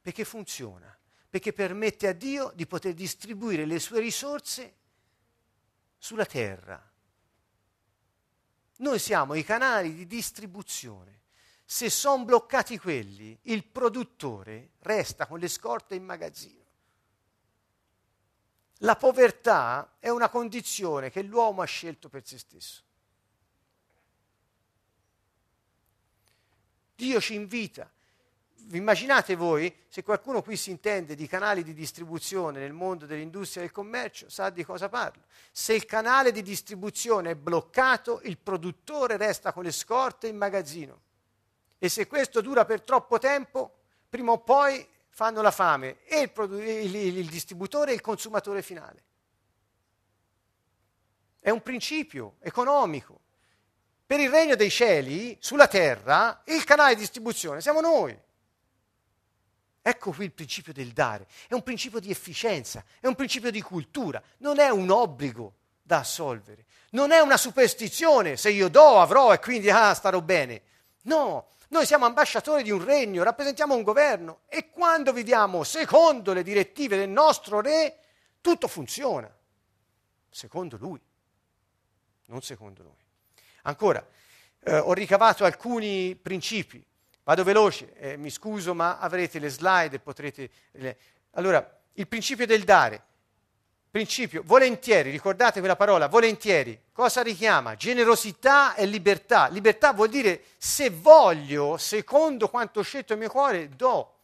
perché 0.01 0.23
funziona, 0.23 0.97
perché 1.29 1.53
permette 1.53 2.07
a 2.07 2.13
Dio 2.13 2.51
di 2.55 2.65
poter 2.65 2.93
distribuire 2.93 3.65
le 3.65 3.79
sue 3.79 3.99
risorse 3.99 4.73
sulla 5.97 6.25
terra. 6.25 6.89
Noi 8.77 8.97
siamo 8.97 9.35
i 9.35 9.43
canali 9.43 9.93
di 9.93 10.07
distribuzione. 10.07 11.20
Se 11.71 11.89
sono 11.89 12.25
bloccati 12.25 12.77
quelli, 12.77 13.39
il 13.43 13.63
produttore 13.63 14.71
resta 14.79 15.25
con 15.25 15.39
le 15.39 15.47
scorte 15.47 15.95
in 15.95 16.03
magazzino. 16.03 16.65
La 18.79 18.97
povertà 18.97 19.95
è 19.97 20.09
una 20.09 20.27
condizione 20.27 21.09
che 21.09 21.21
l'uomo 21.21 21.61
ha 21.61 21.65
scelto 21.65 22.09
per 22.09 22.27
se 22.27 22.39
stesso. 22.39 22.83
Dio 26.93 27.21
ci 27.21 27.35
invita 27.35 27.89
vi 28.63 28.77
immaginate 28.77 29.35
voi, 29.35 29.73
se 29.87 30.03
qualcuno 30.03 30.41
qui 30.41 30.57
si 30.57 30.71
intende 30.71 31.15
di 31.15 31.25
canali 31.25 31.63
di 31.63 31.73
distribuzione 31.73 32.59
nel 32.59 32.73
mondo 32.73 33.05
dell'industria 33.05 33.63
e 33.63 33.67
del 33.67 33.73
commercio, 33.73 34.29
sa 34.29 34.49
di 34.49 34.65
cosa 34.65 34.89
parlo. 34.89 35.23
Se 35.53 35.73
il 35.73 35.85
canale 35.85 36.33
di 36.33 36.41
distribuzione 36.41 37.31
è 37.31 37.35
bloccato, 37.35 38.19
il 38.23 38.37
produttore 38.37 39.15
resta 39.15 39.53
con 39.53 39.63
le 39.63 39.71
scorte 39.71 40.27
in 40.27 40.35
magazzino. 40.35 41.09
E 41.83 41.89
se 41.89 42.05
questo 42.05 42.41
dura 42.41 42.63
per 42.63 42.81
troppo 42.83 43.17
tempo, 43.17 43.79
prima 44.07 44.33
o 44.33 44.37
poi 44.37 44.87
fanno 45.09 45.41
la 45.41 45.49
fame 45.49 46.03
e 46.05 46.19
il, 46.19 46.31
produ- 46.31 46.61
il, 46.61 46.95
il, 46.95 47.27
distributore 47.27 47.89
e 47.89 47.95
il 47.95 48.01
consumatore 48.01 48.61
finale. 48.61 49.03
È 51.39 51.49
un 51.49 51.63
principio 51.63 52.35
economico. 52.41 53.19
Per 54.05 54.19
il 54.19 54.29
regno 54.29 54.55
dei 54.55 54.69
cieli, 54.69 55.35
sulla 55.39 55.67
terra, 55.67 56.43
il 56.45 56.63
canale 56.65 56.93
di 56.93 56.99
distribuzione 56.99 57.61
siamo 57.61 57.81
noi. 57.81 58.15
Ecco 59.81 60.11
qui 60.11 60.25
il 60.25 60.33
principio 60.33 60.73
del 60.73 60.91
dare, 60.91 61.25
è 61.47 61.55
un 61.55 61.63
principio 61.63 61.99
di 61.99 62.11
efficienza, 62.11 62.85
è 62.99 63.07
un 63.07 63.15
principio 63.15 63.49
di 63.49 63.61
cultura, 63.63 64.21
non 64.37 64.59
è 64.59 64.69
un 64.69 64.91
obbligo 64.91 65.55
da 65.81 65.97
assolvere, 65.97 66.65
non 66.91 67.09
è 67.09 67.21
una 67.21 67.37
superstizione, 67.37 68.37
se 68.37 68.51
io 68.51 68.69
do 68.69 68.99
avrò 68.99 69.33
e 69.33 69.39
quindi 69.39 69.71
ah, 69.71 69.95
starò 69.95 70.21
bene. 70.21 70.61
No, 71.05 71.47
noi 71.71 71.85
siamo 71.85 72.05
ambasciatori 72.05 72.63
di 72.63 72.71
un 72.71 72.83
regno, 72.83 73.23
rappresentiamo 73.23 73.75
un 73.75 73.83
governo 73.83 74.41
e 74.47 74.69
quando 74.69 75.11
viviamo 75.11 75.63
secondo 75.63 76.31
le 76.31 76.43
direttive 76.43 76.95
del 76.95 77.09
nostro 77.09 77.59
re, 77.59 77.97
tutto 78.39 78.67
funziona, 78.67 79.29
secondo 80.29 80.77
lui, 80.77 81.01
non 82.27 82.41
secondo 82.41 82.83
noi. 82.83 83.05
Ancora, 83.63 84.05
eh, 84.63 84.77
ho 84.77 84.93
ricavato 84.93 85.43
alcuni 85.43 86.15
principi 86.15 86.85
Vado 87.23 87.43
veloce, 87.43 87.93
eh, 87.93 88.17
mi 88.17 88.31
scuso, 88.31 88.73
ma 88.73 88.97
avrete 88.97 89.37
le 89.39 89.49
slide 89.49 89.95
e 89.95 89.99
potrete... 89.99 90.49
Allora, 91.31 91.79
il 91.93 92.07
principio 92.07 92.47
del 92.47 92.63
dare. 92.63 93.03
Principio, 93.91 94.41
volentieri, 94.45 95.11
ricordate 95.11 95.59
quella 95.59 95.75
parola, 95.75 96.07
volentieri. 96.07 96.81
Cosa 96.93 97.21
richiama? 97.21 97.75
Generosità 97.75 98.73
e 98.73 98.85
libertà. 98.85 99.49
Libertà 99.49 99.91
vuol 99.91 100.07
dire 100.07 100.45
se 100.55 100.89
voglio, 100.89 101.75
secondo 101.75 102.47
quanto 102.47 102.79
ho 102.79 102.83
scelto 102.83 103.11
il 103.11 103.19
mio 103.19 103.29
cuore, 103.29 103.67
do. 103.67 104.15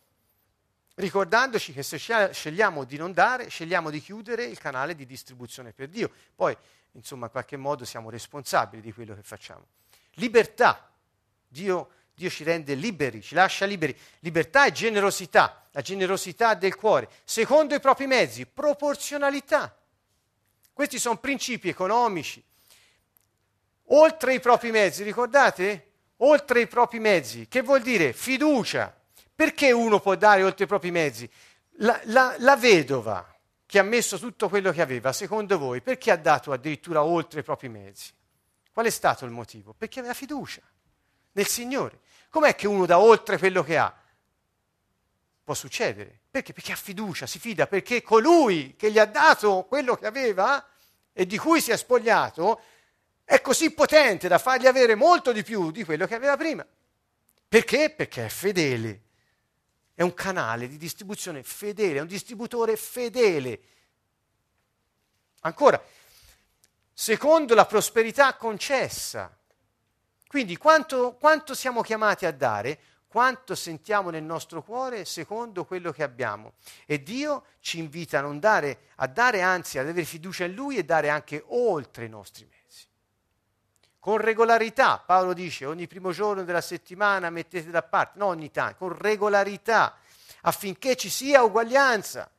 Ricordandoci 0.96 1.74
che 1.74 1.84
se 1.84 1.98
scegliamo 1.98 2.86
di 2.86 2.96
non 2.96 3.12
dare, 3.12 3.50
scegliamo 3.50 3.90
di 3.90 4.00
chiudere 4.00 4.46
il 4.46 4.58
canale 4.58 4.96
di 4.96 5.06
distribuzione 5.06 5.74
per 5.74 5.90
Dio. 5.90 6.12
Poi, 6.34 6.56
insomma, 6.94 7.26
in 7.26 7.32
qualche 7.32 7.58
modo 7.58 7.84
siamo 7.84 8.10
responsabili 8.10 8.82
di 8.82 8.94
quello 8.94 9.16
che 9.16 9.22
facciamo. 9.22 9.66
Libertà. 10.12 10.90
Dio 11.46 11.90
Dio 12.18 12.32
ci 12.32 12.44
rende 12.44 12.74
liberi, 12.74 13.22
ci 13.22 13.36
lascia 13.36 13.66
liberi. 13.66 13.96
Libertà 14.22 14.66
e 14.66 14.72
generosità, 14.72 15.68
la 15.70 15.82
generosità 15.82 16.56
del 16.56 16.76
cuore, 16.76 17.08
secondo 17.24 17.76
i 17.76 17.80
propri 17.80 18.08
mezzi, 18.08 18.48
proporzionalità. 18.48 19.78
Questi 20.74 20.98
sono 20.98 21.18
principi 21.18 21.70
economici. 21.70 22.44
Oltre 23.90 24.34
i 24.34 24.40
propri 24.40 24.72
mezzi, 24.72 25.04
ricordate? 25.04 25.92
Oltre 26.18 26.62
i 26.62 26.68
propri 26.68 26.98
mezzi, 26.98 27.48
che 27.48 27.62
vuol 27.62 27.84
dire 27.84 28.14
fiducia. 28.14 29.00
Perché 29.36 29.72
uno 29.72 30.00
può 30.00 30.16
dare 30.16 30.42
oltre 30.42 30.64
i 30.64 30.68
propri 30.68 30.90
mezzi? 30.90 31.30
La, 31.82 32.02
la, 32.06 32.36
la 32.40 32.56
vedova 32.56 33.32
che 33.68 33.78
ha 33.78 33.84
messo 33.84 34.18
tutto 34.18 34.50
quello 34.50 34.72
che 34.72 34.82
aveva, 34.82 35.14
secondo 35.14 35.60
voi, 35.60 35.84
perché 35.84 36.10
ha 36.10 36.18
dato 36.18 36.52
addirittura 36.52 37.04
oltre 37.04 37.42
i 37.42 37.44
propri 37.44 37.70
mezzi? 37.70 38.12
Qual 38.74 38.88
è 38.88 38.90
stato 38.90 39.24
il 39.24 39.32
motivo? 39.32 39.76
Perché 39.78 40.00
aveva 40.00 40.16
fiducia 40.16 40.64
nel 41.38 41.46
Signore. 41.48 42.00
Com'è 42.30 42.56
che 42.56 42.68
uno 42.68 42.86
dà 42.86 43.00
oltre 43.00 43.38
quello 43.38 43.64
che 43.64 43.78
ha? 43.78 43.98
può 45.48 45.54
succedere. 45.54 46.20
Perché? 46.30 46.52
Perché 46.52 46.74
ha 46.74 46.76
fiducia, 46.76 47.26
si 47.26 47.40
fida, 47.40 47.68
perché 47.68 48.02
colui 48.02 48.76
che 48.76 48.92
gli 48.92 49.00
ha 49.00 49.06
dato 49.06 49.64
quello 49.64 49.96
che 49.96 50.06
aveva 50.06 50.68
e 51.14 51.26
di 51.26 51.38
cui 51.38 51.62
si 51.62 51.72
è 51.72 51.78
spogliato 51.78 52.62
è 53.24 53.40
così 53.40 53.72
potente 53.72 54.28
da 54.28 54.40
fargli 54.40 54.68
avere 54.68 54.94
molto 54.96 55.32
di 55.32 55.44
più 55.44 55.72
di 55.72 55.86
quello 55.86 56.06
che 56.06 56.16
aveva 56.16 56.36
prima. 56.36 56.68
Perché? 57.48 57.92
Perché 57.92 58.26
è 58.26 58.28
fedele. 58.28 59.04
È 59.94 60.02
un 60.02 60.14
canale 60.14 60.68
di 60.68 60.76
distribuzione 60.76 61.44
fedele, 61.44 62.00
è 62.00 62.02
un 62.02 62.08
distributore 62.08 62.76
fedele. 62.76 63.62
Ancora, 65.44 65.82
secondo 66.92 67.56
la 67.56 67.66
prosperità 67.66 68.36
concessa. 68.36 69.34
Quindi 70.28 70.58
quanto, 70.58 71.16
quanto 71.20 71.54
siamo 71.54 71.82
chiamati 71.82 72.26
a 72.26 72.32
dare? 72.32 72.80
quanto 73.08 73.56
sentiamo 73.56 74.10
nel 74.10 74.24
nostro 74.24 74.62
cuore 74.62 75.06
secondo 75.06 75.66
quello 75.66 75.92
che 75.92 76.04
abbiamo. 76.04 76.54
E 76.86 77.02
Dio 77.02 77.46
ci 77.62 77.80
invita 77.80 78.20
a 78.20 78.34
dare, 78.34 78.90
a 78.98 79.08
dare 79.08 79.42
anzi, 79.42 79.80
ad 79.80 79.88
avere 79.88 80.06
fiducia 80.06 80.44
in 80.44 80.54
Lui 80.54 80.78
e 80.78 80.84
dare 80.84 81.10
anche 81.10 81.44
oltre 81.48 82.06
i 82.06 82.10
nostri 82.10 82.46
mezzi. 82.46 82.86
Con 84.00 84.18
regolarità, 84.18 85.00
Paolo 85.00 85.34
dice, 85.34 85.66
ogni 85.66 85.88
primo 85.88 86.12
giorno 86.12 86.44
della 86.44 86.62
settimana 86.62 87.30
mettete 87.30 87.72
da 87.72 87.82
parte, 87.82 88.20
non 88.20 88.30
ogni 88.30 88.52
tanto, 88.52 88.78
con 88.78 88.96
regolarità, 88.96 89.98
affinché 90.42 90.96
ci 90.96 91.10
sia 91.10 91.44
uguaglianza. 91.44 92.30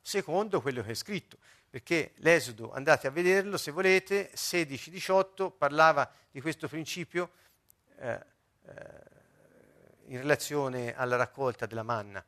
Secondo 0.00 0.62
quello 0.62 0.82
che 0.82 0.92
è 0.92 0.94
scritto, 0.94 1.36
perché 1.70 2.12
l'Esodo, 2.16 2.72
andate 2.72 3.06
a 3.06 3.10
vederlo 3.10 3.56
se 3.56 3.70
volete, 3.70 4.30
16-18 4.34 5.52
parlava 5.56 6.10
di 6.30 6.40
questo 6.40 6.66
principio 6.68 7.30
eh, 7.98 8.12
eh, 8.12 8.72
in 10.06 10.18
relazione 10.18 10.96
alla 10.96 11.16
raccolta 11.16 11.66
della 11.66 11.82
manna. 11.82 12.24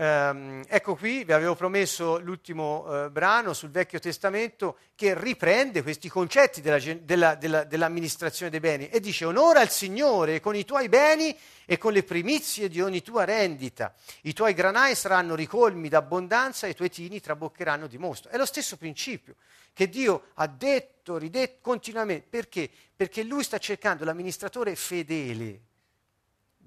Um, 0.00 0.62
ecco 0.68 0.94
qui, 0.94 1.24
vi 1.24 1.32
avevo 1.32 1.56
promesso 1.56 2.20
l'ultimo 2.20 2.84
uh, 2.84 3.10
brano 3.10 3.52
sul 3.52 3.70
Vecchio 3.70 3.98
Testamento 3.98 4.76
che 4.94 5.12
riprende 5.18 5.82
questi 5.82 6.08
concetti 6.08 6.60
della, 6.60 6.78
della, 6.78 7.34
della, 7.34 7.64
dell'amministrazione 7.64 8.48
dei 8.48 8.60
beni 8.60 8.88
e 8.90 9.00
dice 9.00 9.24
onora 9.24 9.60
il 9.60 9.70
Signore 9.70 10.38
con 10.38 10.54
i 10.54 10.64
tuoi 10.64 10.88
beni 10.88 11.36
e 11.66 11.78
con 11.78 11.92
le 11.92 12.04
primizie 12.04 12.68
di 12.68 12.80
ogni 12.80 13.02
tua 13.02 13.24
rendita. 13.24 13.92
I 14.22 14.32
tuoi 14.34 14.54
granai 14.54 14.94
saranno 14.94 15.34
ricolmi 15.34 15.88
d'abbondanza 15.88 16.68
e 16.68 16.70
i 16.70 16.74
tuoi 16.76 16.90
tini 16.90 17.18
traboccheranno 17.18 17.88
di 17.88 17.98
mostro. 17.98 18.30
È 18.30 18.36
lo 18.36 18.46
stesso 18.46 18.76
principio 18.76 19.34
che 19.72 19.88
Dio 19.88 20.26
ha 20.34 20.46
detto, 20.46 21.18
ridetto 21.18 21.58
continuamente. 21.60 22.24
Perché? 22.30 22.70
Perché 22.94 23.24
Lui 23.24 23.42
sta 23.42 23.58
cercando 23.58 24.04
l'amministratore 24.04 24.76
fedele 24.76 25.62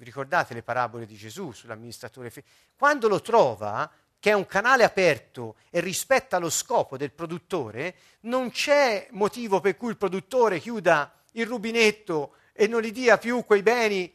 vi 0.02 0.08
ricordate 0.08 0.56
le 0.56 0.64
parabole 0.64 1.06
di 1.06 1.16
Gesù 1.16 1.52
sull'amministratore 1.52 2.32
fedele? 2.32 2.52
Quando 2.76 3.08
lo 3.08 3.22
trova, 3.22 3.90
che 4.20 4.32
è 4.32 4.34
un 4.34 4.48
canale 4.48 4.84
aperto 4.84 5.58
e 5.70 5.80
rispetta 5.80 6.40
lo 6.40 6.50
scopo 6.50 6.98
del 6.98 7.12
produttore, 7.12 7.96
non 8.22 8.50
c'è 8.50 9.08
motivo 9.12 9.60
per 9.60 9.78
cui 9.78 9.92
il 9.92 9.98
produttore 9.98 10.60
chiuda 10.60 11.14
il 11.34 11.46
rubinetto 11.46 12.34
e 12.52 12.66
non 12.66 12.82
gli 12.82 12.92
dia 12.92 13.20
più 13.20 13.46
quei 13.46 13.62
beni 13.62 14.12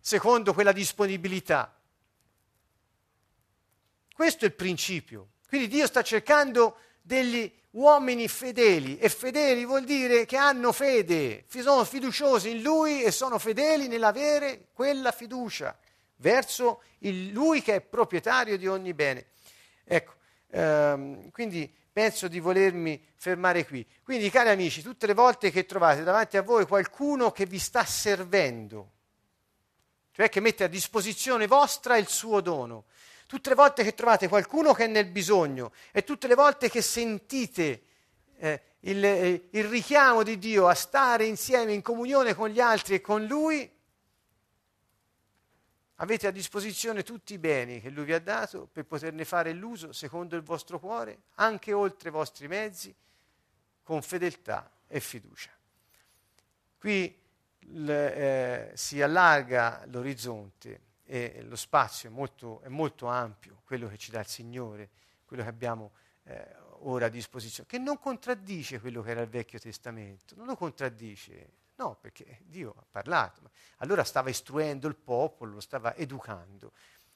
secondo 0.00 0.52
quella 0.52 0.72
disponibilità. 0.72 1.72
Questo 4.12 4.46
è 4.46 4.48
il 4.48 4.54
principio. 4.54 5.28
Quindi 5.46 5.68
Dio 5.68 5.86
sta 5.86 6.02
cercando 6.02 6.78
degli 7.08 7.50
uomini 7.70 8.28
fedeli 8.28 8.98
e 8.98 9.08
fedeli 9.08 9.64
vuol 9.64 9.84
dire 9.84 10.26
che 10.26 10.36
hanno 10.36 10.72
fede, 10.72 11.46
sono 11.48 11.82
fiduciosi 11.84 12.50
in 12.50 12.60
Lui 12.60 13.02
e 13.02 13.10
sono 13.10 13.38
fedeli 13.38 13.88
nell'avere 13.88 14.66
quella 14.74 15.10
fiducia 15.10 15.74
verso 16.16 16.82
il, 16.98 17.30
Lui 17.32 17.62
che 17.62 17.76
è 17.76 17.80
proprietario 17.80 18.58
di 18.58 18.66
ogni 18.66 18.92
bene. 18.92 19.28
Ecco, 19.84 20.16
ehm, 20.50 21.30
quindi 21.30 21.74
penso 21.90 22.28
di 22.28 22.40
volermi 22.40 23.02
fermare 23.14 23.64
qui. 23.64 23.86
Quindi 24.02 24.28
cari 24.28 24.50
amici, 24.50 24.82
tutte 24.82 25.06
le 25.06 25.14
volte 25.14 25.50
che 25.50 25.64
trovate 25.64 26.02
davanti 26.02 26.36
a 26.36 26.42
voi 26.42 26.66
qualcuno 26.66 27.32
che 27.32 27.46
vi 27.46 27.58
sta 27.58 27.86
servendo, 27.86 28.90
cioè 30.12 30.28
che 30.28 30.40
mette 30.40 30.64
a 30.64 30.68
disposizione 30.68 31.46
vostra 31.46 31.96
il 31.96 32.08
suo 32.08 32.42
dono, 32.42 32.84
tutte 33.28 33.50
le 33.50 33.54
volte 33.56 33.84
che 33.84 33.92
trovate 33.92 34.26
qualcuno 34.26 34.72
che 34.72 34.84
è 34.84 34.86
nel 34.86 35.04
bisogno 35.04 35.72
e 35.92 36.02
tutte 36.02 36.26
le 36.28 36.34
volte 36.34 36.70
che 36.70 36.80
sentite 36.80 37.82
eh, 38.38 38.62
il, 38.80 39.04
eh, 39.04 39.48
il 39.50 39.64
richiamo 39.64 40.22
di 40.22 40.38
Dio 40.38 40.66
a 40.66 40.72
stare 40.72 41.26
insieme 41.26 41.74
in 41.74 41.82
comunione 41.82 42.32
con 42.34 42.48
gli 42.48 42.58
altri 42.58 42.94
e 42.94 43.00
con 43.02 43.26
Lui, 43.26 43.70
avete 45.96 46.26
a 46.26 46.30
disposizione 46.30 47.02
tutti 47.02 47.34
i 47.34 47.38
beni 47.38 47.82
che 47.82 47.90
Lui 47.90 48.06
vi 48.06 48.14
ha 48.14 48.18
dato 48.18 48.66
per 48.66 48.86
poterne 48.86 49.26
fare 49.26 49.52
l'uso 49.52 49.92
secondo 49.92 50.34
il 50.34 50.42
vostro 50.42 50.78
cuore, 50.78 51.24
anche 51.34 51.74
oltre 51.74 52.08
i 52.08 52.12
vostri 52.12 52.48
mezzi, 52.48 52.94
con 53.82 54.00
fedeltà 54.00 54.70
e 54.86 55.00
fiducia. 55.00 55.50
Qui 56.78 57.14
l, 57.58 57.90
eh, 57.90 58.72
si 58.74 59.02
allarga 59.02 59.82
l'orizzonte 59.88 60.86
e 61.10 61.40
lo 61.42 61.56
spazio 61.56 62.10
è 62.10 62.12
molto, 62.12 62.60
è 62.60 62.68
molto, 62.68 63.06
ampio, 63.06 63.62
quello 63.64 63.88
che 63.88 63.96
ci 63.96 64.10
dà 64.10 64.20
il 64.20 64.26
Signore, 64.26 64.90
quello 65.24 65.42
che 65.42 65.48
abbiamo 65.48 65.92
eh, 66.24 66.54
ora 66.80 67.06
a 67.06 67.08
disposizione, 67.08 67.66
che 67.66 67.78
non 67.78 67.98
contraddice 67.98 68.78
quello 68.78 69.00
che 69.00 69.10
era 69.12 69.22
il 69.22 69.28
Vecchio 69.28 69.58
Testamento, 69.58 70.34
non 70.36 70.44
lo 70.44 70.54
contraddice, 70.54 71.52
no, 71.76 71.96
perché 71.98 72.40
Dio 72.44 72.74
ha 72.76 72.84
parlato, 72.90 73.50
allora 73.78 74.04
stava 74.04 74.28
istruendo 74.28 74.86
il 74.86 74.96
popolo, 74.96 75.54
lo 75.54 75.60
stava 75.60 75.94
educando. 75.96 76.72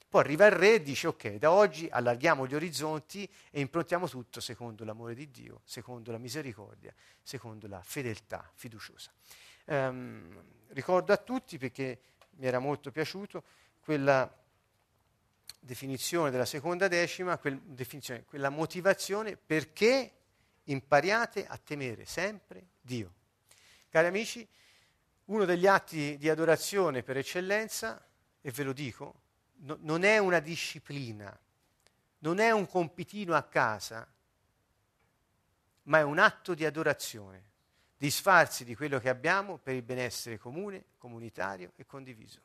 Poi 0.09 0.21
arriva 0.21 0.47
il 0.47 0.53
re 0.53 0.73
e 0.75 0.81
dice 0.81 1.07
ok, 1.07 1.35
da 1.35 1.51
oggi 1.51 1.87
allarghiamo 1.87 2.47
gli 2.47 2.55
orizzonti 2.55 3.31
e 3.51 3.61
improntiamo 3.61 4.09
tutto 4.09 4.39
secondo 4.39 4.83
l'amore 4.83 5.13
di 5.13 5.29
Dio, 5.29 5.61
secondo 5.65 6.11
la 6.11 6.17
misericordia, 6.17 6.91
secondo 7.21 7.67
la 7.67 7.81
fedeltà 7.83 8.49
fiduciosa. 8.55 9.11
Um, 9.65 10.43
ricordo 10.69 11.13
a 11.13 11.17
tutti 11.17 11.59
perché 11.59 12.01
mi 12.37 12.47
era 12.47 12.59
molto 12.59 12.91
piaciuto, 12.91 13.43
quella 13.83 14.41
definizione 15.59 16.31
della 16.31 16.45
seconda 16.45 16.87
decima, 16.87 17.37
quel, 17.37 17.61
quella 18.25 18.49
motivazione 18.49 19.37
perché 19.37 20.11
impariate 20.65 21.45
a 21.45 21.57
temere 21.57 22.05
sempre 22.05 22.67
Dio. 22.81 23.13
Cari 23.89 24.07
amici, 24.07 24.47
uno 25.25 25.45
degli 25.45 25.67
atti 25.67 26.17
di 26.17 26.29
adorazione 26.29 27.03
per 27.03 27.17
eccellenza, 27.17 28.03
e 28.41 28.51
ve 28.51 28.63
lo 28.63 28.73
dico, 28.73 29.21
no, 29.59 29.77
non 29.81 30.03
è 30.03 30.17
una 30.17 30.39
disciplina, 30.39 31.37
non 32.19 32.39
è 32.39 32.51
un 32.51 32.67
compitino 32.67 33.35
a 33.35 33.43
casa, 33.43 34.07
ma 35.83 35.99
è 35.99 36.03
un 36.03 36.19
atto 36.19 36.53
di 36.53 36.65
adorazione, 36.65 37.51
disfarsi 37.97 38.63
di 38.63 38.75
quello 38.75 38.99
che 38.99 39.09
abbiamo 39.09 39.57
per 39.57 39.75
il 39.75 39.83
benessere 39.83 40.37
comune, 40.37 40.85
comunitario 40.97 41.71
e 41.75 41.85
condiviso. 41.85 42.39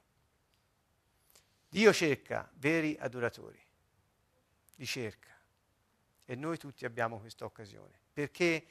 Dio 1.68 1.92
cerca 1.92 2.50
veri 2.54 2.96
adoratori, 2.98 3.60
li 4.76 4.86
cerca 4.86 5.36
e 6.24 6.34
noi 6.34 6.56
tutti 6.58 6.84
abbiamo 6.84 7.18
questa 7.18 7.44
occasione, 7.44 7.98
perché 8.12 8.66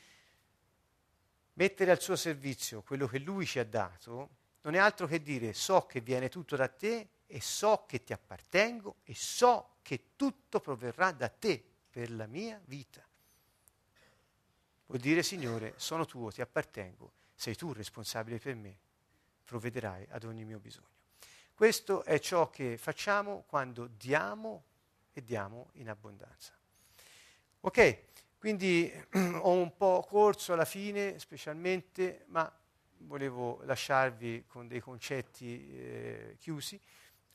mettere 1.53 1.91
al 1.91 2.01
suo 2.01 2.15
servizio 2.15 2.81
quello 2.81 3.07
che 3.07 3.19
Lui 3.19 3.45
ci 3.45 3.59
ha 3.59 3.65
dato 3.65 4.29
non 4.61 4.75
è 4.75 4.79
altro 4.79 5.07
che 5.07 5.21
dire 5.21 5.53
so 5.53 5.85
che 5.85 6.01
viene 6.01 6.29
tutto 6.29 6.55
da 6.55 6.67
te 6.67 7.09
e 7.25 7.41
so 7.41 7.85
che 7.87 8.03
ti 8.03 8.13
appartengo 8.13 8.97
e 9.03 9.13
so 9.15 9.77
che 9.81 10.15
tutto 10.15 10.59
proverrà 10.59 11.11
da 11.11 11.29
te 11.29 11.63
per 11.89 12.11
la 12.11 12.25
mia 12.25 12.59
vita. 12.65 13.05
Vuol 14.87 14.99
dire 14.99 15.23
Signore, 15.23 15.73
sono 15.77 16.05
tuo, 16.05 16.31
ti 16.31 16.41
appartengo, 16.41 17.11
sei 17.35 17.55
tu 17.55 17.73
responsabile 17.73 18.39
per 18.39 18.55
me, 18.55 18.77
provvederai 19.43 20.07
ad 20.09 20.23
ogni 20.23 20.45
mio 20.45 20.59
bisogno. 20.59 20.95
Questo 21.57 22.03
è 22.03 22.19
ciò 22.19 22.51
che 22.51 22.77
facciamo 22.77 23.43
quando 23.47 23.89
diamo 23.97 24.63
e 25.11 25.23
diamo 25.23 25.71
in 25.73 25.89
abbondanza. 25.89 26.53
Ok, 27.61 27.97
quindi 28.37 28.93
ho 29.41 29.53
un 29.53 29.75
po' 29.75 30.05
corso 30.07 30.53
alla 30.53 30.65
fine, 30.65 31.17
specialmente, 31.17 32.25
ma 32.27 32.47
volevo 32.97 33.63
lasciarvi 33.63 34.45
con 34.45 34.67
dei 34.67 34.79
concetti 34.79 35.67
eh, 35.71 36.35
chiusi, 36.37 36.79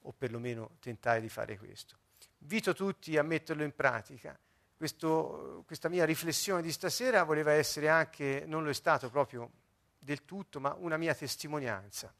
o 0.02 0.12
perlomeno 0.12 0.76
tentare 0.78 1.20
di 1.20 1.28
fare 1.28 1.58
questo. 1.58 1.96
Invito 2.38 2.74
tutti 2.74 3.18
a 3.18 3.24
metterlo 3.24 3.64
in 3.64 3.74
pratica. 3.74 4.38
Questo, 4.76 5.64
questa 5.66 5.88
mia 5.88 6.04
riflessione 6.04 6.62
di 6.62 6.70
stasera 6.70 7.24
voleva 7.24 7.50
essere 7.50 7.88
anche, 7.88 8.44
non 8.46 8.62
lo 8.62 8.70
è 8.70 8.74
stato 8.74 9.10
proprio 9.10 9.50
del 9.98 10.24
tutto, 10.24 10.60
ma 10.60 10.76
una 10.78 10.96
mia 10.96 11.12
testimonianza. 11.12 12.14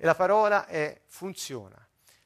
E 0.00 0.06
la 0.06 0.14
parola 0.14 0.66
è 0.66 1.02
funziona. 1.06 1.76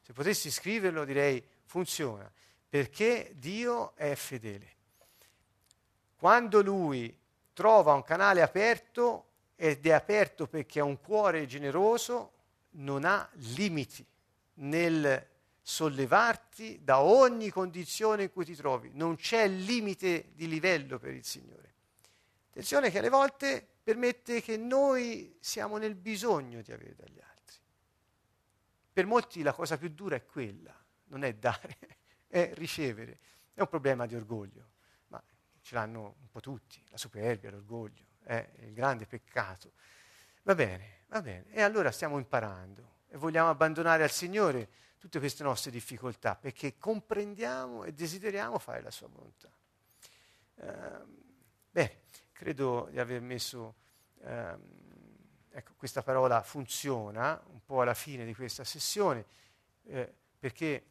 Se 0.03 0.13
potessi 0.13 0.51
scriverlo 0.51 1.07
direi 1.07 1.43
funziona, 1.65 2.31
perché 2.69 3.33
Dio 3.35 3.97
è 3.97 4.15
fedele. 4.15 4.77
Quando 6.19 6.63
Lui 6.63 7.19
trova 7.53 7.95
un 7.95 8.03
canale 8.03 8.43
aperto 8.43 9.31
ed 9.57 9.87
è 9.87 9.91
aperto 9.91 10.47
perché 10.47 10.81
ha 10.81 10.85
un 10.85 11.01
cuore 11.01 11.47
generoso, 11.47 12.33
non 12.73 13.05
ha 13.05 13.29
limiti. 13.55 14.07
nel 14.55 15.31
sollevarti 15.65 16.81
da 16.83 17.01
ogni 17.01 17.49
condizione 17.51 18.25
in 18.25 18.33
cui 18.33 18.45
ti 18.45 18.57
trovi. 18.57 18.91
Non 18.95 19.17
c'è 19.17 19.47
limite 19.49 20.31
di 20.35 20.49
livello 20.49 20.99
per 20.99 21.15
il 21.15 21.25
Signore. 21.25 21.75
Attenzione 22.51 22.91
che 22.91 22.99
alle 22.99 23.09
volte 23.09 23.67
permette 23.83 24.43
che 24.43 24.57
noi 24.57 25.37
siamo 25.41 25.79
nel 25.79 25.95
bisogno 25.95 26.61
di 26.61 26.73
avere 26.73 26.95
dagli 26.97 27.19
altri. 27.19 27.32
Per 28.93 29.07
molti 29.07 29.43
la 29.43 29.53
cosa 29.53 29.79
più 29.79 29.89
dura 29.89 30.17
è 30.17 30.25
quella, 30.25 30.75
non 31.05 31.25
è 31.25 31.35
dare, 31.35 31.79
è 32.29 32.53
ricevere. 32.55 33.19
È 33.55 33.61
un 33.61 33.69
problema 33.69 34.07
di 34.07 34.15
orgoglio, 34.15 34.73
ma 35.09 35.23
ce 35.61 35.75
l'hanno 35.75 36.17
un 36.21 36.31
po' 36.31 36.41
tutti, 36.41 36.85
la 36.89 36.97
superbia, 36.97 37.51
l'orgoglio, 37.51 38.05
è 38.23 38.49
il 38.61 38.73
grande 38.73 39.07
peccato. 39.07 39.73
Va 40.43 40.55
bene, 40.55 41.05
va 41.09 41.23
bene. 41.23 41.51
E 41.51 41.63
allora 41.63 41.91
stiamo 41.91 42.19
imparando 42.19 43.01
e 43.09 43.17
vogliamo 43.17 43.51
abbandonare 43.51 44.03
al 44.03 44.11
Signore 44.11 44.69
tutte 44.99 45.19
queste 45.19 45.43
nostre 45.43 45.71
difficoltà 45.71 46.37
perché 46.37 46.79
comprendiamo 46.79 47.85
e 47.85 47.93
desideriamo 47.93 48.59
fare 48.59 48.83
la 48.83 48.91
sua 48.91 49.09
volontà. 49.09 49.51
Uh, 50.55 51.23
bene, 51.71 52.03
credo 52.33 52.89
di 52.91 52.99
aver 52.99 53.21
messo, 53.21 53.75
uh, 54.19 54.29
ecco, 55.53 55.73
questa 55.77 56.03
parola 56.03 56.43
funziona 56.43 57.41
un 57.51 57.65
po' 57.65 57.83
alla 57.83 57.95
fine 57.95 58.25
di 58.25 58.35
questa 58.35 58.65
sessione 58.65 59.25
eh, 59.85 60.13
perché 60.39 60.87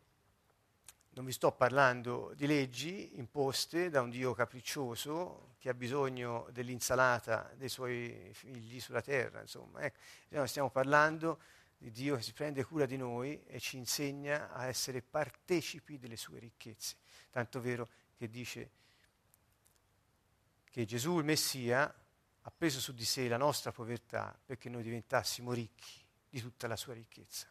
non 1.14 1.26
vi 1.26 1.32
sto 1.32 1.52
parlando 1.52 2.32
di 2.36 2.48
leggi 2.48 3.18
imposte 3.18 3.90
da 3.90 4.02
un 4.02 4.10
Dio 4.10 4.34
capriccioso 4.34 5.56
che 5.58 5.70
ha 5.70 5.74
bisogno 5.74 6.48
dell'insalata 6.52 7.52
dei 7.56 7.68
suoi 7.68 8.30
figli 8.34 8.80
sulla 8.80 9.02
terra, 9.02 9.42
insomma. 9.42 9.82
Ecco, 9.82 10.46
stiamo 10.46 10.70
parlando 10.70 11.40
di 11.78 11.92
Dio 11.92 12.16
che 12.16 12.22
si 12.22 12.32
prende 12.32 12.64
cura 12.64 12.86
di 12.86 12.96
noi 12.96 13.44
e 13.46 13.60
ci 13.60 13.76
insegna 13.76 14.52
a 14.52 14.68
essere 14.68 15.02
partecipi 15.02 15.98
delle 16.00 16.16
sue 16.16 16.40
ricchezze. 16.40 16.96
Tanto 17.30 17.60
vero 17.60 17.90
che 18.16 18.30
dice 18.30 18.70
che 20.70 20.86
Gesù, 20.86 21.18
il 21.18 21.26
Messia, 21.26 21.94
ha 22.42 22.52
preso 22.52 22.80
su 22.80 22.94
di 22.94 23.06
sé 23.06 23.28
la 23.28 23.38
nostra 23.38 23.72
povertà 23.72 24.38
perché 24.46 24.70
noi 24.70 24.84
diventassimo 24.84 25.52
ricchi 25.52 26.04
di 26.30 26.42
tutta 26.42 26.68
la 26.68 26.76
sua 26.76 26.94
ricchezza. 26.94 27.48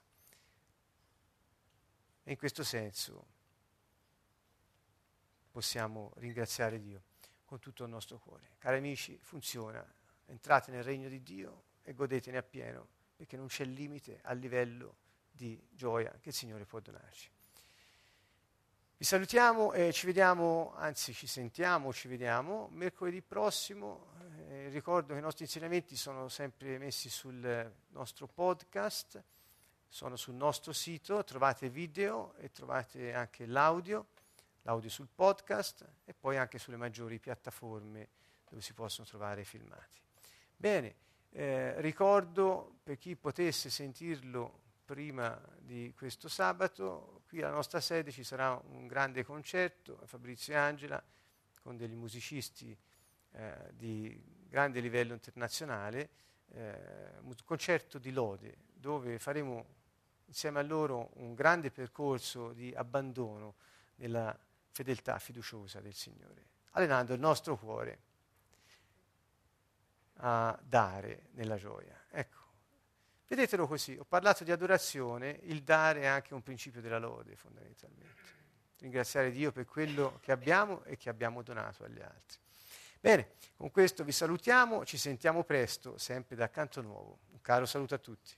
E 2.22 2.30
in 2.30 2.36
questo 2.36 2.64
senso 2.64 3.26
possiamo 5.51 6.12
ringraziare 6.16 6.80
Dio 6.80 7.03
con 7.45 7.59
tutto 7.59 7.84
il 7.84 7.91
nostro 7.91 8.18
cuore. 8.18 8.53
Cari 8.59 8.78
amici, 8.78 9.18
funziona. 9.20 9.84
Entrate 10.26 10.70
nel 10.70 10.84
regno 10.84 11.09
di 11.09 11.22
Dio 11.22 11.64
e 11.82 11.93
godetene 11.93 12.36
appieno, 12.36 12.86
perché 13.16 13.36
non 13.36 13.49
c'è 13.49 13.64
limite 13.64 14.20
al 14.22 14.38
livello 14.38 14.97
di 15.30 15.61
gioia 15.72 16.11
che 16.20 16.28
il 16.28 16.34
Signore 16.34 16.64
può 16.64 16.78
donarci. 16.78 17.30
Vi 19.01 19.07
salutiamo 19.07 19.72
e 19.72 19.94
ci 19.94 20.05
vediamo, 20.05 20.74
anzi 20.76 21.14
ci 21.14 21.26
sentiamo, 21.26 21.90
ci 21.90 22.07
vediamo 22.07 22.68
mercoledì 22.72 23.22
prossimo. 23.22 24.09
Eh, 24.51 24.68
ricordo 24.68 25.14
che 25.14 25.20
i 25.20 25.22
nostri 25.22 25.44
insegnamenti 25.44 25.96
sono 25.96 26.28
sempre 26.28 26.76
messi 26.76 27.09
sul 27.09 27.72
nostro 27.92 28.26
podcast, 28.26 29.24
sono 29.88 30.16
sul 30.16 30.34
nostro 30.34 30.74
sito, 30.74 31.24
trovate 31.24 31.70
video 31.70 32.34
e 32.34 32.53
trovate 32.53 33.14
anche 33.14 33.46
l'audio 33.46 34.09
l'audio 34.64 34.90
sul 34.90 35.09
podcast 35.09 35.88
e 36.05 36.12
poi 36.12 36.36
anche 36.36 36.59
sulle 36.59 36.76
maggiori 36.76 37.18
piattaforme 37.18 38.07
dove 38.51 38.61
si 38.61 38.74
possono 38.74 39.07
trovare 39.07 39.40
i 39.40 39.46
filmati. 39.46 39.98
Bene, 40.55 40.94
eh, 41.30 41.80
ricordo 41.80 42.80
per 42.82 42.98
chi 42.98 43.16
potesse 43.16 43.70
sentirlo 43.70 44.68
prima 44.91 45.41
di 45.61 45.95
questo 45.97 46.28
sabato, 46.28 47.22
qui 47.28 47.43
alla 47.43 47.55
nostra 47.55 47.78
sede 47.80 48.11
ci 48.11 48.24
sarà 48.24 48.61
un 48.70 48.88
grande 48.88 49.22
concerto, 49.22 50.01
Fabrizio 50.05 50.55
e 50.55 50.57
Angela, 50.57 51.01
con 51.62 51.76
degli 51.76 51.95
musicisti 51.95 52.76
eh, 53.30 53.70
di 53.72 54.20
grande 54.49 54.80
livello 54.80 55.12
internazionale, 55.12 56.11
eh, 56.49 57.12
un 57.20 57.32
concerto 57.45 57.99
di 57.99 58.11
lode, 58.11 58.57
dove 58.74 59.20
faremo 59.20 59.64
insieme 60.24 60.59
a 60.59 60.62
loro 60.62 61.11
un 61.18 61.34
grande 61.34 61.70
percorso 61.70 62.53
di 62.53 62.74
abbandono 62.74 63.55
nella 63.95 64.36
fedeltà 64.72 65.20
fiduciosa 65.20 65.80
del 65.80 65.95
Signore, 65.95 66.47
allenando 66.70 67.14
il 67.14 67.20
nostro 67.20 67.57
cuore 67.57 67.99
a 70.14 70.59
dare 70.61 71.28
nella 71.34 71.57
gioia. 71.57 71.99
Vedetelo 73.30 73.68
così, 73.68 73.96
ho 73.96 74.04
parlato 74.04 74.42
di 74.42 74.50
adorazione, 74.50 75.38
il 75.44 75.62
dare 75.62 76.00
è 76.00 76.06
anche 76.06 76.34
un 76.34 76.42
principio 76.42 76.80
della 76.80 76.98
lode 76.98 77.36
fondamentalmente. 77.36 78.22
Ringraziare 78.80 79.30
Dio 79.30 79.52
per 79.52 79.66
quello 79.66 80.18
che 80.20 80.32
abbiamo 80.32 80.82
e 80.82 80.96
che 80.96 81.08
abbiamo 81.10 81.40
donato 81.40 81.84
agli 81.84 82.00
altri. 82.00 82.40
Bene, 82.98 83.34
con 83.54 83.70
questo 83.70 84.02
vi 84.02 84.10
salutiamo, 84.10 84.84
ci 84.84 84.98
sentiamo 84.98 85.44
presto, 85.44 85.96
sempre 85.96 86.34
da 86.34 86.50
Canto 86.50 86.80
Nuovo. 86.80 87.20
Un 87.30 87.40
caro 87.40 87.66
saluto 87.66 87.94
a 87.94 87.98
tutti. 87.98 88.32